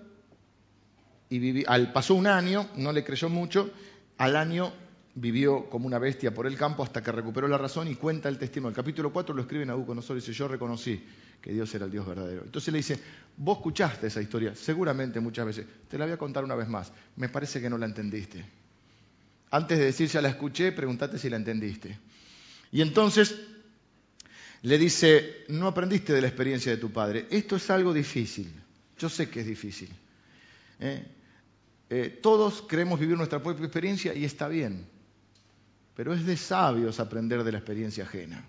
y 1.31 1.65
al, 1.67 1.93
pasó 1.93 2.15
un 2.15 2.27
año, 2.27 2.69
no 2.77 2.93
le 2.93 3.05
creyó 3.05 3.29
mucho, 3.29 3.71
al 4.17 4.37
año 4.37 4.73
vivió 5.15 5.69
como 5.69 5.87
una 5.87 5.99
bestia 5.99 6.33
por 6.33 6.47
el 6.47 6.57
campo 6.57 6.83
hasta 6.83 7.03
que 7.03 7.13
recuperó 7.13 7.49
la 7.49 7.59
razón 7.59 7.89
y 7.89 7.97
cuenta 7.97 8.29
el 8.29 8.39
testimonio. 8.39 8.71
El 8.71 8.77
capítulo 8.77 9.13
4 9.13 9.35
lo 9.35 9.43
escribe 9.43 9.67
Nabucodonosor 9.67 10.17
y 10.17 10.21
dice, 10.21 10.33
yo 10.33 10.49
reconocí 10.49 11.05
que 11.41 11.53
Dios 11.53 11.75
era 11.75 11.85
el 11.85 11.91
Dios 11.91 12.07
verdadero. 12.07 12.43
Entonces 12.45 12.73
le 12.73 12.79
dice, 12.79 12.99
vos 13.37 13.59
escuchaste 13.59 14.07
esa 14.07 14.23
historia, 14.23 14.55
seguramente 14.55 15.21
muchas 15.21 15.47
veces, 15.47 15.67
te 15.89 15.99
la 15.99 16.05
voy 16.05 16.15
a 16.15 16.19
contar 16.19 16.45
una 16.45 16.55
vez 16.55 16.69
más, 16.69 16.93
me 17.17 17.29
parece 17.29 17.61
que 17.61 17.69
no 17.69 17.79
la 17.79 17.87
entendiste. 17.87 18.45
Antes 19.51 19.79
de 19.79 19.85
decir 19.87 20.09
ya 20.09 20.21
la 20.21 20.29
escuché, 20.29 20.73
pregúntate 20.73 21.19
si 21.19 21.29
la 21.29 21.37
entendiste. 21.37 21.99
Y 22.73 22.83
entonces 22.83 23.39
le 24.63 24.79
dice, 24.79 25.45
no 25.49 25.69
aprendiste 25.69 26.13
de 26.13 26.21
la 26.21 26.29
experiencia 26.29 26.73
de 26.73 26.79
tu 26.79 26.91
padre. 26.91 27.27
Esto 27.31 27.57
es 27.57 27.71
algo 27.71 27.93
difícil. 27.93 28.53
Yo 28.99 29.09
sé 29.09 29.31
que 29.31 29.41
es 29.41 29.47
difícil. 29.47 29.89
¿eh? 30.81 31.07
Eh, 31.91 32.19
todos 32.23 32.63
queremos 32.63 32.99
vivir 32.99 33.17
nuestra 33.17 33.43
propia 33.43 33.65
experiencia 33.65 34.15
y 34.15 34.25
está 34.25 34.49
bien. 34.49 34.87
Pero 35.95 36.13
es 36.13 36.27
de 36.27 36.37
sabios 36.37 37.01
aprender 37.01 37.43
de 37.45 37.53
la 37.53 37.59
experiencia 37.59 38.05
ajena. 38.05 38.45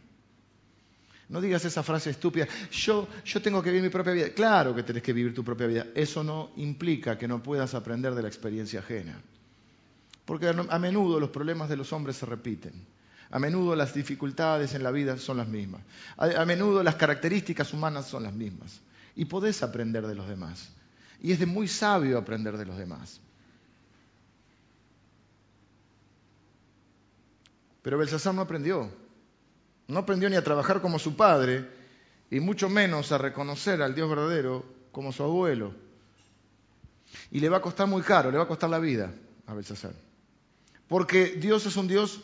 No 1.29 1.39
digas 1.41 1.63
esa 1.63 1.83
frase 1.83 2.09
estúpida, 2.09 2.47
yo, 2.71 3.07
yo 3.23 3.41
tengo 3.41 3.61
que 3.61 3.69
vivir 3.69 3.83
mi 3.83 3.89
propia 3.89 4.13
vida. 4.13 4.29
Claro 4.33 4.73
que 4.73 4.81
tenés 4.81 5.03
que 5.03 5.13
vivir 5.13 5.33
tu 5.33 5.43
propia 5.43 5.67
vida. 5.67 5.87
Eso 5.93 6.23
no 6.23 6.51
implica 6.57 7.19
que 7.19 7.27
no 7.27 7.43
puedas 7.43 7.75
aprender 7.75 8.15
de 8.15 8.23
la 8.23 8.27
experiencia 8.27 8.79
ajena. 8.79 9.21
Porque 10.25 10.47
a 10.47 10.79
menudo 10.79 11.19
los 11.19 11.29
problemas 11.29 11.69
de 11.69 11.77
los 11.77 11.93
hombres 11.93 12.17
se 12.17 12.25
repiten. 12.25 12.73
A 13.31 13.37
menudo 13.37 13.75
las 13.75 13.93
dificultades 13.93 14.73
en 14.73 14.83
la 14.83 14.91
vida 14.91 15.17
son 15.17 15.37
las 15.37 15.47
mismas. 15.47 15.81
A, 16.17 16.45
menudo 16.45 16.81
las 16.81 16.95
características 16.95 17.73
humanas 17.73 18.07
son 18.07 18.23
las 18.23 18.33
mismas. 18.33 18.81
Y 19.15 19.25
podés 19.25 19.61
aprender 19.61 20.07
de 20.07 20.15
los 20.15 20.27
demás. 20.27 20.69
Y 21.21 21.31
es 21.31 21.39
de 21.39 21.45
muy 21.45 21.67
sabio 21.67 22.17
aprender 22.17 22.57
de 22.57 22.65
los 22.65 22.77
demás. 22.77 23.19
Pero 27.83 27.97
Belsasar 27.97 28.33
no 28.33 28.41
aprendió. 28.41 28.89
No 29.87 29.99
aprendió 29.99 30.29
ni 30.29 30.35
a 30.35 30.43
trabajar 30.43 30.81
como 30.81 30.99
su 30.99 31.15
padre, 31.15 31.67
y 32.31 32.39
mucho 32.39 32.69
menos 32.69 33.11
a 33.11 33.17
reconocer 33.17 33.81
al 33.81 33.95
Dios 33.95 34.09
verdadero 34.09 34.65
como 34.91 35.11
su 35.11 35.23
abuelo. 35.23 35.73
Y 37.31 37.39
le 37.39 37.49
va 37.49 37.57
a 37.57 37.61
costar 37.61 37.87
muy 37.87 38.01
caro, 38.01 38.31
le 38.31 38.37
va 38.37 38.43
a 38.43 38.47
costar 38.47 38.69
la 38.69 38.79
vida 38.79 39.11
a 39.47 39.53
Belsasar. 39.53 39.93
Porque 40.87 41.37
Dios 41.37 41.65
es 41.65 41.75
un 41.75 41.87
Dios 41.87 42.21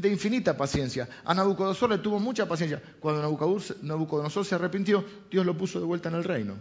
de 0.00 0.08
infinita 0.08 0.56
paciencia. 0.56 1.08
A 1.24 1.34
Nabucodonosor 1.34 1.90
le 1.90 1.98
tuvo 1.98 2.18
mucha 2.18 2.46
paciencia. 2.46 2.82
Cuando 2.98 3.22
Nabucodonosor 3.82 4.44
se 4.44 4.54
arrepintió, 4.54 5.04
Dios 5.30 5.44
lo 5.44 5.56
puso 5.56 5.78
de 5.78 5.84
vuelta 5.84 6.08
en 6.08 6.14
el 6.14 6.24
reino, 6.24 6.56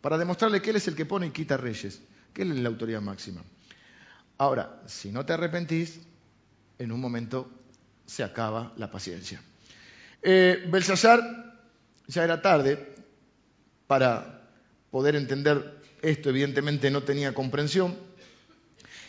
para 0.00 0.18
demostrarle 0.18 0.60
que 0.60 0.70
Él 0.70 0.76
es 0.76 0.88
el 0.88 0.96
que 0.96 1.06
pone 1.06 1.26
y 1.26 1.30
quita 1.30 1.56
reyes, 1.56 2.00
que 2.32 2.42
Él 2.42 2.52
es 2.52 2.58
la 2.58 2.68
autoridad 2.68 3.00
máxima. 3.00 3.42
Ahora, 4.38 4.82
si 4.86 5.12
no 5.12 5.24
te 5.24 5.32
arrepentís, 5.32 6.00
en 6.78 6.90
un 6.90 7.00
momento 7.00 7.48
se 8.06 8.24
acaba 8.24 8.72
la 8.76 8.90
paciencia. 8.90 9.40
Eh, 10.22 10.70
ya 12.06 12.24
era 12.24 12.42
tarde 12.42 12.94
para 13.86 14.42
poder 14.90 15.16
entender 15.16 15.80
esto, 16.02 16.30
evidentemente 16.30 16.90
no 16.90 17.02
tenía 17.02 17.32
comprensión, 17.32 17.96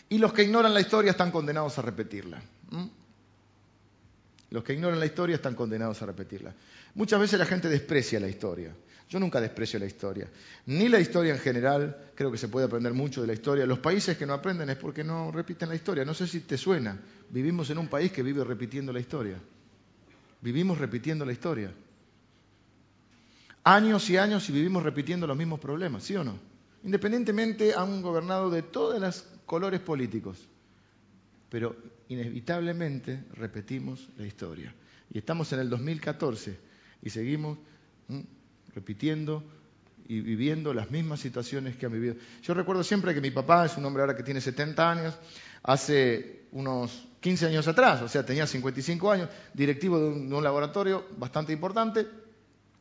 y 0.08 0.18
los 0.18 0.32
que 0.32 0.44
ignoran 0.44 0.72
la 0.72 0.80
historia 0.80 1.10
están 1.10 1.30
condenados 1.30 1.78
a 1.78 1.82
repetirla. 1.82 2.40
Los 4.50 4.62
que 4.62 4.74
ignoran 4.74 5.00
la 5.00 5.06
historia 5.06 5.36
están 5.36 5.54
condenados 5.54 6.00
a 6.02 6.06
repetirla. 6.06 6.54
Muchas 6.94 7.20
veces 7.20 7.38
la 7.38 7.46
gente 7.46 7.68
desprecia 7.68 8.20
la 8.20 8.28
historia. 8.28 8.74
Yo 9.08 9.20
nunca 9.20 9.40
desprecio 9.40 9.78
la 9.78 9.86
historia. 9.86 10.28
Ni 10.66 10.88
la 10.88 10.98
historia 10.98 11.32
en 11.32 11.38
general, 11.38 12.10
creo 12.14 12.30
que 12.30 12.38
se 12.38 12.48
puede 12.48 12.66
aprender 12.66 12.92
mucho 12.92 13.20
de 13.20 13.28
la 13.28 13.32
historia. 13.32 13.66
Los 13.66 13.78
países 13.78 14.16
que 14.16 14.26
no 14.26 14.34
aprenden 14.34 14.70
es 14.70 14.76
porque 14.76 15.04
no 15.04 15.30
repiten 15.30 15.68
la 15.68 15.74
historia. 15.74 16.04
No 16.04 16.14
sé 16.14 16.26
si 16.26 16.40
te 16.40 16.58
suena. 16.58 16.98
Vivimos 17.30 17.70
en 17.70 17.78
un 17.78 17.88
país 17.88 18.10
que 18.10 18.22
vive 18.22 18.42
repitiendo 18.44 18.92
la 18.92 19.00
historia. 19.00 19.36
Vivimos 20.40 20.78
repitiendo 20.78 21.24
la 21.24 21.32
historia. 21.32 21.72
Años 23.62 24.08
y 24.10 24.16
años 24.16 24.48
y 24.48 24.52
vivimos 24.52 24.82
repitiendo 24.82 25.26
los 25.26 25.36
mismos 25.36 25.58
problemas, 25.58 26.04
¿sí 26.04 26.14
o 26.14 26.22
no? 26.22 26.38
Independientemente 26.84 27.74
han 27.74 28.00
gobernado 28.00 28.48
de 28.48 28.62
todos 28.62 29.00
los 29.00 29.24
colores 29.44 29.80
políticos. 29.80 30.38
Pero 31.48 31.76
inevitablemente 32.08 33.24
repetimos 33.34 34.08
la 34.16 34.26
historia. 34.26 34.74
Y 35.12 35.18
estamos 35.18 35.52
en 35.52 35.60
el 35.60 35.70
2014 35.70 36.58
y 37.02 37.10
seguimos 37.10 37.58
repitiendo 38.74 39.42
y 40.08 40.20
viviendo 40.20 40.72
las 40.72 40.90
mismas 40.90 41.20
situaciones 41.20 41.76
que 41.76 41.86
han 41.86 41.92
vivido. 41.92 42.14
Yo 42.42 42.54
recuerdo 42.54 42.84
siempre 42.84 43.14
que 43.14 43.20
mi 43.20 43.30
papá 43.30 43.66
es 43.66 43.76
un 43.76 43.84
hombre 43.84 44.02
ahora 44.02 44.16
que 44.16 44.22
tiene 44.22 44.40
70 44.40 44.90
años, 44.90 45.14
hace 45.62 46.46
unos 46.52 47.08
15 47.20 47.46
años 47.46 47.66
atrás, 47.66 48.02
o 48.02 48.08
sea, 48.08 48.24
tenía 48.24 48.46
55 48.46 49.10
años, 49.10 49.28
directivo 49.52 49.98
de 49.98 50.06
un, 50.06 50.28
de 50.28 50.34
un 50.34 50.44
laboratorio 50.44 51.06
bastante 51.16 51.52
importante, 51.52 52.06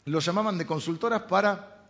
lo 0.06 0.20
llamaban 0.20 0.58
de 0.58 0.66
consultoras 0.68 1.24
para 1.24 1.88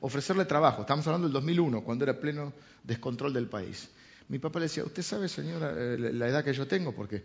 ofrecerle 0.00 0.44
trabajo. 0.44 0.82
Estamos 0.82 1.06
hablando 1.06 1.26
del 1.26 1.32
2001, 1.32 1.82
cuando 1.82 2.04
era 2.04 2.20
pleno 2.20 2.52
descontrol 2.84 3.32
del 3.32 3.48
país. 3.48 3.88
Mi 4.28 4.38
papá 4.38 4.58
le 4.58 4.64
decía, 4.64 4.84
¿usted 4.84 5.02
sabe, 5.02 5.28
señora, 5.28 5.72
eh, 5.76 5.96
la 5.98 6.28
edad 6.28 6.44
que 6.44 6.52
yo 6.52 6.66
tengo? 6.66 6.94
Porque 6.94 7.24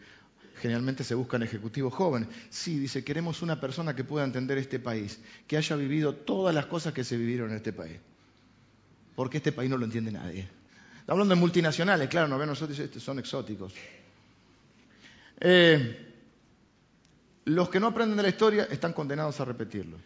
generalmente 0.62 1.04
se 1.04 1.16
buscan 1.16 1.44
ejecutivos 1.44 1.94
jóvenes. 1.94 2.30
Sí, 2.50 2.80
dice, 2.80 3.04
queremos 3.04 3.42
una 3.42 3.60
persona 3.60 3.96
que 3.96 4.04
pueda 4.04 4.26
entender 4.26 4.58
este 4.58 4.80
país, 4.80 5.20
que 5.48 5.58
haya 5.58 5.76
vivido 5.76 6.16
todas 6.16 6.56
las 6.56 6.68
cosas 6.68 6.94
que 6.94 7.04
se 7.04 7.18
vivieron 7.18 7.50
en 7.50 7.58
este 7.58 7.74
país. 7.74 7.98
Porque 9.16 9.38
este 9.38 9.52
país 9.52 9.70
no 9.70 9.78
lo 9.78 9.86
entiende 9.86 10.12
nadie. 10.12 10.48
hablando 11.08 11.36
de 11.36 11.40
multinacionales, 11.42 12.08
claro, 12.08 12.30
no 12.30 12.38
ven 12.38 12.48
nosotros, 12.48 12.80
son 12.98 13.20
exóticos. 13.20 13.74
Eh, 15.42 16.14
los 17.46 17.70
que 17.70 17.80
no 17.80 17.88
aprenden 17.88 18.16
de 18.16 18.24
la 18.24 18.30
historia 18.30 18.68
están 18.72 18.94
condenados 18.94 19.40
a 19.42 19.46
repetirlo. 19.46 19.98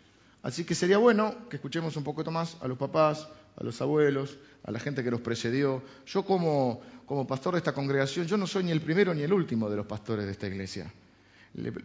Así 0.42 0.64
que 0.64 0.74
sería 0.74 0.98
bueno 0.98 1.48
que 1.50 1.58
escuchemos 1.58 1.96
un 1.98 2.04
poquito 2.04 2.32
más 2.32 2.58
a 2.62 2.68
los 2.68 2.78
papás, 2.78 3.28
a 3.58 3.64
los 3.64 3.82
abuelos, 3.82 4.38
a 4.64 4.72
la 4.72 4.80
gente 4.80 5.04
que 5.04 5.12
los 5.12 5.22
precedió. 5.22 5.84
Yo 6.06 6.24
como, 6.24 6.82
como 7.06 7.28
pastor 7.28 7.54
de 7.54 7.60
esta 7.60 7.74
congregación, 7.74 8.28
yo 8.28 8.38
no 8.38 8.48
soy 8.48 8.64
ni 8.64 8.72
el 8.72 8.82
primero 8.82 9.14
ni 9.14 9.24
el 9.24 9.34
último 9.34 9.70
de 9.70 9.76
los 9.76 9.86
pastores 9.86 10.26
de 10.26 10.32
esta 10.32 10.48
iglesia. 10.48 10.92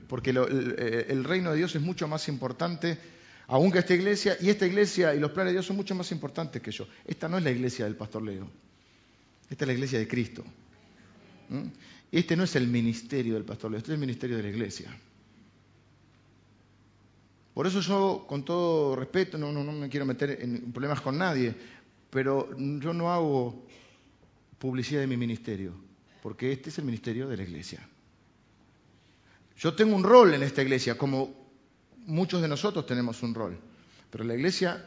Porque 0.07 0.31
el, 0.31 1.07
el 1.09 1.25
reino 1.25 1.51
de 1.51 1.57
Dios 1.57 1.75
es 1.75 1.83
mucho 1.83 2.07
más 2.07 2.29
importante 2.29 2.99
aún 3.47 3.71
que 3.71 3.81
esta 3.81 3.95
iglesia, 3.95 4.37
y 4.41 4.49
esta 4.49 4.67
iglesia 4.67 5.15
y 5.15 5.21
los 5.21 5.31
planes 5.31 5.51
de 5.51 5.57
Dios 5.57 5.67
son 5.67 5.77
mucho 5.77 5.95
más 5.95 6.11
importantes 6.13 6.63
que 6.63 6.71
yo. 6.71 6.87
Esta 7.05 7.29
no 7.29 7.39
es 7.39 7.45
la 7.45 7.51
iglesia 7.51 7.85
del 7.85 7.97
pastor 7.97 8.23
Leo, 8.23 8.49
esta 9.51 9.65
es 9.65 9.67
la 9.67 9.75
iglesia 9.75 9.99
de 9.99 10.09
Cristo. 10.09 10.45
¿Mm? 11.49 11.67
Este 12.11 12.37
no 12.37 12.45
es 12.45 12.57
el 12.57 12.69
ministerio 12.69 13.35
del 13.35 13.45
pastor 13.45 13.71
Leo, 13.71 13.79
este 13.79 13.91
es 13.91 13.95
el 13.95 14.01
ministerio 14.01 14.37
de 14.37 14.43
la 14.43 14.49
iglesia. 14.49 14.97
Por 17.55 17.67
eso 17.67 17.81
yo, 17.81 18.25
con 18.27 18.45
todo 18.45 18.97
respeto, 18.97 19.37
no, 19.37 19.53
me 19.53 19.89
quiero 19.89 20.07
meter 20.07 20.39
en 20.41 20.73
problemas 20.73 21.01
con 21.01 21.19
nadie, 21.19 21.55
pero 22.09 22.49
yo 22.57 22.95
no 22.95 23.13
hago 23.13 23.67
publicidad 24.59 25.01
de 25.01 25.07
mi 25.07 25.19
ministerio, 25.19 25.75
porque 26.23 26.53
este 26.53 26.71
es 26.71 26.79
el 26.79 26.85
ministerio 26.85 27.29
de 27.29 27.37
la 27.37 27.43
iglesia. 27.43 27.87
Yo 29.59 29.75
tengo 29.75 29.95
un 29.95 30.03
rol 30.03 30.33
en 30.33 30.43
esta 30.43 30.63
iglesia, 30.63 30.97
como 30.97 31.35
muchos 32.07 32.41
de 32.41 32.49
nosotros 32.49 32.87
tenemos 32.87 33.23
un 33.23 33.35
rol, 33.35 33.59
pero 34.11 34.25
la 34.25 34.35
iglesia, 34.35 34.83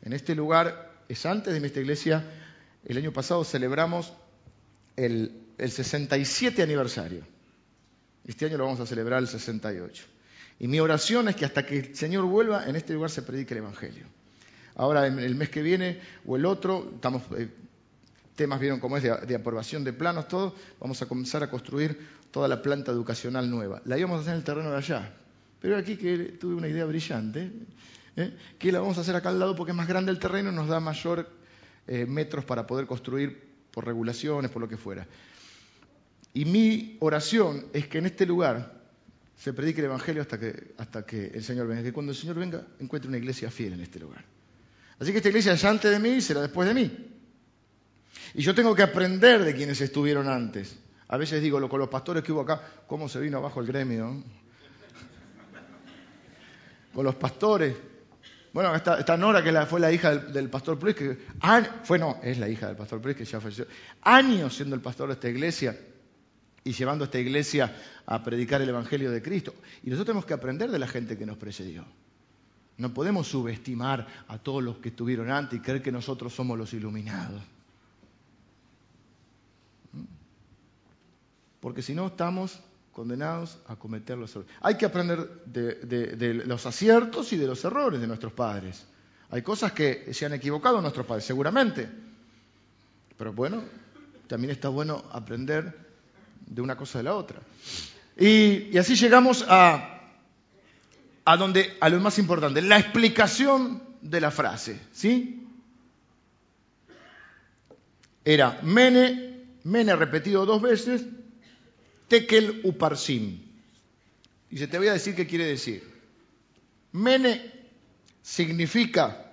en 0.00 0.14
este 0.14 0.34
lugar, 0.34 0.92
es 1.08 1.26
antes 1.26 1.60
de 1.60 1.66
esta 1.66 1.80
iglesia, 1.80 2.24
el 2.86 2.96
año 2.96 3.12
pasado 3.12 3.44
celebramos 3.44 4.14
el, 4.96 5.46
el 5.58 5.70
67 5.70 6.62
aniversario. 6.62 7.26
Este 8.26 8.46
año 8.46 8.56
lo 8.56 8.64
vamos 8.64 8.80
a 8.80 8.86
celebrar 8.86 9.20
el 9.20 9.28
68. 9.28 10.13
Y 10.58 10.68
mi 10.68 10.80
oración 10.80 11.28
es 11.28 11.36
que 11.36 11.44
hasta 11.44 11.66
que 11.66 11.78
el 11.78 11.96
Señor 11.96 12.24
vuelva, 12.24 12.66
en 12.66 12.76
este 12.76 12.94
lugar 12.94 13.10
se 13.10 13.22
predique 13.22 13.54
el 13.54 13.58
Evangelio. 13.58 14.06
Ahora, 14.76 15.06
el 15.06 15.34
mes 15.34 15.50
que 15.50 15.62
viene 15.62 16.00
o 16.26 16.36
el 16.36 16.44
otro, 16.46 16.90
estamos, 16.94 17.22
eh, 17.36 17.48
temas 18.34 18.60
vieron 18.60 18.80
cómo 18.80 18.96
es 18.96 19.02
de, 19.02 19.34
aprobación 19.34 19.84
de 19.84 19.92
planos, 19.92 20.28
todo, 20.28 20.54
vamos 20.80 21.00
a 21.02 21.06
comenzar 21.06 21.42
a 21.42 21.50
construir 21.50 21.98
toda 22.30 22.48
la 22.48 22.60
planta 22.62 22.90
educacional 22.90 23.48
nueva. 23.48 23.80
La 23.84 23.96
íbamos 23.98 24.18
a 24.18 24.20
hacer 24.22 24.32
en 24.32 24.38
el 24.38 24.44
terreno 24.44 24.70
de 24.70 24.76
allá, 24.76 25.12
pero 25.60 25.76
aquí 25.76 25.96
que 25.96 26.36
tuve 26.40 26.54
una 26.54 26.68
idea 26.68 26.84
brillante, 26.84 27.52
¿eh? 28.16 28.36
que 28.58 28.72
la 28.72 28.80
vamos 28.80 28.98
a 28.98 29.02
hacer 29.02 29.14
acá 29.14 29.28
al 29.28 29.38
lado 29.38 29.54
porque 29.54 29.70
es 29.70 29.76
más 29.76 29.86
grande 29.86 30.10
el 30.10 30.18
terreno 30.18 30.50
nos 30.50 30.68
da 30.68 30.80
mayor 30.80 31.28
eh, 31.86 32.06
metros 32.06 32.44
para 32.44 32.66
poder 32.66 32.86
construir 32.86 33.54
por 33.70 33.86
regulaciones, 33.86 34.50
por 34.50 34.62
lo 34.62 34.68
que 34.68 34.76
fuera. 34.76 35.06
Y 36.32 36.44
mi 36.44 36.96
oración 36.98 37.66
es 37.72 37.86
que 37.86 37.98
en 37.98 38.06
este 38.06 38.26
lugar 38.26 38.83
se 39.36 39.52
predique 39.52 39.80
el 39.80 39.86
Evangelio 39.86 40.22
hasta 40.22 41.06
que, 41.06 41.26
el 41.34 41.42
Señor 41.42 41.66
venga. 41.66 41.82
Que 41.82 41.92
cuando 41.92 42.12
el 42.12 42.18
Señor 42.18 42.36
venga 42.36 42.66
encuentre 42.78 43.08
una 43.08 43.18
iglesia 43.18 43.50
fiel 43.50 43.74
en 43.74 43.80
este 43.80 43.98
lugar. 43.98 44.24
Así 44.98 45.10
que 45.10 45.18
esta 45.18 45.28
iglesia 45.28 45.52
es 45.52 45.64
antes 45.64 45.90
de 45.90 45.98
mí 45.98 46.10
y 46.10 46.20
será 46.20 46.40
después 46.40 46.68
de 46.68 46.74
mí. 46.74 46.90
Y 48.34 48.42
yo 48.42 48.54
tengo 48.54 48.74
que 48.74 48.82
aprender 48.82 49.44
de 49.44 49.54
quienes 49.54 49.80
estuvieron 49.80 50.28
antes. 50.28 50.76
A 51.08 51.16
veces 51.16 51.42
digo, 51.42 51.68
con 51.68 51.78
los 51.78 51.88
pastores 51.88 52.22
que 52.22 52.32
hubo 52.32 52.40
acá, 52.40 52.60
¿cómo 52.86 53.08
se 53.08 53.20
vino 53.20 53.38
abajo 53.38 53.60
el 53.60 53.66
gremio? 53.66 54.22
Con 56.94 57.04
los 57.04 57.14
pastores. 57.16 57.76
Bueno, 58.52 58.74
esta, 58.74 59.16
Nora, 59.16 59.42
que 59.42 59.52
fue 59.66 59.80
la 59.80 59.92
hija 59.92 60.16
del, 60.16 60.48
pastor 60.48 60.78
Pruis, 60.78 60.96
que 60.96 61.18
fue 61.82 61.98
no, 61.98 62.20
es 62.22 62.38
la 62.38 62.48
hija 62.48 62.68
del 62.68 62.76
pastor 62.76 63.00
Pruis, 63.00 63.16
que 63.16 63.24
ya 63.24 63.40
falleció. 63.40 63.66
Años 64.02 64.54
siendo 64.54 64.76
el 64.76 64.80
pastor 64.80 65.08
de 65.08 65.14
esta 65.14 65.28
iglesia 65.28 65.76
y 66.64 66.72
llevando 66.72 67.04
a 67.04 67.06
esta 67.06 67.18
iglesia 67.18 67.76
a 68.06 68.22
predicar 68.22 68.62
el 68.62 68.68
Evangelio 68.70 69.10
de 69.10 69.22
Cristo. 69.22 69.54
Y 69.82 69.90
nosotros 69.90 70.06
tenemos 70.06 70.24
que 70.24 70.34
aprender 70.34 70.70
de 70.70 70.78
la 70.78 70.88
gente 70.88 71.18
que 71.18 71.26
nos 71.26 71.36
precedió. 71.36 71.84
No 72.78 72.92
podemos 72.92 73.28
subestimar 73.28 74.24
a 74.26 74.38
todos 74.38 74.62
los 74.62 74.78
que 74.78 74.88
estuvieron 74.88 75.30
antes 75.30 75.58
y 75.58 75.62
creer 75.62 75.82
que 75.82 75.92
nosotros 75.92 76.34
somos 76.34 76.58
los 76.58 76.72
iluminados. 76.72 77.42
¿Mm? 79.92 80.04
Porque 81.60 81.82
si 81.82 81.94
no 81.94 82.06
estamos 82.06 82.58
condenados 82.94 83.58
a 83.66 83.76
cometer 83.76 84.16
los 84.16 84.30
errores. 84.30 84.50
Hay 84.60 84.76
que 84.76 84.86
aprender 84.86 85.44
de, 85.44 85.74
de, 85.74 86.34
los 86.34 86.64
aciertos 86.64 87.32
y 87.32 87.36
de 87.36 87.46
los 87.46 87.64
errores 87.64 88.00
de 88.00 88.06
nuestros 88.06 88.32
padres. 88.32 88.86
Hay 89.30 89.42
cosas 89.42 89.72
que 89.72 90.14
se 90.14 90.24
han 90.24 90.32
equivocado 90.32 90.80
nuestros 90.80 91.04
padres, 91.04 91.24
seguramente. 91.24 91.88
Pero 93.18 93.32
bueno, 93.32 93.64
también 94.28 94.52
está 94.52 94.68
bueno 94.68 95.04
aprender 95.10 95.83
de 96.46 96.60
una 96.60 96.76
cosa 96.76 96.98
de 96.98 97.04
la 97.04 97.14
otra. 97.14 97.40
Y, 98.16 98.76
así 98.78 98.94
llegamos 98.94 99.44
a, 99.48 100.00
a, 101.24 101.36
donde, 101.36 101.76
a 101.80 101.88
lo 101.88 102.00
más 102.00 102.18
importante, 102.18 102.62
la 102.62 102.78
explicación 102.78 103.82
de 104.00 104.20
la 104.20 104.30
frase. 104.30 104.80
¿sí? 104.92 105.46
Era 108.24 108.60
mene, 108.62 109.44
mene 109.64 109.96
repetido 109.96 110.46
dos 110.46 110.62
veces, 110.62 111.04
tekel 112.08 112.60
uparsim. 112.64 113.42
Y 114.50 114.58
se 114.58 114.68
te 114.68 114.78
voy 114.78 114.88
a 114.88 114.92
decir 114.92 115.14
qué 115.14 115.26
quiere 115.26 115.46
decir. 115.46 115.92
Mene 116.92 117.52
significa 118.22 119.24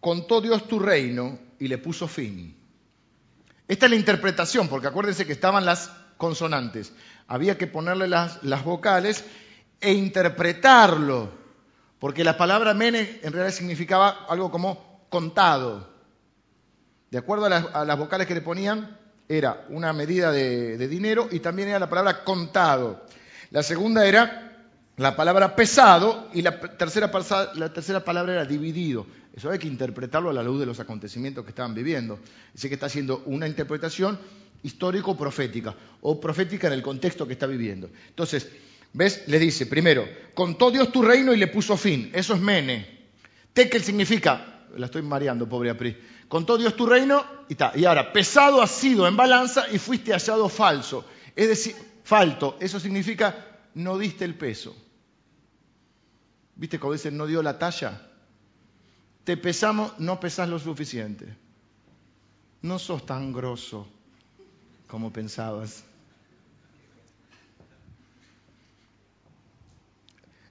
contó 0.00 0.40
Dios 0.40 0.66
tu 0.66 0.78
reino 0.78 1.38
y 1.58 1.68
le 1.68 1.78
puso 1.78 2.08
fin. 2.08 2.56
Esta 3.68 3.86
es 3.86 3.90
la 3.90 3.96
interpretación, 3.96 4.68
porque 4.68 4.88
acuérdense 4.88 5.26
que 5.26 5.32
estaban 5.32 5.64
las 5.64 5.92
consonantes. 6.20 6.92
Había 7.26 7.58
que 7.58 7.66
ponerle 7.66 8.06
las, 8.06 8.40
las 8.44 8.62
vocales 8.62 9.24
e 9.80 9.92
interpretarlo, 9.92 11.30
porque 11.98 12.22
la 12.22 12.36
palabra 12.36 12.74
mene 12.74 13.18
en 13.22 13.32
realidad 13.32 13.56
significaba 13.56 14.26
algo 14.28 14.52
como 14.52 15.06
contado. 15.08 15.88
De 17.10 17.18
acuerdo 17.18 17.46
a 17.46 17.84
las, 17.84 17.98
vocales 17.98 18.26
que 18.26 18.34
le 18.34 18.42
ponían, 18.42 18.96
era 19.28 19.64
una 19.70 19.92
medida 19.92 20.30
de, 20.30 20.86
dinero 20.86 21.28
y 21.30 21.40
también 21.40 21.68
era 21.68 21.78
la 21.78 21.88
palabra 21.88 22.22
contado. 22.22 23.04
La 23.50 23.62
segunda 23.62 24.06
era 24.06 24.68
la 24.96 25.16
palabra 25.16 25.56
pesado 25.56 26.28
y 26.34 26.42
la 26.42 26.60
tercera, 26.60 27.10
la 27.54 27.72
tercera 27.72 28.04
palabra 28.04 28.34
era 28.34 28.44
dividido. 28.44 29.06
Eso 29.34 29.50
hay 29.50 29.58
que 29.58 29.66
interpretarlo 29.66 30.30
a 30.30 30.32
la 30.32 30.42
luz 30.42 30.60
de 30.60 30.66
los 30.66 30.78
acontecimientos 30.78 31.44
que 31.44 31.50
estaban 31.50 31.74
viviendo. 31.74 32.18
Así 32.54 32.68
que 32.68 32.74
está 32.74 32.86
haciendo 32.86 33.22
una 33.26 33.48
interpretación 33.48 34.18
histórico-profética, 34.62 35.74
o 36.02 36.20
profética 36.20 36.66
en 36.66 36.74
el 36.74 36.82
contexto 36.82 37.26
que 37.26 37.34
está 37.34 37.46
viviendo. 37.46 37.90
Entonces, 38.08 38.48
¿ves? 38.92 39.24
Le 39.26 39.38
dice, 39.38 39.66
primero, 39.66 40.06
contó 40.34 40.70
Dios 40.70 40.92
tu 40.92 41.02
reino 41.02 41.32
y 41.32 41.36
le 41.36 41.46
puso 41.46 41.76
fin. 41.76 42.10
Eso 42.12 42.34
es 42.34 42.40
mene. 42.40 43.00
Tekel 43.52 43.82
significa, 43.82 44.66
la 44.76 44.86
estoy 44.86 45.02
mareando, 45.02 45.48
pobre 45.48 45.70
Apri, 45.70 45.96
contó 46.28 46.58
Dios 46.58 46.76
tu 46.76 46.86
reino 46.86 47.24
y 47.48 47.52
está. 47.52 47.72
Y 47.74 47.84
ahora, 47.84 48.12
pesado 48.12 48.62
has 48.62 48.70
sido 48.70 49.06
en 49.08 49.16
balanza 49.16 49.66
y 49.72 49.78
fuiste 49.78 50.12
hallado 50.12 50.48
falso. 50.48 51.04
Es 51.34 51.48
decir, 51.48 51.74
falto, 52.04 52.56
eso 52.60 52.78
significa 52.78 53.46
no 53.74 53.98
diste 53.98 54.24
el 54.24 54.34
peso. 54.34 54.76
¿Viste 56.56 56.78
cómo 56.78 56.92
dicen 56.92 57.16
no 57.16 57.26
dio 57.26 57.42
la 57.42 57.58
talla? 57.58 58.06
Te 59.24 59.36
pesamos, 59.36 59.98
no 59.98 60.20
pesás 60.20 60.48
lo 60.48 60.58
suficiente. 60.58 61.26
No 62.62 62.78
sos 62.78 63.06
tan 63.06 63.32
grosso 63.32 63.88
como 64.90 65.12
pensabas. 65.12 65.84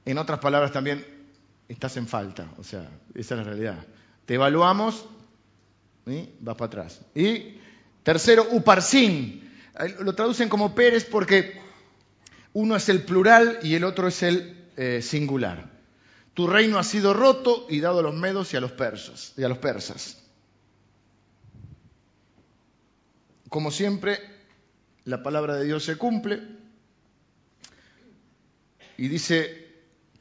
En 0.06 0.18
otras 0.18 0.40
palabras 0.40 0.72
también, 0.72 1.06
estás 1.68 1.98
en 1.98 2.08
falta, 2.08 2.50
o 2.58 2.64
sea, 2.64 2.90
esa 3.14 3.36
es 3.36 3.38
la 3.38 3.44
realidad. 3.44 3.86
Te 4.26 4.36
evaluamos, 4.36 5.06
y 6.08 6.30
vas 6.40 6.56
para 6.56 6.68
atrás. 6.68 7.02
Y 7.14 7.60
tercero, 8.04 8.48
uparsin. 8.52 9.48
Lo 10.00 10.16
traducen 10.16 10.50
como 10.50 10.74
Pérez 10.74 11.06
porque 11.06 11.62
uno 12.54 12.76
es 12.76 12.90
el 12.90 13.04
plural 13.04 13.60
y 13.62 13.76
el 13.76 13.84
otro 13.84 14.08
es 14.08 14.24
el 14.24 14.68
eh, 14.78 15.02
singular. 15.02 15.70
Tu 16.34 16.48
reino 16.48 16.80
ha 16.80 16.84
sido 16.84 17.14
roto 17.14 17.68
y 17.70 17.80
dado 17.80 18.00
a 18.00 18.04
los 18.04 18.16
medos 18.16 18.54
y 18.54 18.58
a 18.58 18.62
los 18.62 18.72
persas. 18.72 19.34
Y 19.38 19.44
a 19.44 19.50
los 19.50 19.58
persas. 19.58 20.18
Como 23.50 23.72
siempre, 23.72 24.20
la 25.06 25.24
palabra 25.24 25.56
de 25.56 25.66
Dios 25.66 25.84
se 25.84 25.98
cumple. 25.98 26.40
Y 28.98 29.08
dice 29.08 29.68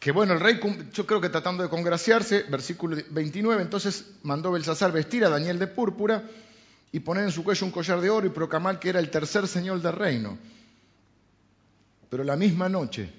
que, 0.01 0.13
bueno, 0.13 0.33
el 0.33 0.41
rey, 0.41 0.59
yo 0.93 1.07
creo 1.07 1.21
que 1.21 1.29
tratando 1.29 1.63
de 1.63 1.69
congraciarse, 1.69 2.45
versículo 2.45 2.97
29, 3.11 3.63
entonces 3.63 4.13
mandó 4.23 4.53
Belsasar 4.53 4.93
vestir 4.93 5.25
a 5.25 5.29
Daniel 5.29 5.59
de 5.59 5.67
púrpura 5.67 6.25
y 6.91 7.01
poner 7.01 7.25
en 7.25 7.33
su 7.33 7.45
cuello 7.45 7.67
un 7.67 7.73
collar 7.73 8.01
de 8.01 8.09
oro 8.09 8.27
y 8.27 8.31
proclamar 8.31 8.79
que 8.79 8.89
era 8.89 9.01
el 9.01 9.11
tercer 9.11 9.47
señor 9.47 9.83
del 9.83 9.93
reino. 9.93 10.39
Pero 12.09 12.25
la 12.25 12.37
misma 12.37 12.69
noche, 12.69 13.13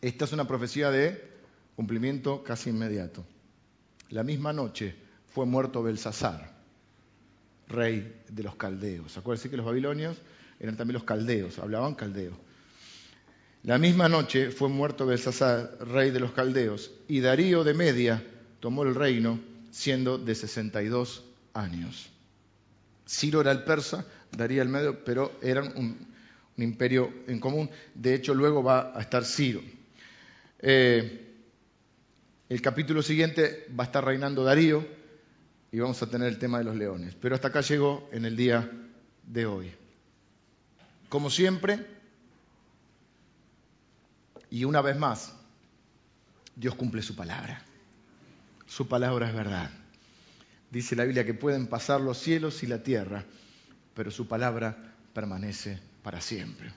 esta 0.00 0.24
es 0.24 0.32
una 0.32 0.48
profecía 0.48 0.90
de 0.90 1.30
cumplimiento 1.76 2.42
casi 2.42 2.70
inmediato, 2.70 3.24
la 4.08 4.24
misma 4.24 4.52
noche 4.52 4.96
fue 5.32 5.46
muerto 5.46 5.82
Belsasar 5.82 6.51
rey 7.72 8.22
de 8.28 8.42
los 8.42 8.56
caldeos. 8.56 9.16
Acuérdense 9.16 9.50
que 9.50 9.56
los 9.56 9.66
babilonios 9.66 10.18
eran 10.60 10.76
también 10.76 10.94
los 10.94 11.04
caldeos, 11.04 11.58
hablaban 11.58 11.94
caldeo. 11.94 12.38
La 13.64 13.78
misma 13.78 14.08
noche 14.08 14.50
fue 14.50 14.68
muerto 14.68 15.06
Belsasar, 15.06 15.78
rey 15.80 16.10
de 16.10 16.20
los 16.20 16.32
caldeos, 16.32 16.90
y 17.08 17.20
Darío 17.20 17.64
de 17.64 17.74
Media 17.74 18.24
tomó 18.60 18.82
el 18.82 18.94
reino 18.94 19.40
siendo 19.70 20.18
de 20.18 20.34
62 20.34 21.24
años. 21.54 22.10
Ciro 23.08 23.40
era 23.40 23.52
el 23.52 23.64
persa, 23.64 24.04
Daría 24.36 24.62
el 24.62 24.68
medio, 24.68 25.04
pero 25.04 25.32
eran 25.42 25.76
un, 25.76 26.12
imperio 26.56 27.12
en 27.26 27.38
común. 27.38 27.68
De 27.94 28.14
hecho, 28.14 28.34
luego 28.34 28.62
va 28.62 28.96
a 28.96 29.00
estar 29.00 29.24
Ciro. 29.24 29.60
Eh, 30.60 31.28
el 32.48 32.62
capítulo 32.62 33.02
siguiente 33.02 33.66
va 33.78 33.84
a 33.84 33.86
estar 33.86 34.04
reinando 34.04 34.44
Darío 34.44 34.86
y 35.72 35.80
vamos 35.80 36.02
a 36.02 36.06
tener 36.06 36.28
el 36.28 36.38
tema 36.38 36.58
de 36.58 36.64
los 36.64 36.76
leones. 36.76 37.14
Pero 37.14 37.34
hasta 37.34 37.48
acá 37.48 37.62
llegó 37.62 38.08
en 38.12 38.26
el 38.26 38.36
día 38.36 38.70
de 39.26 39.46
hoy. 39.46 39.72
Como 41.08 41.30
siempre, 41.30 41.86
y 44.50 44.64
una 44.64 44.82
vez 44.82 44.98
más, 44.98 45.34
Dios 46.54 46.74
cumple 46.74 47.00
su 47.00 47.16
palabra. 47.16 47.64
Su 48.66 48.86
palabra 48.86 49.28
es 49.28 49.34
verdad. 49.34 49.70
Dice 50.70 50.94
la 50.94 51.04
Biblia 51.04 51.24
que 51.24 51.34
pueden 51.34 51.66
pasar 51.66 52.02
los 52.02 52.18
cielos 52.18 52.62
y 52.62 52.66
la 52.66 52.82
tierra, 52.82 53.24
pero 53.94 54.10
su 54.10 54.28
palabra 54.28 54.94
permanece 55.14 55.78
para 56.02 56.20
siempre. 56.20 56.70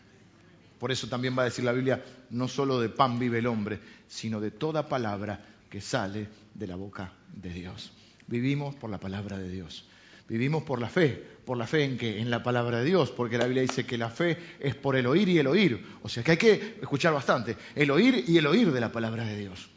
Por 0.79 0.91
eso 0.91 1.07
también 1.07 1.37
va 1.37 1.41
a 1.41 1.45
decir 1.45 1.65
la 1.65 1.71
Biblia, 1.73 2.03
no 2.29 2.47
solo 2.47 2.79
de 2.79 2.89
pan 2.89 3.19
vive 3.19 3.39
el 3.39 3.47
hombre, 3.47 3.79
sino 4.07 4.39
de 4.39 4.51
toda 4.51 4.87
palabra 4.87 5.43
que 5.69 5.81
sale 5.81 6.29
de 6.53 6.67
la 6.67 6.75
boca 6.77 7.11
de 7.33 7.49
Dios. 7.49 7.91
Vivimos 8.27 8.75
por 8.75 8.89
la 8.89 8.99
palabra 8.99 9.37
de 9.37 9.49
Dios. 9.49 9.85
Vivimos 10.27 10.63
por 10.63 10.79
la 10.79 10.89
fe. 10.89 11.35
¿Por 11.45 11.57
la 11.57 11.67
fe 11.67 11.83
en 11.83 11.97
qué? 11.97 12.19
En 12.19 12.31
la 12.31 12.41
palabra 12.41 12.79
de 12.79 12.85
Dios, 12.85 13.11
porque 13.11 13.37
la 13.37 13.45
Biblia 13.45 13.61
dice 13.61 13.85
que 13.85 13.97
la 13.97 14.09
fe 14.09 14.37
es 14.59 14.73
por 14.75 14.95
el 14.95 15.05
oír 15.05 15.29
y 15.29 15.37
el 15.37 15.47
oír. 15.47 15.85
O 16.01 16.09
sea 16.09 16.23
que 16.23 16.31
hay 16.31 16.37
que 16.37 16.77
escuchar 16.81 17.13
bastante. 17.13 17.55
El 17.75 17.91
oír 17.91 18.23
y 18.27 18.37
el 18.37 18.47
oír 18.47 18.71
de 18.71 18.81
la 18.81 18.91
palabra 18.91 19.25
de 19.25 19.37
Dios. 19.37 19.69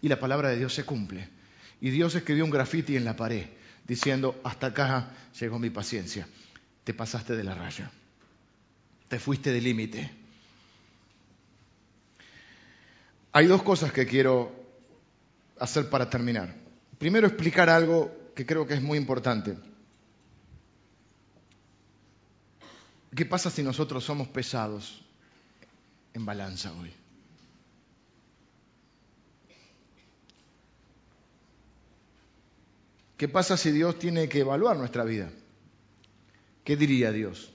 Y 0.00 0.08
la 0.08 0.18
palabra 0.18 0.48
de 0.48 0.58
Dios 0.58 0.74
se 0.74 0.84
cumple. 0.84 1.28
Y 1.80 1.90
Dios 1.90 2.14
escribió 2.14 2.44
un 2.44 2.50
grafiti 2.50 2.96
en 2.96 3.04
la 3.04 3.14
pared 3.14 3.46
diciendo, 3.86 4.40
hasta 4.42 4.68
acá 4.68 5.10
llegó 5.38 5.58
mi 5.58 5.70
paciencia. 5.70 6.26
Te 6.82 6.94
pasaste 6.94 7.36
de 7.36 7.44
la 7.44 7.54
raya. 7.54 7.90
Te 9.08 9.20
fuiste 9.20 9.52
del 9.52 9.64
límite. 9.64 10.10
Hay 13.32 13.46
dos 13.46 13.62
cosas 13.62 13.92
que 13.92 14.06
quiero 14.06 14.52
hacer 15.58 15.88
para 15.88 16.10
terminar. 16.10 16.61
Primero, 17.02 17.26
explicar 17.26 17.68
algo 17.68 18.14
que 18.32 18.46
creo 18.46 18.64
que 18.64 18.74
es 18.74 18.80
muy 18.80 18.96
importante. 18.96 19.58
¿Qué 23.12 23.26
pasa 23.26 23.50
si 23.50 23.60
nosotros 23.64 24.04
somos 24.04 24.28
pesados 24.28 25.02
en 26.14 26.24
balanza 26.24 26.72
hoy? 26.72 26.92
¿Qué 33.16 33.26
pasa 33.26 33.56
si 33.56 33.72
Dios 33.72 33.98
tiene 33.98 34.28
que 34.28 34.38
evaluar 34.38 34.76
nuestra 34.76 35.02
vida? 35.02 35.28
¿Qué 36.62 36.76
diría 36.76 37.10
Dios? 37.10 37.50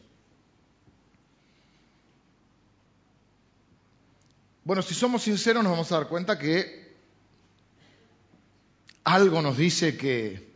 Bueno, 4.66 4.82
si 4.82 4.94
somos 4.94 5.24
sinceros 5.24 5.64
nos 5.64 5.72
vamos 5.72 5.90
a 5.94 6.00
dar 6.00 6.10
cuenta 6.10 6.38
que 6.38 6.87
algo 9.08 9.42
nos 9.42 9.58
dice 9.58 9.96
que 9.96 10.52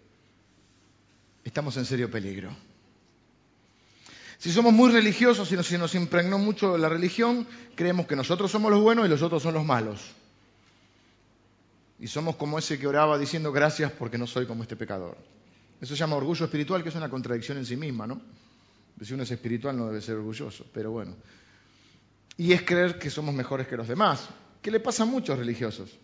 estamos 1.45 1.77
en 1.77 1.85
serio 1.85 2.11
peligro. 2.11 2.53
Si 4.37 4.51
somos 4.51 4.73
muy 4.73 4.91
religiosos 4.91 5.49
y 5.51 5.63
si 5.63 5.77
nos 5.77 5.95
impregnó 5.95 6.37
mucho 6.37 6.77
la 6.77 6.89
religión, 6.89 7.47
creemos 7.75 8.07
que 8.07 8.15
nosotros 8.17 8.51
somos 8.51 8.69
los 8.69 8.81
buenos 8.81 9.05
y 9.05 9.09
los 9.09 9.21
otros 9.21 9.41
son 9.41 9.53
los 9.53 9.63
malos. 9.63 10.01
Y 11.97 12.07
somos 12.07 12.35
como 12.35 12.59
ese 12.59 12.77
que 12.77 12.87
oraba 12.87 13.17
diciendo 13.17 13.53
gracias 13.53 13.91
porque 13.93 14.17
no 14.17 14.27
soy 14.27 14.45
como 14.45 14.63
este 14.63 14.75
pecador. 14.75 15.15
Eso 15.79 15.95
se 15.95 15.99
llama 15.99 16.17
orgullo 16.17 16.43
espiritual, 16.43 16.83
que 16.83 16.89
es 16.89 16.95
una 16.95 17.09
contradicción 17.09 17.57
en 17.57 17.65
sí 17.65 17.77
misma, 17.77 18.05
¿no? 18.05 18.21
Si 19.01 19.13
uno 19.13 19.23
es 19.23 19.31
espiritual 19.31 19.77
no 19.77 19.87
debe 19.87 20.01
ser 20.01 20.15
orgulloso, 20.15 20.65
pero 20.73 20.91
bueno. 20.91 21.15
Y 22.35 22.51
es 22.51 22.63
creer 22.63 22.99
que 22.99 23.09
somos 23.09 23.33
mejores 23.33 23.67
que 23.67 23.77
los 23.77 23.87
demás, 23.87 24.27
que 24.61 24.71
le 24.71 24.81
pasa 24.81 25.03
a 25.03 25.05
muchos 25.05 25.39
religiosos. 25.39 25.97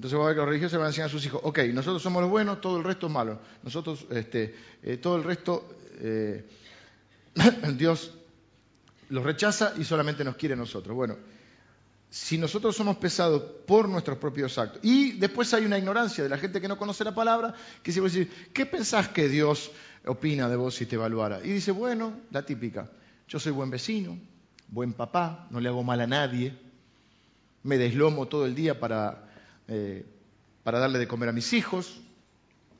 Entonces 0.00 0.18
va 0.18 0.22
a 0.22 0.26
ver 0.28 0.34
que 0.34 0.40
los 0.40 0.48
religiosos 0.48 0.78
van 0.78 0.86
a 0.86 0.88
enseñar 0.88 1.08
a 1.08 1.12
sus 1.12 1.26
hijos, 1.26 1.42
ok, 1.44 1.58
nosotros 1.74 2.02
somos 2.02 2.22
los 2.22 2.30
buenos, 2.30 2.58
todo 2.62 2.78
el 2.78 2.84
resto 2.84 3.08
es 3.08 3.12
malo. 3.12 3.38
Nosotros, 3.62 4.06
este, 4.08 4.54
eh, 4.82 4.96
todo 4.96 5.16
el 5.16 5.24
resto 5.24 5.76
eh, 5.98 6.48
Dios 7.76 8.14
los 9.10 9.22
rechaza 9.22 9.74
y 9.76 9.84
solamente 9.84 10.24
nos 10.24 10.36
quiere 10.36 10.54
a 10.54 10.56
nosotros. 10.56 10.96
Bueno, 10.96 11.18
si 12.08 12.38
nosotros 12.38 12.74
somos 12.74 12.96
pesados 12.96 13.42
por 13.66 13.90
nuestros 13.90 14.16
propios 14.16 14.56
actos, 14.56 14.80
y 14.82 15.18
después 15.18 15.52
hay 15.52 15.66
una 15.66 15.76
ignorancia 15.76 16.24
de 16.24 16.30
la 16.30 16.38
gente 16.38 16.62
que 16.62 16.68
no 16.68 16.78
conoce 16.78 17.04
la 17.04 17.14
palabra, 17.14 17.54
que 17.82 17.92
se 17.92 18.00
va 18.00 18.06
decir, 18.06 18.48
¿qué 18.54 18.64
pensás 18.64 19.08
que 19.08 19.28
Dios 19.28 19.70
opina 20.06 20.48
de 20.48 20.56
vos 20.56 20.76
si 20.76 20.86
te 20.86 20.96
evaluara? 20.96 21.44
Y 21.44 21.50
dice, 21.50 21.72
bueno, 21.72 22.14
la 22.30 22.46
típica, 22.46 22.90
yo 23.28 23.38
soy 23.38 23.52
buen 23.52 23.68
vecino, 23.68 24.18
buen 24.68 24.94
papá, 24.94 25.46
no 25.50 25.60
le 25.60 25.68
hago 25.68 25.84
mal 25.84 26.00
a 26.00 26.06
nadie, 26.06 26.56
me 27.64 27.76
deslomo 27.76 28.28
todo 28.28 28.46
el 28.46 28.54
día 28.54 28.80
para, 28.80 29.29
eh, 29.70 30.04
para 30.64 30.80
darle 30.80 30.98
de 30.98 31.06
comer 31.06 31.28
a 31.28 31.32
mis 31.32 31.52
hijos, 31.52 32.00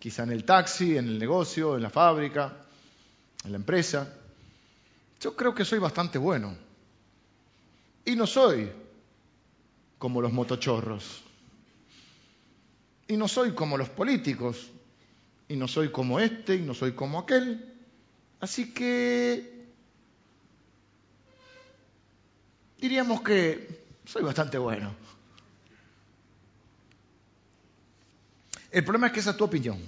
quizá 0.00 0.24
en 0.24 0.32
el 0.32 0.44
taxi, 0.44 0.96
en 0.96 1.06
el 1.06 1.20
negocio, 1.20 1.76
en 1.76 1.82
la 1.82 1.90
fábrica, 1.90 2.52
en 3.44 3.52
la 3.52 3.58
empresa. 3.58 4.12
Yo 5.20 5.36
creo 5.36 5.54
que 5.54 5.64
soy 5.64 5.78
bastante 5.78 6.18
bueno. 6.18 6.56
Y 8.04 8.16
no 8.16 8.26
soy 8.26 8.72
como 9.98 10.20
los 10.20 10.32
motochorros. 10.32 11.22
Y 13.06 13.16
no 13.16 13.28
soy 13.28 13.52
como 13.52 13.78
los 13.78 13.88
políticos. 13.88 14.70
Y 15.46 15.54
no 15.54 15.68
soy 15.68 15.92
como 15.92 16.18
este 16.18 16.56
y 16.56 16.62
no 16.62 16.74
soy 16.74 16.92
como 16.92 17.20
aquel. 17.20 17.72
Así 18.40 18.74
que 18.74 19.68
diríamos 22.78 23.22
que 23.22 23.84
soy 24.06 24.24
bastante 24.24 24.58
bueno. 24.58 24.92
El 28.70 28.84
problema 28.84 29.08
es 29.08 29.12
que 29.12 29.20
esa 29.20 29.30
es 29.30 29.36
tu 29.36 29.44
opinión. 29.44 29.78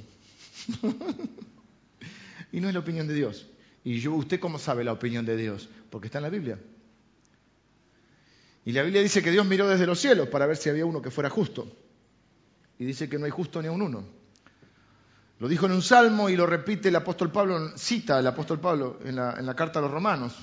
y 2.52 2.60
no 2.60 2.68
es 2.68 2.74
la 2.74 2.80
opinión 2.80 3.06
de 3.06 3.14
Dios. 3.14 3.46
Y 3.84 4.00
yo, 4.00 4.12
¿usted 4.14 4.40
cómo 4.40 4.58
sabe 4.58 4.84
la 4.84 4.92
opinión 4.92 5.24
de 5.24 5.36
Dios? 5.36 5.68
Porque 5.90 6.06
está 6.06 6.18
en 6.18 6.24
la 6.24 6.30
Biblia. 6.30 6.58
Y 8.64 8.72
la 8.72 8.82
Biblia 8.82 9.02
dice 9.02 9.22
que 9.22 9.30
Dios 9.30 9.46
miró 9.46 9.68
desde 9.68 9.86
los 9.86 9.98
cielos 9.98 10.28
para 10.28 10.46
ver 10.46 10.56
si 10.56 10.68
había 10.68 10.86
uno 10.86 11.02
que 11.02 11.10
fuera 11.10 11.30
justo. 11.30 11.76
Y 12.78 12.84
dice 12.84 13.08
que 13.08 13.18
no 13.18 13.24
hay 13.24 13.30
justo 13.30 13.60
ni 13.60 13.68
un 13.68 13.82
uno. 13.82 14.04
Lo 15.40 15.48
dijo 15.48 15.66
en 15.66 15.72
un 15.72 15.82
salmo 15.82 16.28
y 16.28 16.36
lo 16.36 16.46
repite 16.46 16.88
el 16.88 16.96
apóstol 16.96 17.32
Pablo, 17.32 17.76
cita 17.76 18.20
el 18.20 18.26
apóstol 18.26 18.60
Pablo 18.60 19.00
en 19.04 19.16
la 19.16 19.56
carta 19.56 19.80
a 19.80 19.82
los 19.82 19.90
romanos, 19.90 20.36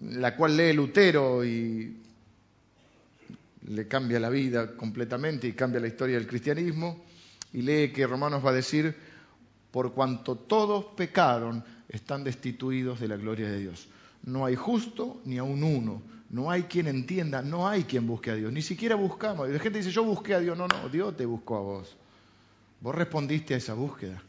la 0.00 0.36
cual 0.36 0.54
lee 0.54 0.74
Lutero 0.74 1.42
y 1.42 2.05
le 3.66 3.88
cambia 3.88 4.20
la 4.20 4.30
vida 4.30 4.76
completamente 4.76 5.46
y 5.46 5.52
cambia 5.52 5.80
la 5.80 5.88
historia 5.88 6.16
del 6.16 6.26
cristianismo. 6.26 7.04
Y 7.52 7.62
lee 7.62 7.92
que 7.92 8.06
Romanos 8.06 8.44
va 8.44 8.50
a 8.50 8.54
decir, 8.54 8.94
por 9.70 9.92
cuanto 9.92 10.36
todos 10.36 10.86
pecaron, 10.96 11.64
están 11.88 12.24
destituidos 12.24 13.00
de 13.00 13.08
la 13.08 13.16
gloria 13.16 13.48
de 13.48 13.58
Dios. 13.58 13.88
No 14.24 14.44
hay 14.44 14.56
justo 14.56 15.20
ni 15.24 15.38
a 15.38 15.42
un 15.42 15.62
uno 15.62 16.02
no 16.30 16.50
hay 16.50 16.64
quien 16.64 16.88
entienda, 16.88 17.42
no 17.42 17.68
hay 17.68 17.84
quien 17.84 18.06
busque 18.06 18.30
a 18.30 18.34
Dios. 18.34 18.52
Ni 18.52 18.62
siquiera 18.62 18.96
buscamos. 18.96 19.48
La 19.48 19.58
gente 19.58 19.78
dice, 19.78 19.90
yo 19.90 20.04
busqué 20.04 20.34
a 20.34 20.40
Dios. 20.40 20.58
No, 20.58 20.66
no, 20.66 20.88
Dios 20.88 21.16
te 21.16 21.24
buscó 21.24 21.56
a 21.56 21.60
vos. 21.60 21.96
Vos 22.80 22.94
respondiste 22.94 23.54
a 23.54 23.58
esa 23.58 23.74
búsqueda. 23.74 24.22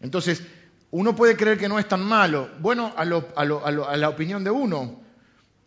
Entonces, 0.00 0.42
uno 0.90 1.14
puede 1.14 1.36
creer 1.36 1.58
que 1.58 1.68
no 1.68 1.78
es 1.78 1.86
tan 1.86 2.02
malo. 2.02 2.48
Bueno, 2.60 2.92
a, 2.96 3.04
la 3.04 4.08
opinión 4.08 4.42
de 4.42 4.50
uno. 4.50 5.03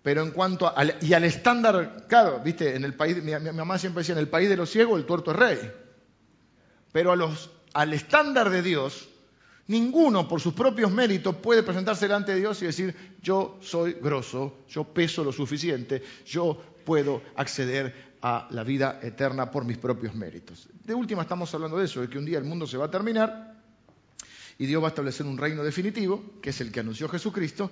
Pero 0.08 0.24
en 0.24 0.32
cuanto 0.32 0.68
a, 0.68 0.86
y 1.02 1.12
al 1.12 1.26
estándar, 1.26 2.06
claro, 2.08 2.40
viste, 2.40 2.78
en 2.78 2.86
el 2.86 2.94
país, 2.94 3.22
mi, 3.22 3.34
mamá 3.34 3.78
siempre 3.78 4.00
decía, 4.00 4.14
en 4.14 4.20
el 4.20 4.30
país 4.30 4.48
de 4.48 4.56
los 4.56 4.70
ciegos 4.70 4.98
el 4.98 5.06
tuerto 5.06 5.32
es 5.32 5.38
rey. 5.38 5.72
Pero 6.94 7.12
a 7.12 7.18
los, 7.18 7.50
al 7.74 7.92
estándar 7.92 8.50
de 8.50 8.62
Dios, 8.62 9.10
Ninguno 9.68 10.26
por 10.26 10.40
sus 10.40 10.54
propios 10.54 10.94
méritos 10.94 11.36
puede 11.36 11.62
presentarse 11.62 12.06
delante 12.06 12.32
de 12.32 12.40
Dios 12.40 12.62
y 12.62 12.68
decir, 12.68 12.96
yo 13.22 13.60
soy 13.62 13.98
grosso, 14.02 14.60
yo 14.70 14.86
peso 14.86 15.26
lo 15.26 15.34
suficiente, 15.34 16.02
yo 16.26 16.58
puedo 16.86 17.22
acceder 17.36 18.16
a 18.22 18.48
la 18.52 18.64
vida 18.64 19.02
eterna 19.04 19.52
por 19.52 19.66
mis 19.66 19.78
propios 19.78 20.16
méritos. 20.16 20.70
De 20.86 20.94
última 20.94 21.24
estamos 21.24 21.54
hablando 21.54 21.78
de 21.78 21.84
eso, 21.84 22.00
de 22.00 22.08
que 22.08 22.18
un 22.18 22.24
día 22.24 22.38
el 22.38 22.46
mundo 22.46 22.66
se 22.66 22.78
va 22.78 22.86
a 22.86 22.92
terminar 22.92 23.62
y 24.58 24.68
Dios 24.68 24.82
va 24.82 24.88
a 24.88 24.92
establecer 24.92 25.26
un 25.26 25.38
reino 25.38 25.66
definitivo, 25.66 26.40
que 26.42 26.52
es 26.52 26.62
el 26.62 26.72
que 26.72 26.80
anunció 26.80 27.10
Jesucristo, 27.10 27.70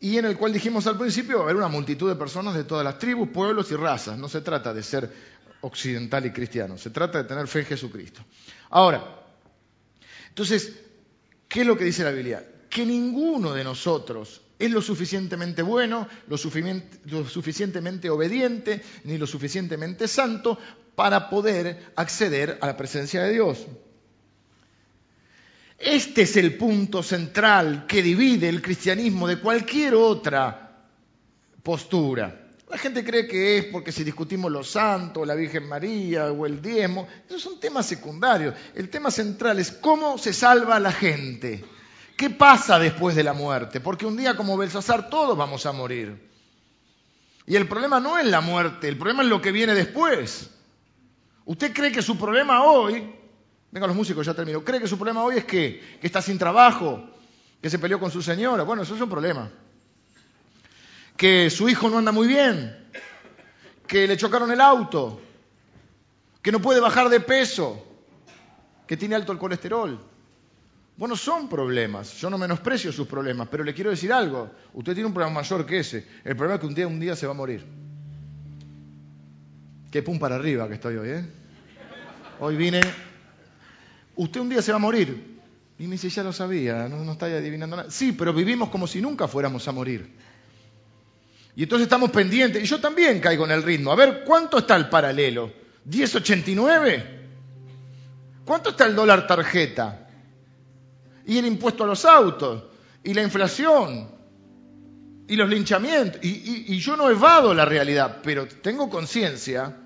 y 0.00 0.16
en 0.16 0.24
el 0.24 0.36
cual 0.36 0.52
dijimos 0.52 0.86
al 0.86 0.98
principio 0.98 1.36
va 1.36 1.40
a 1.42 1.44
haber 1.44 1.56
una 1.56 1.68
multitud 1.68 2.08
de 2.08 2.16
personas 2.16 2.54
de 2.54 2.64
todas 2.64 2.84
las 2.84 2.98
tribus, 2.98 3.28
pueblos 3.28 3.70
y 3.70 3.76
razas. 3.76 4.18
No 4.18 4.28
se 4.28 4.40
trata 4.40 4.74
de 4.74 4.82
ser 4.82 5.12
occidental 5.60 6.24
y 6.26 6.32
cristiano, 6.32 6.78
se 6.78 6.90
trata 6.90 7.22
de 7.22 7.28
tener 7.28 7.46
fe 7.46 7.60
en 7.60 7.66
Jesucristo. 7.66 8.24
Ahora, 8.70 9.04
entonces, 10.28 10.72
¿Qué 11.50 11.62
es 11.62 11.66
lo 11.66 11.76
que 11.76 11.84
dice 11.84 12.04
la 12.04 12.12
Biblia? 12.12 12.46
Que 12.70 12.86
ninguno 12.86 13.52
de 13.52 13.64
nosotros 13.64 14.40
es 14.56 14.70
lo 14.70 14.80
suficientemente 14.80 15.62
bueno, 15.62 16.06
lo, 16.28 16.38
suficientemente 16.38 18.08
obediente, 18.08 18.80
ni 19.02 19.18
lo 19.18 19.26
suficientemente 19.26 20.06
santo 20.06 20.56
para 20.94 21.28
poder 21.28 21.92
acceder 21.96 22.56
a 22.60 22.68
la 22.68 22.76
presencia 22.76 23.24
de 23.24 23.32
Dios. 23.32 23.66
Este 25.80 26.22
es 26.22 26.36
el 26.36 26.58
punto 26.58 27.02
central 27.02 27.86
que 27.88 28.02
divide 28.02 28.50
el 28.50 28.60
cristianismo 28.60 29.26
de 29.26 29.38
cualquier 29.38 29.94
otra 29.94 30.84
postura. 31.62 32.48
La 32.68 32.76
gente 32.76 33.02
cree 33.02 33.26
que 33.26 33.56
es 33.56 33.64
porque 33.64 33.90
si 33.90 34.04
discutimos 34.04 34.52
los 34.52 34.68
santos, 34.68 35.26
la 35.26 35.34
Virgen 35.34 35.66
María 35.66 36.30
o 36.32 36.44
el 36.44 36.60
diezmo, 36.60 37.08
esos 37.26 37.40
son 37.40 37.58
temas 37.58 37.86
secundarios. 37.86 38.54
El 38.74 38.90
tema 38.90 39.10
central 39.10 39.58
es 39.58 39.72
cómo 39.72 40.18
se 40.18 40.34
salva 40.34 40.78
la 40.78 40.92
gente. 40.92 41.64
¿Qué 42.14 42.28
pasa 42.28 42.78
después 42.78 43.16
de 43.16 43.24
la 43.24 43.32
muerte? 43.32 43.80
Porque 43.80 44.04
un 44.04 44.18
día 44.18 44.36
como 44.36 44.58
Belsasar 44.58 45.08
todos 45.08 45.34
vamos 45.34 45.64
a 45.64 45.72
morir. 45.72 46.28
Y 47.46 47.56
el 47.56 47.66
problema 47.66 48.00
no 48.00 48.18
es 48.18 48.26
la 48.26 48.42
muerte, 48.42 48.86
el 48.86 48.98
problema 48.98 49.22
es 49.22 49.30
lo 49.30 49.40
que 49.40 49.50
viene 49.50 49.72
después. 49.72 50.50
¿Usted 51.46 51.72
cree 51.72 51.90
que 51.90 52.02
su 52.02 52.18
problema 52.18 52.64
hoy 52.64 53.19
Venga 53.72 53.86
los 53.86 53.96
músicos, 53.96 54.26
ya 54.26 54.34
termino. 54.34 54.64
¿Cree 54.64 54.80
que 54.80 54.88
su 54.88 54.96
problema 54.96 55.22
hoy 55.22 55.36
es 55.38 55.44
que, 55.44 55.98
que 56.00 56.06
está 56.06 56.20
sin 56.20 56.38
trabajo? 56.38 57.08
¿Que 57.62 57.70
se 57.70 57.78
peleó 57.78 58.00
con 58.00 58.10
su 58.10 58.20
señora? 58.22 58.64
Bueno, 58.64 58.82
eso 58.82 58.94
es 58.94 59.00
un 59.00 59.08
problema. 59.08 59.48
¿Que 61.16 61.50
su 61.50 61.68
hijo 61.68 61.88
no 61.88 61.98
anda 61.98 62.10
muy 62.10 62.26
bien? 62.26 62.76
¿Que 63.86 64.08
le 64.08 64.16
chocaron 64.16 64.50
el 64.50 64.60
auto? 64.60 65.20
¿Que 66.42 66.50
no 66.50 66.60
puede 66.60 66.80
bajar 66.80 67.08
de 67.10 67.20
peso? 67.20 67.86
¿Que 68.86 68.96
tiene 68.96 69.14
alto 69.14 69.30
el 69.30 69.38
colesterol? 69.38 70.00
Bueno, 70.96 71.16
son 71.16 71.48
problemas. 71.48 72.14
Yo 72.20 72.28
no 72.28 72.38
menosprecio 72.38 72.92
sus 72.92 73.06
problemas, 73.06 73.48
pero 73.50 73.62
le 73.62 73.72
quiero 73.72 73.90
decir 73.90 74.12
algo. 74.12 74.50
Usted 74.74 74.94
tiene 74.94 75.06
un 75.06 75.14
problema 75.14 75.40
mayor 75.40 75.64
que 75.64 75.78
ese. 75.78 76.06
El 76.24 76.34
problema 76.34 76.54
es 76.54 76.60
que 76.60 76.66
un 76.66 76.74
día, 76.74 76.86
un 76.86 76.98
día 76.98 77.14
se 77.14 77.26
va 77.26 77.32
a 77.32 77.36
morir. 77.36 77.64
Qué 79.90 80.02
pum 80.02 80.18
para 80.18 80.36
arriba 80.36 80.66
que 80.68 80.74
estoy 80.74 80.96
hoy, 80.96 81.08
¿eh? 81.10 81.26
Hoy 82.40 82.56
vine 82.56 82.80
usted 84.22 84.40
un 84.40 84.50
día 84.50 84.60
se 84.62 84.72
va 84.72 84.76
a 84.76 84.80
morir. 84.80 85.38
Y 85.78 85.84
me 85.84 85.92
dice, 85.92 86.10
ya 86.10 86.22
lo 86.22 86.32
sabía, 86.32 86.88
no, 86.88 87.02
no 87.04 87.12
está 87.12 87.26
adivinando 87.26 87.76
nada. 87.76 87.90
Sí, 87.90 88.12
pero 88.12 88.34
vivimos 88.34 88.68
como 88.68 88.86
si 88.86 89.00
nunca 89.00 89.26
fuéramos 89.26 89.66
a 89.66 89.72
morir. 89.72 90.14
Y 91.56 91.62
entonces 91.62 91.86
estamos 91.86 92.10
pendientes, 92.10 92.62
y 92.62 92.66
yo 92.66 92.80
también 92.80 93.18
caigo 93.18 93.46
en 93.46 93.52
el 93.52 93.62
ritmo. 93.62 93.90
A 93.90 93.96
ver, 93.96 94.22
¿cuánto 94.26 94.58
está 94.58 94.76
el 94.76 94.90
paralelo? 94.90 95.50
¿1089? 95.88 97.04
¿Cuánto 98.44 98.70
está 98.70 98.84
el 98.84 98.94
dólar 98.94 99.26
tarjeta? 99.26 100.06
Y 101.24 101.38
el 101.38 101.46
impuesto 101.46 101.84
a 101.84 101.86
los 101.86 102.04
autos, 102.04 102.64
y 103.02 103.14
la 103.14 103.22
inflación, 103.22 104.10
y 105.28 105.34
los 105.34 105.48
linchamientos. 105.48 106.20
y 106.22 106.78
yo 106.78 106.94
no 106.94 107.08
evado 107.08 107.54
la 107.54 107.64
realidad, 107.64 108.18
pero 108.22 108.46
tengo 108.46 108.90
conciencia 108.90 109.79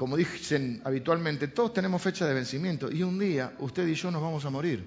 como 0.00 0.16
dicen 0.16 0.80
habitualmente, 0.82 1.48
todos 1.48 1.74
tenemos 1.74 2.00
fecha 2.00 2.26
de 2.26 2.32
vencimiento 2.32 2.90
y 2.90 3.02
un 3.02 3.18
día 3.18 3.52
usted 3.58 3.86
y 3.86 3.92
yo 3.92 4.10
nos 4.10 4.22
vamos 4.22 4.42
a 4.46 4.48
morir, 4.48 4.82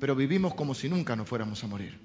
pero 0.00 0.16
vivimos 0.16 0.52
como 0.54 0.74
si 0.74 0.88
nunca 0.88 1.14
nos 1.14 1.28
fuéramos 1.28 1.62
a 1.62 1.68
morir. 1.68 1.96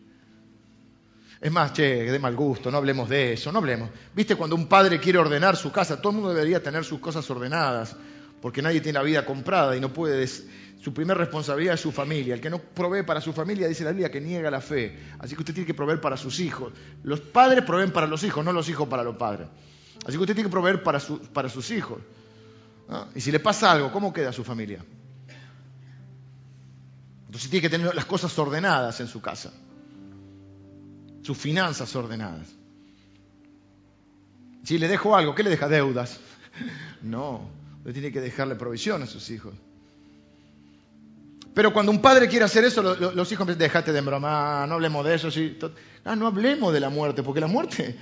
Es 1.42 1.52
más, 1.52 1.74
che, 1.74 2.12
de 2.12 2.20
mal 2.20 2.36
gusto, 2.36 2.70
no 2.70 2.78
hablemos 2.78 3.10
de 3.10 3.34
eso, 3.34 3.52
no 3.52 3.58
hablemos. 3.58 3.90
Viste, 4.14 4.36
cuando 4.36 4.56
un 4.56 4.68
padre 4.68 5.00
quiere 5.00 5.18
ordenar 5.18 5.58
su 5.58 5.72
casa, 5.72 6.00
todo 6.00 6.12
el 6.12 6.18
mundo 6.18 6.32
debería 6.32 6.62
tener 6.62 6.86
sus 6.86 7.00
cosas 7.00 7.28
ordenadas, 7.32 7.96
porque 8.40 8.62
nadie 8.62 8.82
tiene 8.82 9.00
la 9.00 9.04
vida 9.04 9.26
comprada 9.26 9.76
y 9.76 9.80
no 9.80 9.92
puede. 9.92 10.28
Su 10.28 10.94
primera 10.94 11.18
responsabilidad 11.20 11.74
es 11.74 11.82
su 11.82 11.92
familia. 11.92 12.36
El 12.36 12.40
que 12.40 12.52
no 12.52 12.60
provee 12.60 13.02
para 13.02 13.20
su 13.20 13.34
familia, 13.34 13.68
dice 13.68 13.84
la 13.84 13.94
Biblia, 13.94 14.12
que 14.12 14.22
niega 14.22 14.52
la 14.52 14.62
fe. 14.62 14.96
Así 15.18 15.34
que 15.34 15.42
usted 15.42 15.56
tiene 15.56 15.66
que 15.66 15.74
proveer 15.74 16.00
para 16.00 16.18
sus 16.18 16.40
hijos. 16.40 16.72
Los 17.02 17.20
padres 17.20 17.64
proveen 17.64 17.90
para 17.90 18.06
los 18.06 18.24
hijos, 18.24 18.46
no 18.46 18.54
los 18.54 18.70
hijos 18.70 18.88
para 18.88 19.04
los 19.04 19.16
padres. 19.16 19.48
Así 20.06 20.18
que 20.18 20.22
usted 20.22 20.36
tiene 20.36 20.50
que 20.50 20.52
proveer 20.52 20.84
para, 20.84 21.00
para 21.34 21.50
sus 21.50 21.72
hijos. 21.72 21.98
Y 23.16 23.22
si 23.22 23.32
le 23.32 23.40
pasa 23.40 23.72
algo, 23.72 23.92
¿cómo 23.92 24.14
queda 24.14 24.32
su 24.32 24.44
familia? 24.44 24.84
Entonces 27.26 27.50
tiene 27.50 27.62
que 27.62 27.70
tener 27.70 27.96
las 27.96 28.06
cosas 28.06 28.38
ordenadas 28.38 29.00
en 29.00 29.08
su 29.08 29.22
casa, 29.22 29.52
sus 31.24 31.38
finanzas 31.38 31.96
ordenadas. 31.96 32.48
Si 34.64 34.78
le 34.78 34.88
dejo 34.88 35.16
algo, 35.16 35.34
¿qué 35.36 35.44
le 35.44 35.50
deja? 35.50 35.68
Deudas. 35.68 36.20
No, 37.02 37.50
le 37.84 37.92
tiene 37.92 38.14
que 38.14 38.22
dejarle 38.22 38.56
provisión 38.56 39.04
a 39.04 39.08
sus 39.08 39.30
hijos. 39.30 39.54
Pero 41.54 41.74
cuando 41.74 41.92
un 41.92 42.02
padre 42.02 42.30
quiere 42.30 42.46
hacer 42.46 42.64
eso, 42.64 42.82
los 42.82 43.32
hijos 43.32 43.46
dicen, 43.46 43.60
déjate 43.60 43.92
de 43.92 44.00
broma, 44.00 44.66
no 44.66 44.76
hablemos 44.76 45.06
de 45.06 45.16
eso. 45.16 45.30
Sí. 45.30 45.58
Ah, 46.06 46.16
no 46.16 46.28
hablemos 46.28 46.72
de 46.72 46.80
la 46.80 46.90
muerte, 46.90 47.22
porque 47.22 47.42
la 47.42 47.48
muerte, 47.48 47.98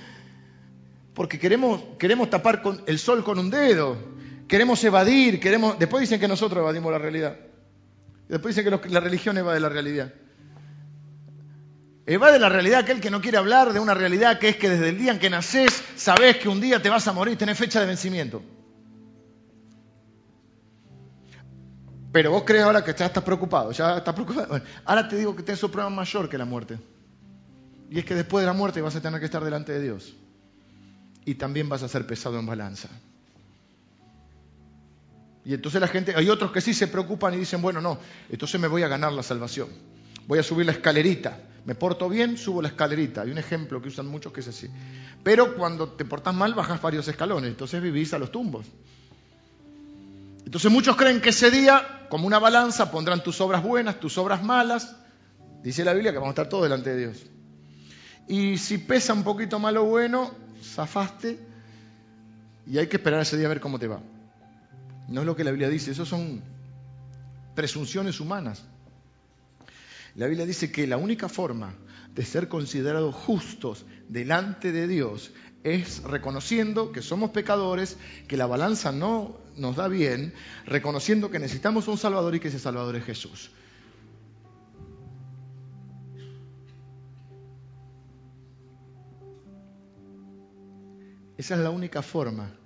porque 1.14 1.40
queremos, 1.40 1.82
queremos 1.98 2.30
tapar 2.30 2.62
el 2.86 2.98
sol 3.00 3.24
con 3.24 3.40
un 3.40 3.50
dedo 3.50 3.96
queremos 4.52 4.84
evadir, 4.84 5.40
queremos... 5.40 5.78
Después 5.78 6.02
dicen 6.02 6.20
que 6.20 6.28
nosotros 6.28 6.60
evadimos 6.60 6.92
la 6.92 6.98
realidad. 6.98 7.38
Después 8.28 8.54
dicen 8.54 8.78
que 8.78 8.90
la 8.90 9.00
religión 9.00 9.38
evade 9.38 9.58
la 9.58 9.70
realidad. 9.70 10.12
Evade 12.04 12.38
la 12.38 12.50
realidad 12.50 12.80
aquel 12.80 13.00
que 13.00 13.10
no 13.10 13.22
quiere 13.22 13.38
hablar 13.38 13.72
de 13.72 13.80
una 13.80 13.94
realidad 13.94 14.38
que 14.38 14.50
es 14.50 14.56
que 14.58 14.68
desde 14.68 14.90
el 14.90 14.98
día 14.98 15.12
en 15.12 15.18
que 15.18 15.30
naces 15.30 15.82
sabes 15.96 16.36
que 16.36 16.50
un 16.50 16.60
día 16.60 16.82
te 16.82 16.90
vas 16.90 17.08
a 17.08 17.14
morir, 17.14 17.38
tenés 17.38 17.56
fecha 17.56 17.80
de 17.80 17.86
vencimiento. 17.86 18.42
Pero 22.12 22.32
vos 22.32 22.42
crees 22.44 22.64
ahora 22.64 22.84
que 22.84 22.92
ya 22.92 23.06
estás 23.06 23.24
preocupado, 23.24 23.72
ya 23.72 23.96
estás 23.96 24.12
preocupado. 24.12 24.60
ahora 24.84 25.08
te 25.08 25.16
digo 25.16 25.34
que 25.34 25.42
tenés 25.42 25.62
un 25.62 25.70
problema 25.70 25.96
mayor 25.96 26.28
que 26.28 26.36
la 26.36 26.44
muerte. 26.44 26.78
Y 27.88 28.00
es 28.00 28.04
que 28.04 28.14
después 28.14 28.42
de 28.42 28.48
la 28.48 28.52
muerte 28.52 28.82
vas 28.82 28.96
a 28.96 29.00
tener 29.00 29.18
que 29.18 29.24
estar 29.24 29.42
delante 29.42 29.72
de 29.72 29.80
Dios. 29.80 30.14
Y 31.24 31.36
también 31.36 31.70
vas 31.70 31.82
a 31.82 31.88
ser 31.88 32.06
pesado 32.06 32.38
en 32.38 32.44
balanza. 32.44 32.90
Y 35.44 35.54
entonces 35.54 35.80
la 35.80 35.88
gente, 35.88 36.14
hay 36.14 36.28
otros 36.28 36.52
que 36.52 36.60
sí 36.60 36.72
se 36.72 36.86
preocupan 36.86 37.34
y 37.34 37.38
dicen, 37.38 37.60
bueno, 37.62 37.80
no, 37.80 37.98
entonces 38.30 38.60
me 38.60 38.68
voy 38.68 38.82
a 38.82 38.88
ganar 38.88 39.12
la 39.12 39.22
salvación. 39.22 39.68
Voy 40.26 40.38
a 40.38 40.42
subir 40.42 40.66
la 40.66 40.72
escalerita. 40.72 41.38
Me 41.64 41.74
porto 41.74 42.08
bien, 42.08 42.36
subo 42.36 42.62
la 42.62 42.68
escalerita. 42.68 43.22
Hay 43.22 43.30
un 43.30 43.38
ejemplo 43.38 43.82
que 43.82 43.88
usan 43.88 44.06
muchos 44.06 44.32
que 44.32 44.40
es 44.40 44.48
así. 44.48 44.68
Pero 45.22 45.56
cuando 45.56 45.88
te 45.88 46.04
portas 46.04 46.34
mal, 46.34 46.54
bajas 46.54 46.80
varios 46.80 47.06
escalones. 47.08 47.50
Entonces 47.50 47.82
vivís 47.82 48.14
a 48.14 48.18
los 48.18 48.30
tumbos. 48.30 48.66
Entonces 50.44 50.70
muchos 50.70 50.96
creen 50.96 51.20
que 51.20 51.30
ese 51.30 51.50
día, 51.50 52.06
como 52.08 52.26
una 52.26 52.38
balanza, 52.38 52.90
pondrán 52.90 53.22
tus 53.22 53.40
obras 53.40 53.62
buenas, 53.62 53.98
tus 53.98 54.18
obras 54.18 54.42
malas. 54.42 54.96
Dice 55.62 55.84
la 55.84 55.92
Biblia 55.92 56.12
que 56.12 56.18
vamos 56.18 56.30
a 56.30 56.34
estar 56.34 56.48
todos 56.48 56.64
delante 56.64 56.90
de 56.90 56.98
Dios. 56.98 57.22
Y 58.28 58.58
si 58.58 58.78
pesa 58.78 59.12
un 59.12 59.24
poquito 59.24 59.58
malo 59.58 59.84
o 59.84 59.86
bueno, 59.86 60.32
zafaste 60.62 61.38
y 62.66 62.78
hay 62.78 62.86
que 62.86 62.96
esperar 62.96 63.22
ese 63.22 63.36
día 63.36 63.46
a 63.46 63.48
ver 63.48 63.60
cómo 63.60 63.78
te 63.78 63.88
va. 63.88 64.00
No 65.12 65.20
es 65.20 65.26
lo 65.26 65.36
que 65.36 65.44
la 65.44 65.50
Biblia 65.50 65.68
dice, 65.68 65.90
eso 65.90 66.06
son 66.06 66.42
presunciones 67.54 68.18
humanas. 68.18 68.64
La 70.14 70.26
Biblia 70.26 70.46
dice 70.46 70.72
que 70.72 70.86
la 70.86 70.96
única 70.96 71.28
forma 71.28 71.74
de 72.14 72.24
ser 72.24 72.48
considerados 72.48 73.14
justos 73.14 73.84
delante 74.08 74.72
de 74.72 74.88
Dios 74.88 75.32
es 75.64 76.02
reconociendo 76.02 76.92
que 76.92 77.02
somos 77.02 77.30
pecadores, 77.30 77.98
que 78.26 78.38
la 78.38 78.46
balanza 78.46 78.90
no 78.90 79.36
nos 79.54 79.76
da 79.76 79.86
bien, 79.86 80.32
reconociendo 80.64 81.30
que 81.30 81.38
necesitamos 81.38 81.88
un 81.88 81.98
Salvador 81.98 82.34
y 82.34 82.40
que 82.40 82.48
ese 82.48 82.58
Salvador 82.58 82.96
es 82.96 83.04
Jesús. 83.04 83.50
Esa 91.36 91.54
es 91.54 91.60
la 91.60 91.70
única 91.70 92.00
forma 92.00 92.61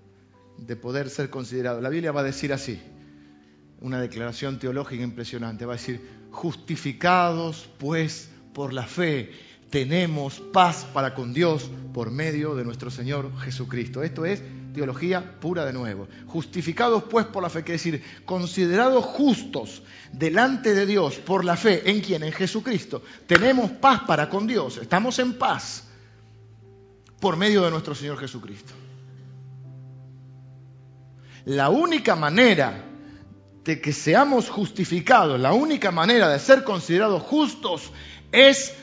de 0.59 0.77
poder 0.77 1.11
ser 1.11 1.31
considerado. 1.31 1.81
La 1.81 1.89
Biblia 1.89 2.13
va 2.13 2.21
a 2.21 2.25
decir 2.25 2.53
así, 2.53 2.81
una 3.81 4.01
declaración 4.01 4.59
teológica 4.59 5.03
impresionante, 5.03 5.67
va 5.67 5.75
a 5.75 5.77
decir, 5.77 6.01
justificados 6.31 7.69
pues 7.79 8.31
por 8.53 8.73
la 8.73 8.87
fe, 8.87 9.33
tenemos 9.71 10.41
paz 10.41 10.87
para 10.93 11.15
con 11.15 11.33
Dios 11.33 11.71
por 11.93 12.11
medio 12.11 12.55
de 12.55 12.65
nuestro 12.65 12.91
Señor 12.91 13.37
Jesucristo. 13.41 14.03
Esto 14.03 14.25
es 14.25 14.43
teología 14.73 15.41
pura 15.41 15.65
de 15.65 15.73
nuevo. 15.73 16.09
Justificados 16.27 17.05
pues 17.05 17.27
por 17.27 17.43
la 17.43 17.51
fe, 17.51 17.63
quiere 17.63 17.79
decir, 17.79 18.03
considerados 18.25 19.05
justos 19.05 19.83
delante 20.13 20.75
de 20.75 20.87
Dios 20.87 21.17
por 21.17 21.45
la 21.45 21.57
fe 21.57 21.91
en 21.91 22.01
quien, 22.01 22.23
en 22.23 22.33
Jesucristo, 22.33 23.03
tenemos 23.27 23.71
paz 23.73 24.03
para 24.07 24.29
con 24.29 24.47
Dios, 24.47 24.79
estamos 24.79 25.19
en 25.19 25.35
paz 25.35 25.85
por 27.21 27.37
medio 27.37 27.65
de 27.65 27.71
nuestro 27.71 27.95
Señor 27.95 28.19
Jesucristo. 28.19 28.73
La 31.47 31.71
única 31.71 32.17
manera 32.17 32.85
de 33.63 33.81
que 33.81 33.93
seamos 33.93 34.51
justificados, 34.51 35.39
la 35.39 35.53
única 35.53 35.93
manera 35.93 36.29
de 36.29 36.41
ser 36.41 36.65
considerados 36.65 37.23
justos 37.23 37.93
es, 38.33 38.75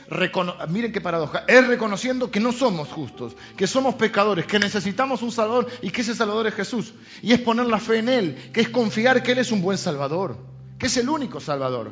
miren 0.70 0.93
qué 0.93 1.01
paradoja, 1.01 1.43
es 1.45 1.68
reconociendo 1.68 2.32
que 2.32 2.39
no 2.39 2.53
somos 2.53 2.88
justos, 2.88 3.36
que 3.57 3.68
somos 3.68 3.95
pecadores, 3.95 4.45
que 4.45 4.59
necesitamos 4.59 5.22
un 5.22 5.34
Salvador 5.34 5.68
y 5.82 5.89
que 5.89 6.01
ese 6.01 6.16
Salvador 6.16 6.47
es 6.47 6.53
Jesús. 6.53 6.93
Y 7.22 7.34
es 7.34 7.41
poner 7.41 7.66
la 7.66 7.80
fe 7.80 7.97
en 7.97 8.07
Él, 8.07 8.51
que 8.53 8.61
es 8.61 8.70
confiar 8.70 9.24
que 9.24 9.34
Él 9.34 9.39
es 9.39 9.51
un 9.51 9.61
buen 9.61 9.78
Salvador, 9.78 10.38
que 10.80 10.86
es 10.86 10.95
el 10.95 11.09
único 11.09 11.41
Salvador. 11.41 11.91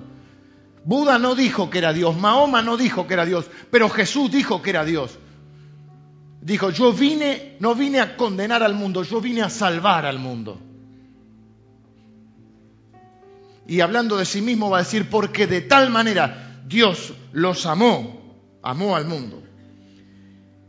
Buda 0.85 1.19
no 1.19 1.35
dijo 1.35 1.69
que 1.69 1.79
era 1.79 1.91
Dios, 1.91 2.15
Mahoma 2.15 2.61
no 2.61 2.77
dijo 2.77 3.07
que 3.07 3.15
era 3.15 3.25
Dios, 3.25 3.45
pero 3.71 3.89
Jesús 3.89 4.31
dijo 4.31 4.61
que 4.61 4.69
era 4.69 4.85
Dios. 4.85 5.19
Dijo, 6.41 6.71
yo 6.71 6.91
vine, 6.91 7.57
no 7.59 7.75
vine 7.75 7.99
a 7.99 8.17
condenar 8.17 8.63
al 8.63 8.73
mundo, 8.73 9.03
yo 9.03 9.21
vine 9.21 9.43
a 9.43 9.49
salvar 9.49 10.07
al 10.07 10.17
mundo. 10.17 10.59
Y 13.67 13.79
hablando 13.81 14.17
de 14.17 14.25
sí 14.25 14.41
mismo 14.41 14.69
va 14.69 14.79
a 14.79 14.81
decir, 14.81 15.07
porque 15.09 15.45
de 15.45 15.61
tal 15.61 15.91
manera 15.91 16.63
Dios 16.65 17.13
los 17.31 17.65
amó, 17.67 18.59
amó 18.63 18.95
al 18.95 19.05
mundo, 19.05 19.43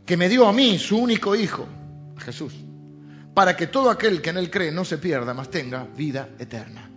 que 0.05 0.15
me 0.15 0.29
dio 0.29 0.47
a 0.47 0.53
mí 0.53 0.77
su 0.77 0.97
único 0.97 1.35
hijo, 1.35 1.67
Jesús, 2.19 2.53
para 3.33 3.57
que 3.57 3.65
todo 3.65 3.89
aquel 3.89 4.21
que 4.21 4.29
en 4.29 4.37
él 4.37 4.51
cree 4.51 4.71
no 4.71 4.85
se 4.85 4.99
pierda, 4.99 5.33
mas 5.33 5.49
tenga 5.49 5.85
vida 5.97 6.29
eterna. 6.37 6.91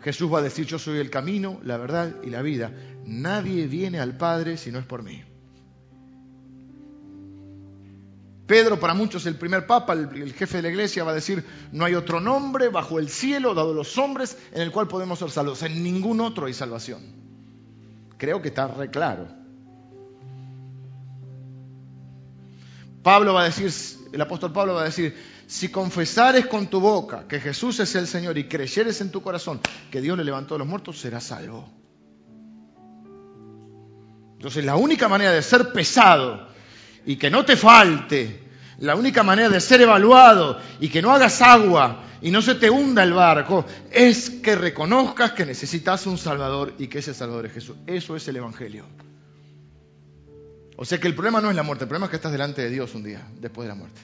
Jesús 0.00 0.32
va 0.32 0.38
a 0.38 0.42
decir, 0.42 0.64
yo 0.66 0.78
soy 0.78 0.98
el 0.98 1.10
camino, 1.10 1.60
la 1.64 1.76
verdad 1.76 2.16
y 2.24 2.30
la 2.30 2.42
vida. 2.42 2.72
Nadie 3.04 3.66
viene 3.66 4.00
al 4.00 4.16
Padre 4.16 4.56
si 4.56 4.70
no 4.72 4.78
es 4.78 4.84
por 4.84 5.02
mí. 5.02 5.22
Pedro, 8.46 8.80
para 8.80 8.94
muchos 8.94 9.24
el 9.26 9.36
primer 9.36 9.66
papa, 9.66 9.92
el, 9.92 10.32
jefe 10.32 10.58
de 10.58 10.62
la 10.62 10.68
iglesia, 10.68 11.04
va 11.04 11.12
a 11.12 11.14
decir, 11.14 11.44
no 11.70 11.84
hay 11.84 11.94
otro 11.94 12.20
nombre 12.20 12.68
bajo 12.68 12.98
el 12.98 13.08
cielo, 13.08 13.54
dado 13.54 13.72
los 13.72 13.96
hombres, 13.98 14.36
en 14.52 14.62
el 14.62 14.72
cual 14.72 14.88
podemos 14.88 15.18
ser 15.18 15.30
salvos. 15.30 15.62
En 15.62 15.82
ningún 15.82 16.20
otro 16.20 16.46
hay 16.46 16.54
salvación. 16.54 17.00
Creo 18.18 18.42
que 18.42 18.48
está 18.48 18.66
re 18.66 18.90
claro. 18.90 19.28
Pablo 23.02 23.34
va 23.34 23.42
a 23.42 23.44
decir, 23.44 23.72
el 24.12 24.20
apóstol 24.20 24.52
Pablo 24.52 24.74
va 24.74 24.82
a 24.82 24.86
decir, 24.86 25.16
si 25.46 25.68
confesares 25.68 26.46
con 26.46 26.68
tu 26.68 26.80
boca 26.80 27.26
que 27.28 27.40
Jesús 27.40 27.80
es 27.80 27.94
el 27.94 28.06
Señor 28.06 28.38
y 28.38 28.48
creyeres 28.48 29.00
en 29.00 29.10
tu 29.10 29.22
corazón 29.22 29.60
que 29.90 30.00
Dios 30.00 30.16
le 30.16 30.24
levantó 30.24 30.54
de 30.54 30.60
los 30.60 30.68
muertos, 30.68 30.98
serás 31.00 31.24
salvo. 31.24 31.68
Entonces 34.34 34.64
la 34.64 34.76
única 34.76 35.08
manera 35.08 35.30
de 35.32 35.42
ser 35.42 35.72
pesado 35.72 36.51
y 37.06 37.16
que 37.16 37.30
no 37.30 37.44
te 37.44 37.56
falte, 37.56 38.42
la 38.78 38.96
única 38.96 39.22
manera 39.22 39.48
de 39.48 39.60
ser 39.60 39.80
evaluado 39.80 40.58
y 40.80 40.88
que 40.88 41.02
no 41.02 41.12
hagas 41.12 41.40
agua 41.40 42.04
y 42.20 42.30
no 42.30 42.42
se 42.42 42.54
te 42.54 42.70
hunda 42.70 43.02
el 43.02 43.12
barco, 43.12 43.64
es 43.90 44.30
que 44.30 44.54
reconozcas 44.54 45.32
que 45.32 45.46
necesitas 45.46 46.06
un 46.06 46.18
Salvador 46.18 46.74
y 46.78 46.86
que 46.86 47.00
ese 47.00 47.14
Salvador 47.14 47.46
es 47.46 47.52
Jesús. 47.52 47.76
Eso 47.86 48.16
es 48.16 48.26
el 48.28 48.36
Evangelio. 48.36 48.84
O 50.76 50.84
sea 50.84 50.98
que 50.98 51.08
el 51.08 51.14
problema 51.14 51.40
no 51.40 51.50
es 51.50 51.56
la 51.56 51.62
muerte, 51.62 51.84
el 51.84 51.88
problema 51.88 52.06
es 52.06 52.10
que 52.10 52.16
estás 52.16 52.32
delante 52.32 52.62
de 52.62 52.70
Dios 52.70 52.94
un 52.94 53.04
día, 53.04 53.26
después 53.40 53.66
de 53.66 53.68
la 53.68 53.74
muerte. 53.74 54.00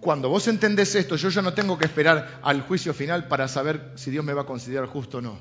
Cuando 0.00 0.28
vos 0.28 0.48
entendés 0.48 0.94
esto, 0.94 1.16
yo 1.16 1.28
ya 1.28 1.42
no 1.42 1.52
tengo 1.52 1.78
que 1.78 1.84
esperar 1.84 2.40
al 2.42 2.62
juicio 2.62 2.94
final 2.94 3.28
para 3.28 3.48
saber 3.48 3.92
si 3.96 4.10
Dios 4.10 4.24
me 4.24 4.32
va 4.32 4.42
a 4.42 4.46
considerar 4.46 4.86
justo 4.88 5.18
o 5.18 5.20
no. 5.20 5.38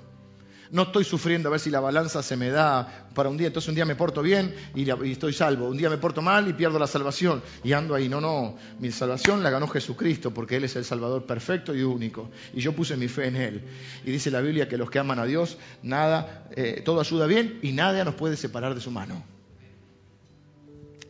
No 0.71 0.83
estoy 0.83 1.03
sufriendo 1.03 1.49
a 1.49 1.51
ver 1.51 1.59
si 1.59 1.69
la 1.69 1.79
balanza 1.79 2.21
se 2.21 2.37
me 2.37 2.49
da 2.49 3.07
para 3.15 3.29
un 3.29 3.37
día, 3.37 3.47
entonces 3.47 3.69
un 3.69 3.75
día 3.75 3.85
me 3.85 3.95
porto 3.95 4.21
bien 4.21 4.53
y, 4.75 4.87
estoy 5.09 5.33
salvo, 5.33 5.67
un 5.67 5.77
día 5.77 5.89
me 5.89 5.97
porto 5.97 6.21
mal 6.21 6.47
y 6.47 6.53
pierdo 6.53 6.77
la 6.77 6.87
salvación. 6.87 7.41
Y 7.63 7.73
ando 7.73 7.95
ahí. 7.95 8.07
No, 8.07 8.21
no, 8.21 8.55
mi 8.79 8.91
salvación 8.91 9.41
la 9.41 9.49
ganó 9.49 9.67
Jesucristo 9.67 10.31
porque 10.31 10.57
Él 10.57 10.65
es 10.65 10.75
el 10.75 10.85
Salvador 10.85 11.25
perfecto 11.25 11.73
y 11.73 11.81
único. 11.81 12.29
Y 12.53 12.61
yo 12.61 12.73
puse 12.73 12.95
mi 12.97 13.07
fe 13.07 13.27
en 13.27 13.35
Él. 13.35 13.63
Y 14.05 14.11
dice 14.11 14.29
la 14.29 14.41
Biblia 14.41 14.69
que 14.69 14.77
los 14.77 14.89
que 14.89 14.99
aman 14.99 15.19
a 15.19 15.25
Dios, 15.25 15.57
nada, 15.81 16.47
eh, 16.55 16.81
todo 16.85 16.99
ayuda 16.99 17.25
bien 17.25 17.59
y 17.61 17.71
nada 17.71 18.03
nos 18.03 18.15
puede 18.15 18.37
separar 18.37 18.75
de 18.75 18.81
su 18.81 18.91
mano 18.91 19.38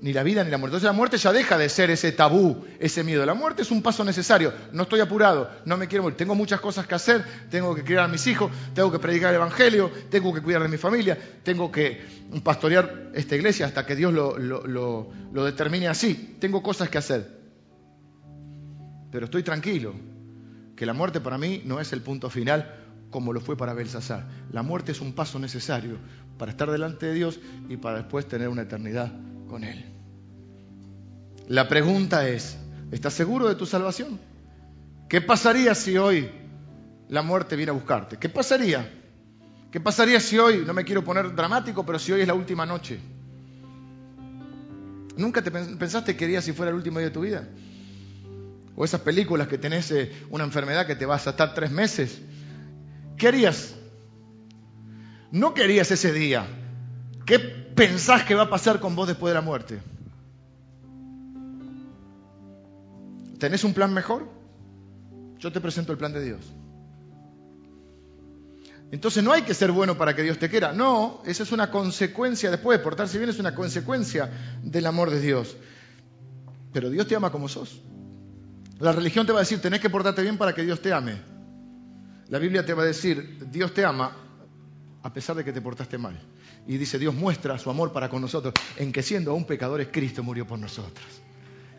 ni 0.01 0.13
la 0.13 0.23
vida 0.23 0.43
ni 0.43 0.51
la 0.51 0.57
muerte. 0.57 0.75
Entonces 0.75 0.87
la 0.87 0.93
muerte 0.93 1.17
ya 1.17 1.33
deja 1.33 1.57
de 1.57 1.69
ser 1.69 1.89
ese 1.89 2.11
tabú, 2.11 2.65
ese 2.79 3.03
miedo. 3.03 3.25
La 3.25 3.33
muerte 3.33 3.61
es 3.61 3.71
un 3.71 3.81
paso 3.81 4.03
necesario. 4.03 4.53
No 4.71 4.83
estoy 4.83 4.99
apurado, 4.99 5.49
no 5.65 5.77
me 5.77 5.87
quiero 5.87 6.03
morir. 6.03 6.17
Tengo 6.17 6.35
muchas 6.35 6.59
cosas 6.61 6.87
que 6.87 6.95
hacer, 6.95 7.23
tengo 7.49 7.75
que 7.75 7.83
criar 7.83 8.05
a 8.05 8.07
mis 8.07 8.25
hijos, 8.27 8.51
tengo 8.73 8.91
que 8.91 8.99
predicar 8.99 9.29
el 9.29 9.35
Evangelio, 9.35 9.91
tengo 10.09 10.33
que 10.33 10.41
cuidar 10.41 10.61
de 10.61 10.69
mi 10.69 10.77
familia, 10.77 11.17
tengo 11.43 11.71
que 11.71 12.01
pastorear 12.43 13.11
esta 13.13 13.35
iglesia 13.35 13.65
hasta 13.65 13.85
que 13.85 13.95
Dios 13.95 14.13
lo, 14.13 14.37
lo 14.37 15.45
determine 15.45 15.87
así. 15.87 16.37
Tengo 16.39 16.63
cosas 16.63 16.89
que 16.89 16.97
hacer. 16.97 17.39
Pero 19.11 19.25
estoy 19.25 19.43
tranquilo, 19.43 19.93
que 20.75 20.85
la 20.85 20.93
muerte 20.93 21.19
para 21.19 21.37
mí 21.37 21.63
no 21.65 21.79
es 21.79 21.91
el 21.93 22.01
punto 22.01 22.29
final 22.29 22.75
como 23.09 23.33
lo 23.33 23.41
fue 23.41 23.57
para 23.57 23.73
Belsasar. 23.73 24.27
La 24.51 24.61
muerte 24.61 24.91
es 24.91 25.01
un 25.01 25.13
paso 25.13 25.39
necesario 25.39 25.97
para 26.37 26.51
estar 26.51 26.69
delante 26.69 27.07
de 27.07 27.13
Dios 27.13 27.39
y 27.67 27.77
para 27.77 27.97
después 27.97 28.27
tener 28.27 28.49
una 28.49 28.61
eternidad 28.61 29.11
con 29.49 29.63
Él. 29.65 29.83
La 31.47 31.67
pregunta 31.67 32.29
es, 32.29 32.57
¿estás 32.91 33.13
seguro 33.13 33.49
de 33.49 33.55
tu 33.55 33.65
salvación? 33.65 34.19
¿Qué 35.09 35.19
pasaría 35.19 35.73
si 35.73 35.97
hoy 35.97 36.29
la 37.09 37.23
muerte 37.23 37.55
viene 37.55 37.71
a 37.71 37.73
buscarte? 37.73 38.17
¿Qué 38.17 38.29
pasaría? 38.29 38.87
¿Qué 39.71 39.79
pasaría 39.79 40.19
si 40.19 40.37
hoy, 40.37 40.63
no 40.65 40.73
me 40.73 40.85
quiero 40.85 41.03
poner 41.03 41.35
dramático, 41.35 41.85
pero 41.85 41.99
si 41.99 42.11
hoy 42.11 42.21
es 42.21 42.27
la 42.27 42.35
última 42.35 42.65
noche? 42.65 42.99
¿Nunca 45.17 45.41
te 45.41 45.51
pensaste 45.51 46.13
que 46.13 46.17
querías 46.17 46.45
si 46.45 46.53
fuera 46.53 46.69
el 46.69 46.77
último 46.77 46.99
día 46.99 47.09
de 47.09 47.13
tu 47.13 47.21
vida? 47.21 47.47
O 48.75 48.85
esas 48.85 49.01
películas 49.01 49.47
que 49.47 49.57
tenés 49.57 49.91
eh, 49.91 50.11
una 50.29 50.43
enfermedad 50.43 50.87
que 50.87 50.95
te 50.95 51.05
vas 51.05 51.27
a 51.27 51.31
estar 51.31 51.53
tres 51.53 51.71
meses. 51.71 52.21
¿Qué 53.17 53.27
harías? 53.27 53.75
No 55.31 55.53
querías 55.53 55.91
ese 55.91 56.13
día. 56.13 56.45
¿Qué 57.25 57.39
pensás 57.79 58.25
que 58.25 58.35
va 58.35 58.43
a 58.43 58.49
pasar 58.49 58.81
con 58.81 58.93
vos 58.93 59.07
después 59.07 59.31
de 59.31 59.35
la 59.35 59.41
muerte? 59.41 59.79
¿Tenés 63.39 63.63
un 63.63 63.73
plan 63.73 63.93
mejor? 63.93 64.27
Yo 65.37 65.49
te 65.53 65.61
presento 65.61 65.93
el 65.93 65.97
plan 65.97 66.11
de 66.11 66.21
Dios. 66.21 66.41
Entonces 68.91 69.23
no 69.23 69.31
hay 69.31 69.43
que 69.43 69.53
ser 69.53 69.71
bueno 69.71 69.97
para 69.97 70.13
que 70.13 70.23
Dios 70.23 70.37
te 70.37 70.49
quiera. 70.49 70.73
No, 70.73 71.21
esa 71.25 71.43
es 71.43 71.53
una 71.53 71.71
consecuencia 71.71 72.51
después. 72.51 72.79
Portarse 72.79 73.17
bien 73.17 73.29
es 73.29 73.39
una 73.39 73.55
consecuencia 73.55 74.29
del 74.61 74.85
amor 74.85 75.09
de 75.09 75.21
Dios. 75.21 75.55
Pero 76.73 76.89
Dios 76.89 77.07
te 77.07 77.15
ama 77.15 77.31
como 77.31 77.47
sos. 77.47 77.81
La 78.79 78.91
religión 78.91 79.25
te 79.25 79.31
va 79.31 79.39
a 79.39 79.43
decir, 79.43 79.61
tenés 79.61 79.79
que 79.79 79.89
portarte 79.89 80.21
bien 80.21 80.37
para 80.37 80.53
que 80.53 80.63
Dios 80.63 80.81
te 80.81 80.91
ame. 80.91 81.21
La 82.27 82.39
Biblia 82.39 82.65
te 82.65 82.73
va 82.73 82.83
a 82.83 82.87
decir, 82.87 83.47
Dios 83.49 83.73
te 83.73 83.85
ama 83.85 84.28
a 85.03 85.13
pesar 85.13 85.35
de 85.35 85.45
que 85.45 85.53
te 85.53 85.61
portaste 85.61 85.97
mal. 85.97 86.19
Y 86.67 86.77
dice, 86.77 86.99
Dios 86.99 87.13
muestra 87.13 87.57
su 87.57 87.69
amor 87.69 87.91
para 87.91 88.09
con 88.09 88.21
nosotros 88.21 88.53
en 88.77 88.91
que 88.91 89.01
siendo 89.01 89.31
aún 89.31 89.45
pecadores, 89.45 89.89
Cristo 89.91 90.23
murió 90.23 90.45
por 90.45 90.59
nosotros. 90.59 91.05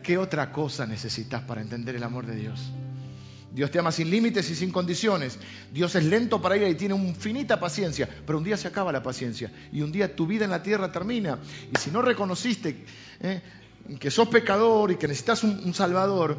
¿Qué 0.03 0.17
otra 0.17 0.51
cosa 0.51 0.85
necesitas 0.85 1.43
para 1.43 1.61
entender 1.61 1.95
el 1.95 2.03
amor 2.03 2.25
de 2.25 2.35
Dios? 2.35 2.71
Dios 3.53 3.69
te 3.69 3.79
ama 3.79 3.91
sin 3.91 4.09
límites 4.09 4.49
y 4.49 4.55
sin 4.55 4.71
condiciones. 4.71 5.37
Dios 5.71 5.93
es 5.95 6.05
lento 6.05 6.41
para 6.41 6.55
ir 6.55 6.67
y 6.67 6.75
tiene 6.75 6.95
infinita 6.95 7.59
paciencia, 7.59 8.07
pero 8.25 8.37
un 8.37 8.43
día 8.43 8.57
se 8.57 8.67
acaba 8.67 8.91
la 8.91 9.03
paciencia 9.03 9.51
y 9.71 9.81
un 9.81 9.91
día 9.91 10.15
tu 10.15 10.25
vida 10.25 10.45
en 10.45 10.51
la 10.51 10.63
tierra 10.63 10.91
termina. 10.91 11.37
Y 11.71 11.77
si 11.77 11.91
no 11.91 12.01
reconociste 12.01 12.85
eh, 13.19 13.41
que 13.99 14.09
sos 14.09 14.29
pecador 14.29 14.91
y 14.91 14.95
que 14.95 15.07
necesitas 15.07 15.43
un, 15.43 15.73
Salvador, 15.73 16.37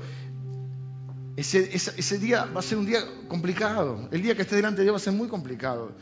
ese, 1.36 1.74
ese, 1.74 2.18
día 2.18 2.46
va 2.46 2.60
a 2.60 2.62
ser 2.62 2.78
un 2.78 2.86
día 2.86 3.00
complicado. 3.28 4.08
El 4.10 4.22
día 4.22 4.34
que 4.34 4.42
estés 4.42 4.56
delante 4.56 4.78
de 4.78 4.84
Dios 4.84 4.94
va 4.94 4.98
a 4.98 5.00
ser 5.00 5.12
muy 5.12 5.28
complicado. 5.28 5.92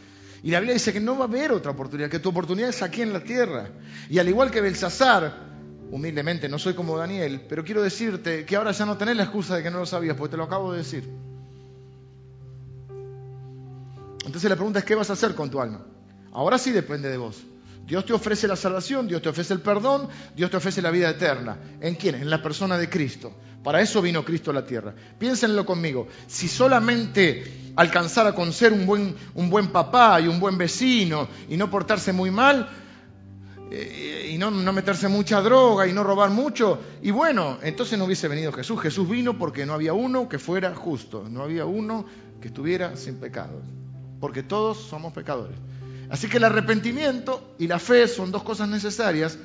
Y 0.43 0.51
la 0.51 0.61
Biblia 0.61 0.75
dice 0.75 0.93
que 0.93 1.01
no 1.01 1.17
va 1.17 1.25
a 1.25 1.29
haber 1.29 1.53
otra 1.53 1.73
oportunidad, 1.73 2.09
que 2.09 2.19
tu 2.19 2.31
oportunidad 2.31 2.71
es 2.71 2.83
aquí 2.83 3.03
en 3.03 3.13
la 3.13 3.23
tierra. 3.23 3.69
Y 4.09 4.19
al 4.19 4.29
igual 4.29 4.51
que 4.51 4.61
Belsasar, 4.61 5.51
humildemente, 5.91 6.49
no 6.49 6.59
soy 6.59 6.75
como 6.75 6.97
Daniel, 6.97 7.43
pero 7.49 7.65
quiero 7.65 7.83
decirte 7.83 8.45
que 8.47 8.57
ahora 8.57 8.73
ya 8.73 8.87
no 8.87 8.97
tenés 8.97 9.17
la 9.17 9.25
excusa 9.25 9.57
de 9.57 9.63
que 9.63 9.71
no 9.71 9.79
lo 9.81 9.87
sabías, 9.87 10.17
porque 10.17 10.33
te 10.33 10.37
lo 10.37 10.45
acabo 10.45 10.73
de 10.73 10.79
decir. 10.79 11.09
Entonces 14.25 14.49
la 14.49 14.57
pregunta 14.57 14.79
es, 14.79 14.85
¿qué 14.85 14.95
vas 14.95 15.11
a 15.11 15.15
hacer 15.15 15.35
con 15.35 15.51
tu 15.51 15.61
alma? 15.61 15.85
Ahora 16.33 16.57
sí 16.57 16.71
depende 16.71 17.09
de 17.09 17.17
vos. 17.17 17.43
Dios 17.87 18.05
te 18.05 18.13
ofrece 18.13 18.47
la 18.47 18.57
salvación, 18.57 19.09
Dios 19.09 19.21
te 19.21 19.29
ofrece 19.29 19.53
el 19.53 19.61
perdón, 19.61 20.09
Dios 20.37 20.51
te 20.51 20.57
ofrece 20.57 20.81
la 20.81 20.91
vida 20.91 21.11
eterna. 21.11 21.59
¿En 21.81 21.97
quién? 21.97 22.15
En 22.15 22.31
la 22.31 22.43
persona 22.43 22.79
de 22.79 22.89
Cristo. 22.89 23.33
Para 23.63 23.81
eso 23.81 24.01
vino 24.01 24.25
Cristo 24.25 24.51
a 24.51 24.55
la 24.55 24.65
tierra. 24.65 24.95
Piénsenlo 25.19 25.67
conmigo. 25.67 26.09
Si 26.27 26.49
solamente 26.49 27.73
alcanzara 27.77 28.35
con 28.35 28.53
ser 28.53 28.73
un 28.73 28.87
buen, 28.87 29.15
buen 29.35 29.69
papá 29.69 30.21
y 30.21 30.29
un 30.29 30.41
buen 30.41 30.57
vecino 30.57 31.29
y 31.49 31.57
no 31.57 31.71
portarse 31.71 32.13
muy 32.13 32.31
mal, 32.31 32.69
eh, 33.71 34.31
y 34.33 34.39
no, 34.39 34.51
no, 34.51 34.73
meterse 34.73 35.09
mucha 35.09 35.41
droga 35.43 35.87
y 35.87 35.93
no 35.93 36.03
robar 36.03 36.31
mucho, 36.31 36.81
y 37.03 37.11
bueno, 37.11 37.59
entonces 37.63 37.99
no 37.99 38.07
hubiese 38.07 38.29
venido 38.29 38.53
Jesús. 38.53 38.81
Jesús 38.81 39.09
vino 39.09 39.39
porque 39.39 39.67
no 39.67 39.75
había 39.75 39.93
uno 39.93 40.29
que 40.29 40.39
fuera 40.39 40.75
justo, 40.75 41.27
no 41.29 41.43
había 41.43 41.67
uno 41.67 42.05
que 42.41 42.49
estuviera 42.49 42.97
sin 42.97 43.17
pecado, 43.17 43.61
porque 44.21 44.43
todos 44.43 44.79
somos 44.79 45.13
pecadores. 45.13 45.57
Así 46.11 46.29
que 46.29 46.39
el 46.39 46.45
arrepentimiento 46.45 47.55
y 47.59 47.69
la 47.69 47.79
fe 47.79 48.09
son 48.09 48.33
dos 48.33 48.43
cosas 48.43 48.69
necesarias 48.69 49.39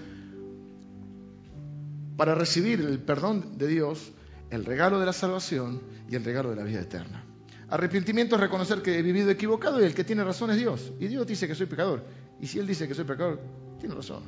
para 2.18 2.34
recibir 2.34 2.82
el 2.82 3.00
perdón 3.00 3.58
de 3.58 3.68
Dios, 3.68 4.12
el 4.50 4.66
regalo 4.66 5.00
de 5.00 5.06
la 5.06 5.14
salvación 5.14 5.82
y 6.10 6.16
el 6.16 6.24
regalo 6.24 6.50
de 6.50 6.56
la 6.56 6.64
vida 6.64 6.82
eterna. 6.82 7.24
Arrepentimiento 7.70 8.36
es 8.36 8.42
reconocer 8.42 8.82
que 8.82 8.98
he 8.98 9.02
vivido 9.04 9.30
equivocado 9.30 9.80
y 9.80 9.86
el 9.86 9.94
que 9.94 10.04
tiene 10.04 10.24
razón 10.24 10.50
es 10.52 10.58
Dios. 10.58 10.92
Y 11.00 11.08
Dios 11.08 11.28
dice 11.28 11.48
que 11.48 11.54
soy 11.54 11.68
pecador. 11.68 12.04
Y 12.42 12.48
si 12.48 12.58
Él 12.58 12.66
dice 12.66 12.88
que 12.88 12.96
soy 12.96 13.06
pecador, 13.06 13.40
tiene 13.80 13.94
razón. 13.94 14.24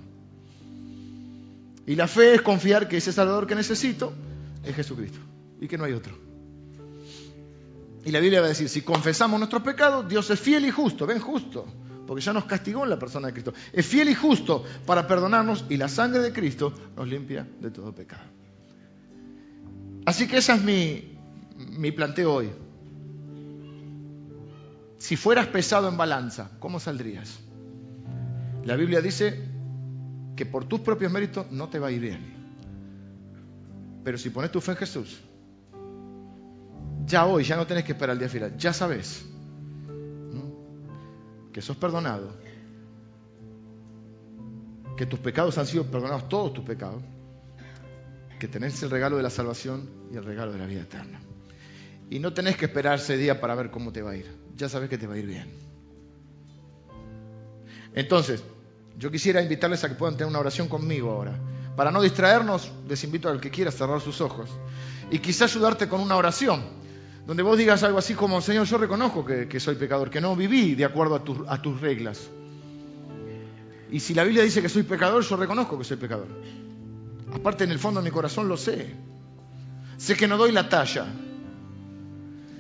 Y 1.88 1.96
la 1.96 2.08
fe 2.08 2.36
es 2.36 2.42
confiar 2.42 2.88
que 2.88 2.98
ese 2.98 3.12
Salvador 3.12 3.48
que 3.48 3.56
necesito 3.56 4.14
es 4.64 4.76
Jesucristo 4.76 5.20
y 5.60 5.68
que 5.68 5.78
no 5.78 5.86
hay 5.86 5.94
otro. 5.94 6.14
Y 8.06 8.12
la 8.12 8.20
Biblia 8.20 8.42
va 8.42 8.46
a 8.46 8.50
decir, 8.50 8.70
si 8.70 8.82
confesamos 8.82 9.40
nuestros 9.40 9.64
pecados, 9.64 10.08
Dios 10.08 10.30
es 10.30 10.40
fiel 10.40 10.66
y 10.66 10.72
justo, 10.72 11.06
ven 11.06 11.20
justo, 11.20 11.66
porque 12.08 12.24
ya 12.24 12.34
nos 12.34 12.46
castigó 12.46 12.86
en 12.86 12.90
la 12.90 12.98
persona 12.98 13.28
de 13.28 13.34
Cristo. 13.34 13.54
Es 13.74 13.86
fiel 13.86 14.10
y 14.10 14.16
justo 14.16 14.64
para 14.86 15.06
perdonarnos 15.06 15.66
y 15.70 15.78
la 15.78 15.90
sangre 15.90 16.22
de 16.22 16.32
Cristo 16.34 16.74
nos 16.96 17.08
limpia 17.08 17.46
de 17.60 17.70
todo 17.70 17.94
pecado. 17.94 18.24
Así 20.06 20.28
que 20.28 20.38
ese 20.38 20.54
es 20.54 20.64
mi, 20.64 21.18
mi 21.78 21.92
planteo 21.92 22.34
hoy. 22.34 22.50
Si 24.98 25.16
fueras 25.18 25.48
pesado 25.48 25.90
en 25.90 25.98
balanza, 25.98 26.50
¿cómo 26.60 26.80
saldrías? 26.80 27.40
La 28.64 28.76
Biblia 28.76 29.02
dice 29.02 29.44
que 30.36 30.46
por 30.46 30.66
tus 30.66 30.80
propios 30.80 31.12
méritos 31.12 31.52
no 31.52 31.68
te 31.68 31.78
va 31.78 31.88
a 31.88 31.92
ir 31.92 32.02
bien. 32.02 32.38
Pero 34.04 34.18
si 34.18 34.30
pones 34.30 34.52
tu 34.52 34.62
fe 34.62 34.72
en 34.72 34.78
Jesús, 34.78 35.20
ya 37.06 37.26
hoy, 37.26 37.44
ya 37.44 37.58
no 37.58 37.68
tenés 37.68 37.84
que 37.84 37.92
esperar 37.92 38.14
el 38.14 38.20
día 38.20 38.30
final, 38.30 38.58
ya 38.58 38.72
sabes 38.72 39.26
que 41.58 41.64
sos 41.64 41.76
perdonado, 41.76 42.30
que 44.96 45.08
tus 45.08 45.18
pecados 45.18 45.58
han 45.58 45.66
sido 45.66 45.86
perdonados, 45.86 46.30
todos 46.30 46.54
tus 46.54 46.64
pecados, 46.64 47.02
que 48.38 48.48
tenés 48.48 48.84
el 48.84 48.92
regalo 48.92 49.18
de 49.18 49.24
la 49.24 49.32
salvación 49.32 49.90
y 50.14 50.18
el 50.18 50.24
regalo 50.24 50.52
de 50.52 50.60
la 50.60 50.68
vida 50.68 50.82
eterna. 50.82 51.20
Y 52.12 52.20
no 52.20 52.32
tenés 52.32 52.58
que 52.58 52.66
esperar 52.66 53.00
ese 53.00 53.18
día 53.18 53.42
para 53.42 53.56
ver 53.56 53.72
cómo 53.72 53.92
te 53.92 54.04
va 54.04 54.12
a 54.12 54.16
ir. 54.16 54.32
Ya 54.56 54.70
sabes 54.70 54.88
que 54.88 55.00
te 55.00 55.08
va 55.08 55.16
a 55.16 55.18
ir 55.18 55.26
bien. 55.26 55.52
Entonces, 57.96 58.44
yo 58.96 59.10
quisiera 59.10 59.42
invitarles 59.42 59.84
a 59.84 59.90
que 59.90 59.96
puedan 59.96 60.16
tener 60.16 60.30
una 60.30 60.38
oración 60.38 60.68
conmigo 60.68 61.10
ahora. 61.10 61.40
Para 61.76 61.90
no 61.90 62.04
distraernos, 62.04 62.72
les 62.88 63.04
invito 63.04 63.30
al 63.30 63.42
que 63.42 63.50
quiera 63.50 63.72
cerrar 63.72 64.00
sus 64.00 64.22
ojos. 64.22 64.52
Y 65.10 65.18
quizá 65.18 65.46
ayudarte 65.46 65.90
con 65.90 66.02
una 66.02 66.18
oración, 66.18 66.62
donde 67.28 67.44
vos 67.44 67.58
digas 67.58 67.84
algo 67.84 67.98
así 67.98 68.14
como, 68.14 68.40
Señor, 68.40 68.66
yo 68.66 68.78
reconozco 68.78 69.26
que, 69.26 69.60
soy 69.60 69.76
pecador, 69.76 70.10
que 70.10 70.22
no 70.22 70.34
viví 70.34 70.76
de 70.76 70.86
acuerdo 70.86 71.22
a, 71.46 71.62
tus 71.62 71.82
reglas. 71.82 72.30
Y 73.92 74.00
si 74.00 74.14
la 74.14 74.24
Biblia 74.24 74.44
dice 74.44 74.62
que 74.62 74.70
soy 74.70 74.84
pecador, 74.84 75.22
yo 75.24 75.36
reconozco 75.36 75.78
que 75.78 75.84
soy 75.84 75.98
pecador. 75.98 76.28
Aparte, 77.34 77.66
en 77.66 77.72
el 77.72 77.80
fondo 77.80 78.00
de 78.00 78.06
mi 78.06 78.12
corazón 78.12 78.48
lo 78.48 78.56
sé. 78.56 78.96
Sé 79.98 80.16
que 80.16 80.26
no 80.26 80.38
doy 80.38 80.54
la 80.54 80.70
talla. 80.70 81.06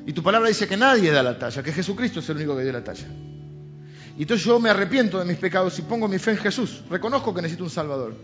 Y 0.05 0.11
tu 0.11 0.21
palabra 0.21 0.49
dice 0.49 0.67
que 0.67 0.75
nadie 0.75 1.11
da 1.11 1.23
la 1.23 1.39
talla, 1.39 1.63
que 1.63 1.71
Jesucristo 1.71 2.19
es 2.19 2.29
el 2.29 2.35
único 2.35 2.57
que 2.57 2.63
dio 2.63 2.73
la 2.73 2.83
talla. 2.83 3.07
Y 4.17 4.23
entonces 4.23 4.45
yo 4.45 4.59
me 4.59 4.69
arrepiento 4.69 5.17
de 5.17 5.23
mis 5.23 5.37
pecados 5.37 5.79
y 5.79 5.83
pongo 5.83 6.09
mi 6.09 6.19
fe 6.19 6.31
en 6.31 6.37
Jesús. 6.39 6.83
Reconozco 6.89 7.33
que 7.33 7.41
necesito 7.41 7.63
un 7.63 7.69
Salvador. 7.69 8.17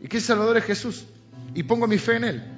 Y 0.00 0.06
que 0.06 0.18
ese 0.18 0.28
Salvador 0.28 0.58
es 0.58 0.64
Jesús. 0.64 1.06
Y 1.56 1.64
pongo 1.64 1.88
mi 1.88 1.98
fe 1.98 2.16
en 2.16 2.24
Él. 2.24 2.57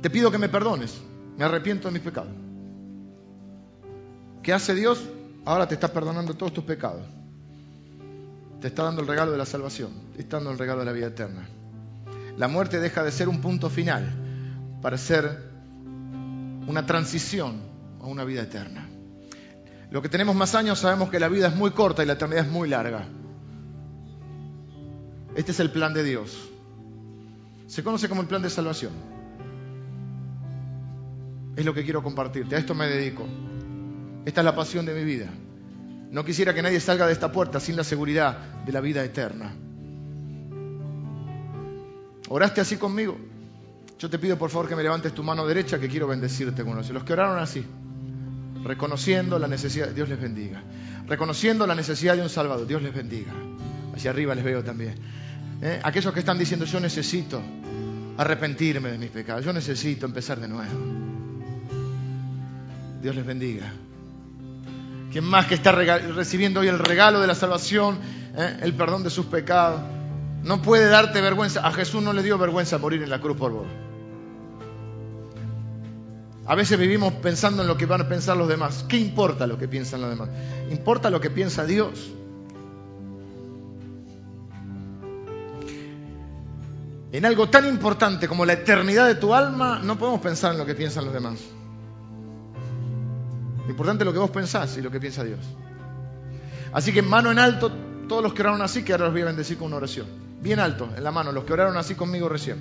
Te 0.00 0.10
pido 0.10 0.30
que 0.30 0.38
me 0.38 0.48
perdones. 0.48 1.00
Me 1.36 1.44
arrepiento 1.44 1.88
de 1.88 1.92
mis 1.92 2.02
pecados. 2.02 2.32
¿Qué 4.42 4.52
hace 4.52 4.74
Dios? 4.74 5.02
Ahora 5.44 5.66
te 5.66 5.74
está 5.74 5.92
perdonando 5.92 6.34
todos 6.34 6.52
tus 6.52 6.64
pecados. 6.64 7.02
Te 8.60 8.68
está 8.68 8.84
dando 8.84 9.02
el 9.02 9.08
regalo 9.08 9.32
de 9.32 9.38
la 9.38 9.46
salvación. 9.46 9.90
Te 10.14 10.22
está 10.22 10.36
dando 10.36 10.50
el 10.50 10.58
regalo 10.58 10.80
de 10.80 10.86
la 10.86 10.92
vida 10.92 11.06
eterna. 11.06 11.48
La 12.36 12.48
muerte 12.48 12.80
deja 12.80 13.02
de 13.02 13.12
ser 13.12 13.28
un 13.28 13.40
punto 13.40 13.68
final 13.70 14.10
para 14.82 14.96
ser 14.98 15.50
una 16.66 16.86
transición 16.86 17.60
a 18.00 18.06
una 18.06 18.24
vida 18.24 18.42
eterna. 18.42 18.88
Lo 19.90 20.02
que 20.02 20.08
tenemos 20.08 20.36
más 20.36 20.54
años 20.54 20.78
sabemos 20.78 21.10
que 21.10 21.18
la 21.18 21.28
vida 21.28 21.48
es 21.48 21.56
muy 21.56 21.72
corta 21.72 22.02
y 22.02 22.06
la 22.06 22.14
eternidad 22.14 22.44
es 22.44 22.50
muy 22.50 22.68
larga. 22.68 23.06
Este 25.34 25.52
es 25.52 25.60
el 25.60 25.70
plan 25.70 25.94
de 25.94 26.02
Dios. 26.04 26.48
Se 27.66 27.82
conoce 27.82 28.08
como 28.08 28.20
el 28.20 28.28
plan 28.28 28.42
de 28.42 28.50
salvación. 28.50 28.92
Es 31.60 31.66
lo 31.66 31.74
que 31.74 31.84
quiero 31.84 32.02
compartirte. 32.02 32.56
A 32.56 32.58
esto 32.58 32.74
me 32.74 32.86
dedico. 32.86 33.26
Esta 34.24 34.40
es 34.40 34.44
la 34.46 34.56
pasión 34.56 34.86
de 34.86 34.94
mi 34.94 35.04
vida. 35.04 35.26
No 36.10 36.24
quisiera 36.24 36.54
que 36.54 36.62
nadie 36.62 36.80
salga 36.80 37.06
de 37.06 37.12
esta 37.12 37.30
puerta 37.30 37.60
sin 37.60 37.76
la 37.76 37.84
seguridad 37.84 38.64
de 38.64 38.72
la 38.72 38.80
vida 38.80 39.04
eterna. 39.04 39.52
¿Oraste 42.30 42.62
así 42.62 42.78
conmigo? 42.78 43.18
Yo 43.98 44.08
te 44.08 44.18
pido 44.18 44.38
por 44.38 44.48
favor 44.48 44.70
que 44.70 44.74
me 44.74 44.82
levantes 44.82 45.12
tu 45.12 45.22
mano 45.22 45.46
derecha 45.46 45.78
que 45.78 45.88
quiero 45.88 46.08
bendecirte 46.08 46.64
con 46.64 46.76
Los 46.76 47.04
que 47.04 47.12
oraron 47.12 47.38
así, 47.38 47.62
reconociendo 48.64 49.38
la 49.38 49.46
necesidad, 49.46 49.88
Dios 49.88 50.08
les 50.08 50.18
bendiga. 50.18 50.62
Reconociendo 51.06 51.66
la 51.66 51.74
necesidad 51.74 52.16
de 52.16 52.22
un 52.22 52.30
Salvador, 52.30 52.66
Dios 52.66 52.80
les 52.80 52.94
bendiga. 52.94 53.32
Hacia 53.94 54.12
arriba 54.12 54.34
les 54.34 54.44
veo 54.44 54.64
también. 54.64 54.94
¿Eh? 55.60 55.78
Aquellos 55.82 56.14
que 56.14 56.20
están 56.20 56.38
diciendo, 56.38 56.64
yo 56.64 56.80
necesito 56.80 57.42
arrepentirme 58.16 58.92
de 58.92 58.96
mis 58.96 59.10
pecados, 59.10 59.44
yo 59.44 59.52
necesito 59.52 60.06
empezar 60.06 60.40
de 60.40 60.48
nuevo. 60.48 61.19
Dios 63.00 63.14
les 63.14 63.24
bendiga. 63.24 63.72
Quien 65.10 65.24
más 65.24 65.46
que 65.46 65.54
está 65.54 65.72
recibiendo 65.72 66.60
hoy 66.60 66.68
el 66.68 66.78
regalo 66.78 67.20
de 67.20 67.26
la 67.26 67.34
salvación, 67.34 67.98
¿eh? 68.36 68.58
el 68.62 68.74
perdón 68.74 69.02
de 69.02 69.10
sus 69.10 69.26
pecados, 69.26 69.80
no 70.42 70.62
puede 70.62 70.88
darte 70.88 71.20
vergüenza. 71.20 71.66
A 71.66 71.72
Jesús 71.72 72.02
no 72.02 72.12
le 72.12 72.22
dio 72.22 72.38
vergüenza 72.38 72.78
morir 72.78 73.02
en 73.02 73.10
la 73.10 73.20
cruz 73.20 73.36
por 73.36 73.52
vos. 73.52 73.66
A 76.46 76.54
veces 76.54 76.78
vivimos 76.78 77.12
pensando 77.14 77.62
en 77.62 77.68
lo 77.68 77.76
que 77.76 77.86
van 77.86 78.02
a 78.02 78.08
pensar 78.08 78.36
los 78.36 78.48
demás. 78.48 78.84
¿Qué 78.88 78.98
importa 78.98 79.46
lo 79.46 79.58
que 79.58 79.68
piensan 79.68 80.00
los 80.00 80.10
demás? 80.10 80.28
Importa 80.70 81.10
lo 81.10 81.20
que 81.20 81.30
piensa 81.30 81.64
Dios. 81.64 82.10
En 87.12 87.24
algo 87.24 87.48
tan 87.50 87.66
importante 87.66 88.28
como 88.28 88.46
la 88.46 88.52
eternidad 88.52 89.06
de 89.06 89.16
tu 89.16 89.34
alma, 89.34 89.80
no 89.82 89.98
podemos 89.98 90.20
pensar 90.20 90.52
en 90.52 90.58
lo 90.58 90.66
que 90.66 90.74
piensan 90.74 91.04
los 91.04 91.14
demás. 91.14 91.40
Lo 93.70 93.72
importante 93.72 94.04
lo 94.04 94.12
que 94.12 94.18
vos 94.18 94.30
pensás 94.30 94.76
y 94.78 94.82
lo 94.82 94.90
que 94.90 94.98
piensa 94.98 95.22
Dios. 95.22 95.38
Así 96.72 96.92
que 96.92 97.02
mano 97.02 97.30
en 97.30 97.38
alto, 97.38 97.70
todos 98.08 98.20
los 98.20 98.34
que 98.34 98.42
oraron 98.42 98.62
así, 98.62 98.82
que 98.82 98.90
ahora 98.90 99.04
los 99.04 99.12
voy 99.12 99.22
a 99.22 99.26
bendecir 99.26 99.56
con 99.58 99.68
una 99.68 99.76
oración. 99.76 100.08
Bien 100.42 100.58
alto, 100.58 100.88
en 100.96 101.04
la 101.04 101.12
mano, 101.12 101.30
los 101.30 101.44
que 101.44 101.52
oraron 101.52 101.76
así 101.76 101.94
conmigo 101.94 102.28
recién. 102.28 102.58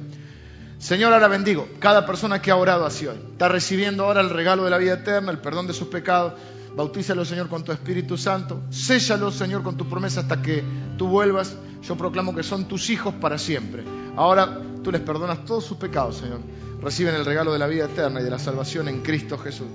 Señor, 0.78 1.12
ahora 1.12 1.28
bendigo 1.28 1.68
cada 1.80 2.06
persona 2.06 2.44
que 2.44 2.52
ha 2.52 2.56
orado 2.58 2.86
así 2.86 3.08
hoy. 3.08 3.18
Está 3.32 3.50
recibiendo 3.50 4.06
ahora 4.06 4.22
el 4.22 4.30
regalo 4.30 4.66
de 4.66 4.70
la 4.70 4.78
vida 4.78 4.94
eterna, 4.94 5.32
el 5.32 5.40
perdón 5.40 5.66
de 5.66 5.74
sus 5.74 5.88
pecados. 5.88 6.34
Bautízalo, 6.76 7.26
Señor, 7.26 7.50
con 7.50 7.64
tu 7.64 7.72
Espíritu 7.72 8.16
Santo. 8.16 8.62
Séllalo, 8.70 9.32
Señor, 9.32 9.64
con 9.64 9.78
tu 9.78 9.90
promesa 9.90 10.20
hasta 10.20 10.44
que 10.44 10.64
tú 11.00 11.08
vuelvas. 11.08 11.56
Yo 11.82 11.98
proclamo 11.98 12.36
que 12.36 12.44
son 12.44 12.68
tus 12.68 12.92
hijos 12.92 13.16
para 13.16 13.40
siempre. 13.40 13.84
Ahora 14.16 14.62
tú 14.84 14.92
les 14.92 15.02
perdonas 15.02 15.44
todos 15.44 15.66
sus 15.66 15.80
pecados, 15.80 16.18
Señor. 16.18 16.42
Reciben 16.84 17.16
el 17.16 17.26
regalo 17.26 17.52
de 17.52 17.58
la 17.58 17.66
vida 17.66 17.86
eterna 17.86 18.22
y 18.22 18.24
de 18.24 18.30
la 18.30 18.38
salvación 18.38 18.88
en 18.90 19.02
Cristo 19.02 19.40
Jesús. 19.40 19.66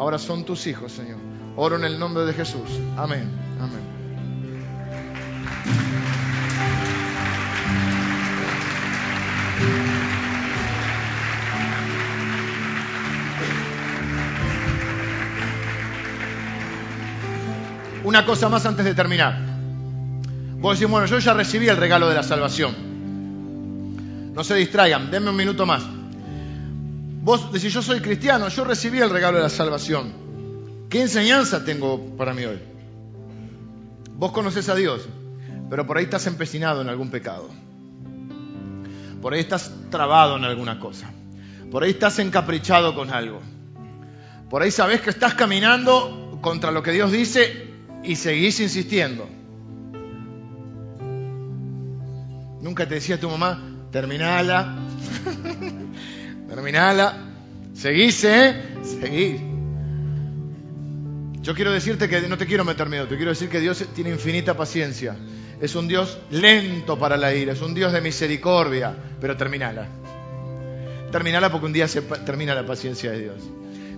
Ahora 0.00 0.16
son 0.16 0.44
tus 0.46 0.66
hijos, 0.66 0.92
Señor. 0.92 1.18
Oro 1.56 1.76
en 1.76 1.84
el 1.84 1.98
nombre 1.98 2.24
de 2.24 2.32
Jesús. 2.32 2.70
Amén. 2.96 3.30
Amén. 3.60 3.80
Una 18.02 18.24
cosa 18.24 18.48
más 18.48 18.64
antes 18.64 18.86
de 18.86 18.94
terminar. 18.94 19.38
Vos 20.60 20.78
decís, 20.78 20.90
bueno, 20.90 21.06
yo 21.08 21.18
ya 21.18 21.34
recibí 21.34 21.68
el 21.68 21.76
regalo 21.76 22.08
de 22.08 22.14
la 22.14 22.22
salvación. 22.22 22.74
No 24.32 24.42
se 24.44 24.54
distraigan, 24.54 25.10
denme 25.10 25.28
un 25.28 25.36
minuto 25.36 25.66
más. 25.66 25.99
Vos 27.22 27.52
decís, 27.52 27.72
yo 27.72 27.82
soy 27.82 28.00
cristiano, 28.00 28.48
yo 28.48 28.64
recibí 28.64 28.98
el 28.98 29.10
regalo 29.10 29.36
de 29.36 29.42
la 29.42 29.50
salvación. 29.50 30.12
¿Qué 30.88 31.02
enseñanza 31.02 31.64
tengo 31.64 32.16
para 32.16 32.32
mí 32.32 32.44
hoy? 32.44 32.58
Vos 34.16 34.32
conoces 34.32 34.68
a 34.68 34.74
Dios, 34.74 35.08
pero 35.68 35.86
por 35.86 35.98
ahí 35.98 36.04
estás 36.04 36.26
empecinado 36.26 36.80
en 36.80 36.88
algún 36.88 37.10
pecado. 37.10 37.48
Por 39.20 39.34
ahí 39.34 39.40
estás 39.40 39.70
trabado 39.90 40.36
en 40.36 40.44
alguna 40.44 40.80
cosa. 40.80 41.10
Por 41.70 41.82
ahí 41.82 41.90
estás 41.90 42.18
encaprichado 42.18 42.94
con 42.94 43.10
algo. 43.10 43.40
Por 44.48 44.62
ahí 44.62 44.70
sabes 44.70 45.00
que 45.00 45.10
estás 45.10 45.34
caminando 45.34 46.38
contra 46.40 46.70
lo 46.70 46.82
que 46.82 46.90
Dios 46.92 47.12
dice 47.12 47.68
y 48.02 48.16
seguís 48.16 48.58
insistiendo. 48.60 49.28
Nunca 52.60 52.88
te 52.88 52.96
decía 52.96 53.20
tu 53.20 53.28
mamá, 53.28 53.62
terminala, 53.90 54.76
terminala, 56.50 57.16
seguís, 57.74 58.24
¿eh? 58.24 58.54
Seguís. 58.82 59.40
Yo 61.42 61.54
quiero 61.54 61.72
decirte 61.72 62.08
que 62.08 62.20
no 62.28 62.36
te 62.36 62.46
quiero 62.46 62.64
meter 62.64 62.88
miedo, 62.88 63.06
te 63.06 63.16
quiero 63.16 63.30
decir 63.30 63.48
que 63.48 63.60
Dios 63.60 63.82
tiene 63.94 64.10
infinita 64.10 64.56
paciencia. 64.56 65.16
Es 65.60 65.74
un 65.74 65.88
Dios 65.88 66.18
lento 66.30 66.98
para 66.98 67.16
la 67.16 67.34
ira, 67.34 67.52
es 67.52 67.62
un 67.62 67.72
Dios 67.72 67.92
de 67.92 68.00
misericordia, 68.00 68.94
pero 69.20 69.36
terminala. 69.36 69.88
Terminala 71.10 71.50
porque 71.50 71.66
un 71.66 71.72
día 71.72 71.88
se 71.88 72.02
termina 72.02 72.54
la 72.54 72.66
paciencia 72.66 73.10
de 73.12 73.20
Dios. 73.20 73.42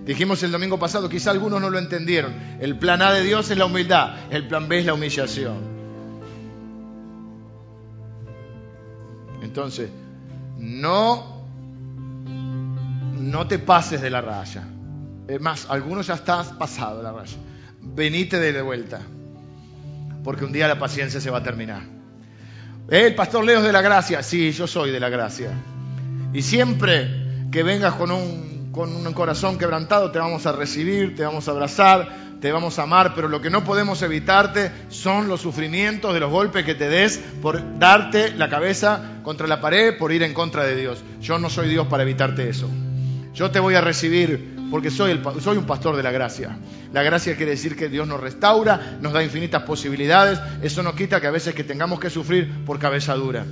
Dijimos 0.05 0.43
el 0.43 0.51
domingo 0.51 0.77
pasado, 0.77 1.09
quizá 1.09 1.31
algunos 1.31 1.61
no 1.61 1.69
lo 1.69 1.79
entendieron. 1.79 2.33
El 2.59 2.77
plan 2.77 3.01
A 3.01 3.11
de 3.11 3.23
Dios 3.23 3.49
es 3.49 3.57
la 3.57 3.65
humildad, 3.65 4.31
el 4.31 4.47
plan 4.47 4.67
B 4.67 4.79
es 4.79 4.85
la 4.85 4.93
humillación. 4.93 5.73
Entonces, 9.41 9.89
no, 10.57 11.32
no 13.23 13.47
te 13.47 13.59
pases 13.59 14.01
de 14.01 14.09
la 14.09 14.21
raya. 14.21 14.63
Es 15.27 15.39
más, 15.39 15.67
algunos 15.69 16.07
ya 16.07 16.15
estás 16.15 16.47
pasado 16.47 16.97
de 16.97 17.03
la 17.03 17.13
raya. 17.13 17.37
Venite 17.81 18.39
de 18.39 18.61
vuelta, 18.61 18.99
porque 20.23 20.45
un 20.45 20.51
día 20.51 20.67
la 20.67 20.79
paciencia 20.79 21.21
se 21.21 21.29
va 21.29 21.39
a 21.39 21.43
terminar. 21.43 21.81
El 22.89 23.15
pastor 23.15 23.45
Leo 23.45 23.59
es 23.59 23.65
de 23.65 23.71
la 23.71 23.81
gracia, 23.81 24.21
sí, 24.23 24.51
yo 24.51 24.67
soy 24.67 24.91
de 24.91 24.99
la 24.99 25.09
gracia. 25.09 25.51
Y 26.33 26.41
siempre 26.41 27.47
que 27.51 27.63
vengas 27.63 27.93
con 27.93 28.11
un, 28.11 28.69
con 28.71 28.93
un 28.93 29.13
corazón 29.13 29.57
quebrantado, 29.57 30.11
te 30.11 30.19
vamos 30.19 30.45
a 30.45 30.51
recibir, 30.51 31.15
te 31.15 31.23
vamos 31.23 31.47
a 31.47 31.51
abrazar, 31.51 32.09
te 32.41 32.51
vamos 32.51 32.77
a 32.77 32.83
amar, 32.83 33.13
pero 33.15 33.29
lo 33.29 33.41
que 33.41 33.49
no 33.49 33.63
podemos 33.63 34.01
evitarte 34.01 34.69
son 34.89 35.29
los 35.29 35.39
sufrimientos 35.39 36.13
de 36.13 36.19
los 36.19 36.29
golpes 36.29 36.65
que 36.65 36.75
te 36.75 36.89
des 36.89 37.19
por 37.41 37.79
darte 37.79 38.33
la 38.33 38.49
cabeza 38.49 39.19
contra 39.23 39.47
la 39.47 39.61
pared, 39.61 39.97
por 39.97 40.11
ir 40.11 40.23
en 40.23 40.33
contra 40.33 40.65
de 40.65 40.75
Dios. 40.75 41.01
Yo 41.21 41.39
no 41.39 41.49
soy 41.49 41.69
Dios 41.69 41.87
para 41.87 42.03
evitarte 42.03 42.49
eso. 42.49 42.69
Yo 43.33 43.49
te 43.49 43.59
voy 43.59 43.75
a 43.75 43.81
recibir 43.81 44.53
porque 44.69 44.89
soy, 44.89 45.11
un 45.11 45.65
pastor 45.65 45.95
de 45.95 46.01
la 46.01 46.11
gracia. 46.11 46.57
La 46.91 47.03
gracia 47.03 47.35
quiere 47.35 47.51
decir 47.51 47.75
que 47.75 47.89
Dios 47.89 48.07
nos 48.07 48.19
restaura, 48.19 48.97
nos 49.01 49.13
da 49.13 49.23
infinitas 49.23 49.63
posibilidades. 49.63 50.39
Eso 50.63 50.81
no 50.81 50.95
quita 50.95 51.21
que 51.21 51.27
a 51.27 51.31
veces 51.31 51.53
que 51.53 51.63
tengamos 51.63 51.99
que 51.99 52.09
sufrir 52.09 52.65
por 52.65 52.79
cabeza 52.79 53.13
dura. 53.13 53.45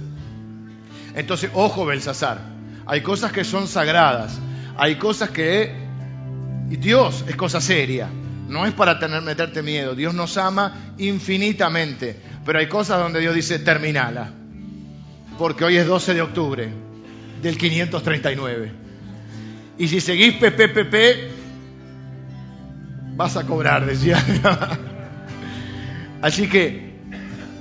Entonces, 1.14 1.52
ojo, 1.54 1.86
Belsasar. 1.86 2.40
Hay 2.88 3.02
cosas 3.02 3.32
que 3.32 3.44
son 3.44 3.68
sagradas. 3.68 4.40
Hay 4.78 4.96
cosas 4.96 5.30
que... 5.30 5.76
Dios 6.70 7.26
es 7.28 7.36
cosa 7.36 7.62
seria. 7.62 8.10
No 8.48 8.66
es 8.66 8.74
para 8.74 8.98
tener, 8.98 9.22
meterte 9.22 9.62
miedo. 9.62 9.94
Dios 9.94 10.16
nos 10.16 10.38
ama 10.38 10.94
infinitamente. 10.98 12.16
Pero 12.44 12.58
hay 12.58 12.68
cosas 12.68 13.00
donde 13.00 13.20
Dios 13.20 13.36
dice, 13.36 13.60
terminala. 13.60 14.32
Porque 15.38 15.66
hoy 15.66 15.78
es 15.78 15.86
12 15.86 16.16
de 16.16 16.22
octubre 16.22 16.70
del 17.44 17.58
539. 17.58 18.81
Y 19.82 19.88
si 19.88 20.00
seguís 20.00 20.36
PPPP, 20.36 20.96
vas 23.16 23.36
a 23.36 23.48
cobrar, 23.48 23.86
decía. 23.86 24.24
Así 26.22 26.48
que, 26.48 26.94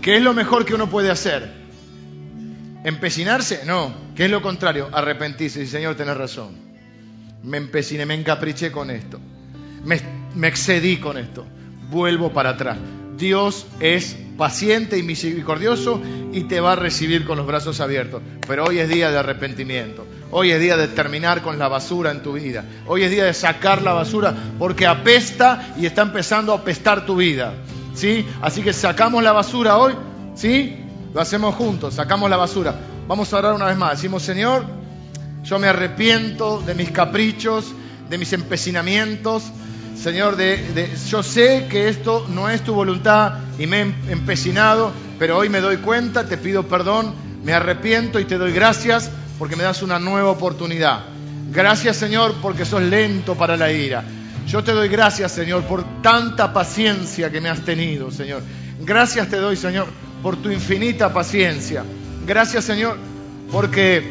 ¿qué 0.02 0.16
es 0.18 0.22
lo 0.22 0.34
mejor 0.34 0.66
que 0.66 0.74
uno 0.74 0.90
puede 0.90 1.10
hacer? 1.10 1.50
¿Empecinarse? 2.84 3.62
No. 3.64 3.94
¿Qué 4.14 4.26
es 4.26 4.30
lo 4.30 4.42
contrario? 4.42 4.90
Arrepentirse. 4.92 5.62
Y 5.62 5.66
Señor, 5.66 5.94
tenés 5.94 6.18
razón. 6.18 6.56
Me 7.42 7.56
empeciné, 7.56 8.04
me 8.04 8.12
encapriché 8.12 8.70
con 8.70 8.90
esto. 8.90 9.18
Me 9.82 9.98
me 10.34 10.48
excedí 10.48 10.98
con 10.98 11.18
esto, 11.18 11.46
vuelvo 11.90 12.32
para 12.32 12.50
atrás. 12.50 12.78
Dios 13.16 13.66
es 13.80 14.16
paciente 14.40 14.96
y 14.96 15.02
misericordioso 15.02 16.00
y 16.32 16.44
te 16.44 16.60
va 16.60 16.72
a 16.72 16.76
recibir 16.76 17.26
con 17.26 17.36
los 17.36 17.46
brazos 17.46 17.78
abiertos. 17.78 18.22
Pero 18.48 18.64
hoy 18.64 18.78
es 18.78 18.88
día 18.88 19.10
de 19.10 19.18
arrepentimiento. 19.18 20.06
Hoy 20.30 20.50
es 20.50 20.58
día 20.58 20.78
de 20.78 20.88
terminar 20.88 21.42
con 21.42 21.58
la 21.58 21.68
basura 21.68 22.10
en 22.10 22.22
tu 22.22 22.32
vida. 22.32 22.64
Hoy 22.86 23.02
es 23.02 23.10
día 23.10 23.24
de 23.24 23.34
sacar 23.34 23.82
la 23.82 23.92
basura 23.92 24.34
porque 24.58 24.86
apesta 24.86 25.74
y 25.76 25.84
está 25.84 26.00
empezando 26.00 26.54
a 26.54 26.56
apestar 26.56 27.04
tu 27.04 27.16
vida. 27.16 27.52
¿Sí? 27.94 28.26
Así 28.40 28.62
que 28.62 28.72
sacamos 28.72 29.22
la 29.22 29.32
basura 29.32 29.76
hoy. 29.76 29.92
¿Sí? 30.34 30.74
Lo 31.12 31.20
hacemos 31.20 31.54
juntos, 31.54 31.92
sacamos 31.92 32.30
la 32.30 32.38
basura. 32.38 32.74
Vamos 33.06 33.30
a 33.34 33.36
orar 33.36 33.52
una 33.52 33.66
vez 33.66 33.76
más. 33.76 33.90
Decimos, 33.90 34.22
Señor, 34.22 34.64
yo 35.44 35.58
me 35.58 35.66
arrepiento 35.66 36.62
de 36.62 36.74
mis 36.74 36.90
caprichos, 36.90 37.74
de 38.08 38.16
mis 38.16 38.32
empecinamientos 38.32 39.52
Señor, 40.02 40.38
yo 41.08 41.22
sé 41.22 41.66
que 41.68 41.88
esto 41.90 42.26
no 42.30 42.48
es 42.48 42.62
tu 42.62 42.72
voluntad 42.72 43.34
y 43.58 43.66
me 43.66 43.82
he 43.82 44.12
empecinado, 44.12 44.92
pero 45.18 45.36
hoy 45.36 45.50
me 45.50 45.60
doy 45.60 45.76
cuenta, 45.76 46.24
te 46.24 46.38
pido 46.38 46.66
perdón, 46.66 47.14
me 47.44 47.52
arrepiento 47.52 48.18
y 48.18 48.24
te 48.24 48.38
doy 48.38 48.50
gracias 48.52 49.10
porque 49.38 49.56
me 49.56 49.62
das 49.62 49.82
una 49.82 49.98
nueva 49.98 50.30
oportunidad. 50.30 51.04
Gracias, 51.52 51.98
Señor, 51.98 52.34
porque 52.40 52.64
sos 52.64 52.80
lento 52.80 53.34
para 53.34 53.58
la 53.58 53.70
ira. 53.72 54.02
Yo 54.46 54.64
te 54.64 54.72
doy 54.72 54.88
gracias, 54.88 55.32
Señor, 55.32 55.64
por 55.64 55.84
tanta 56.00 56.50
paciencia 56.50 57.30
que 57.30 57.42
me 57.42 57.50
has 57.50 57.60
tenido, 57.60 58.10
Señor. 58.10 58.42
Gracias 58.80 59.28
te 59.28 59.36
doy, 59.36 59.56
Señor, 59.56 59.86
por 60.22 60.36
tu 60.36 60.50
infinita 60.50 61.12
paciencia. 61.12 61.84
Gracias, 62.26 62.64
Señor, 62.64 62.96
porque 63.52 64.02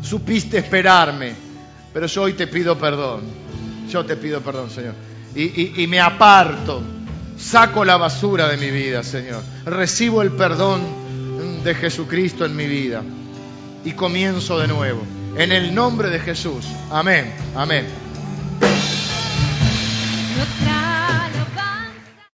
supiste 0.00 0.58
esperarme. 0.58 1.34
Pero 1.92 2.06
yo 2.06 2.22
hoy 2.22 2.34
te 2.34 2.46
pido 2.46 2.78
perdón. 2.78 3.41
Yo 3.92 4.06
te 4.06 4.16
pido 4.16 4.40
perdón, 4.40 4.70
Señor. 4.70 4.94
Y, 5.34 5.86
me 5.86 6.00
aparto, 6.00 6.80
saco 7.36 7.84
la 7.84 7.98
basura 7.98 8.48
de 8.48 8.56
mi 8.56 8.70
vida, 8.70 9.02
Señor. 9.02 9.42
Recibo 9.66 10.22
el 10.22 10.32
perdón 10.32 10.80
de 11.62 11.74
Jesucristo 11.74 12.46
en 12.46 12.56
mi 12.56 12.66
vida. 12.66 13.02
Y 13.84 13.92
comienzo 13.92 14.58
de 14.58 14.68
nuevo. 14.68 15.02
En 15.36 15.52
el 15.52 15.74
nombre 15.74 16.08
de 16.08 16.20
Jesús. 16.20 16.64
Amén. 16.90 17.34
Amén. 17.54 17.86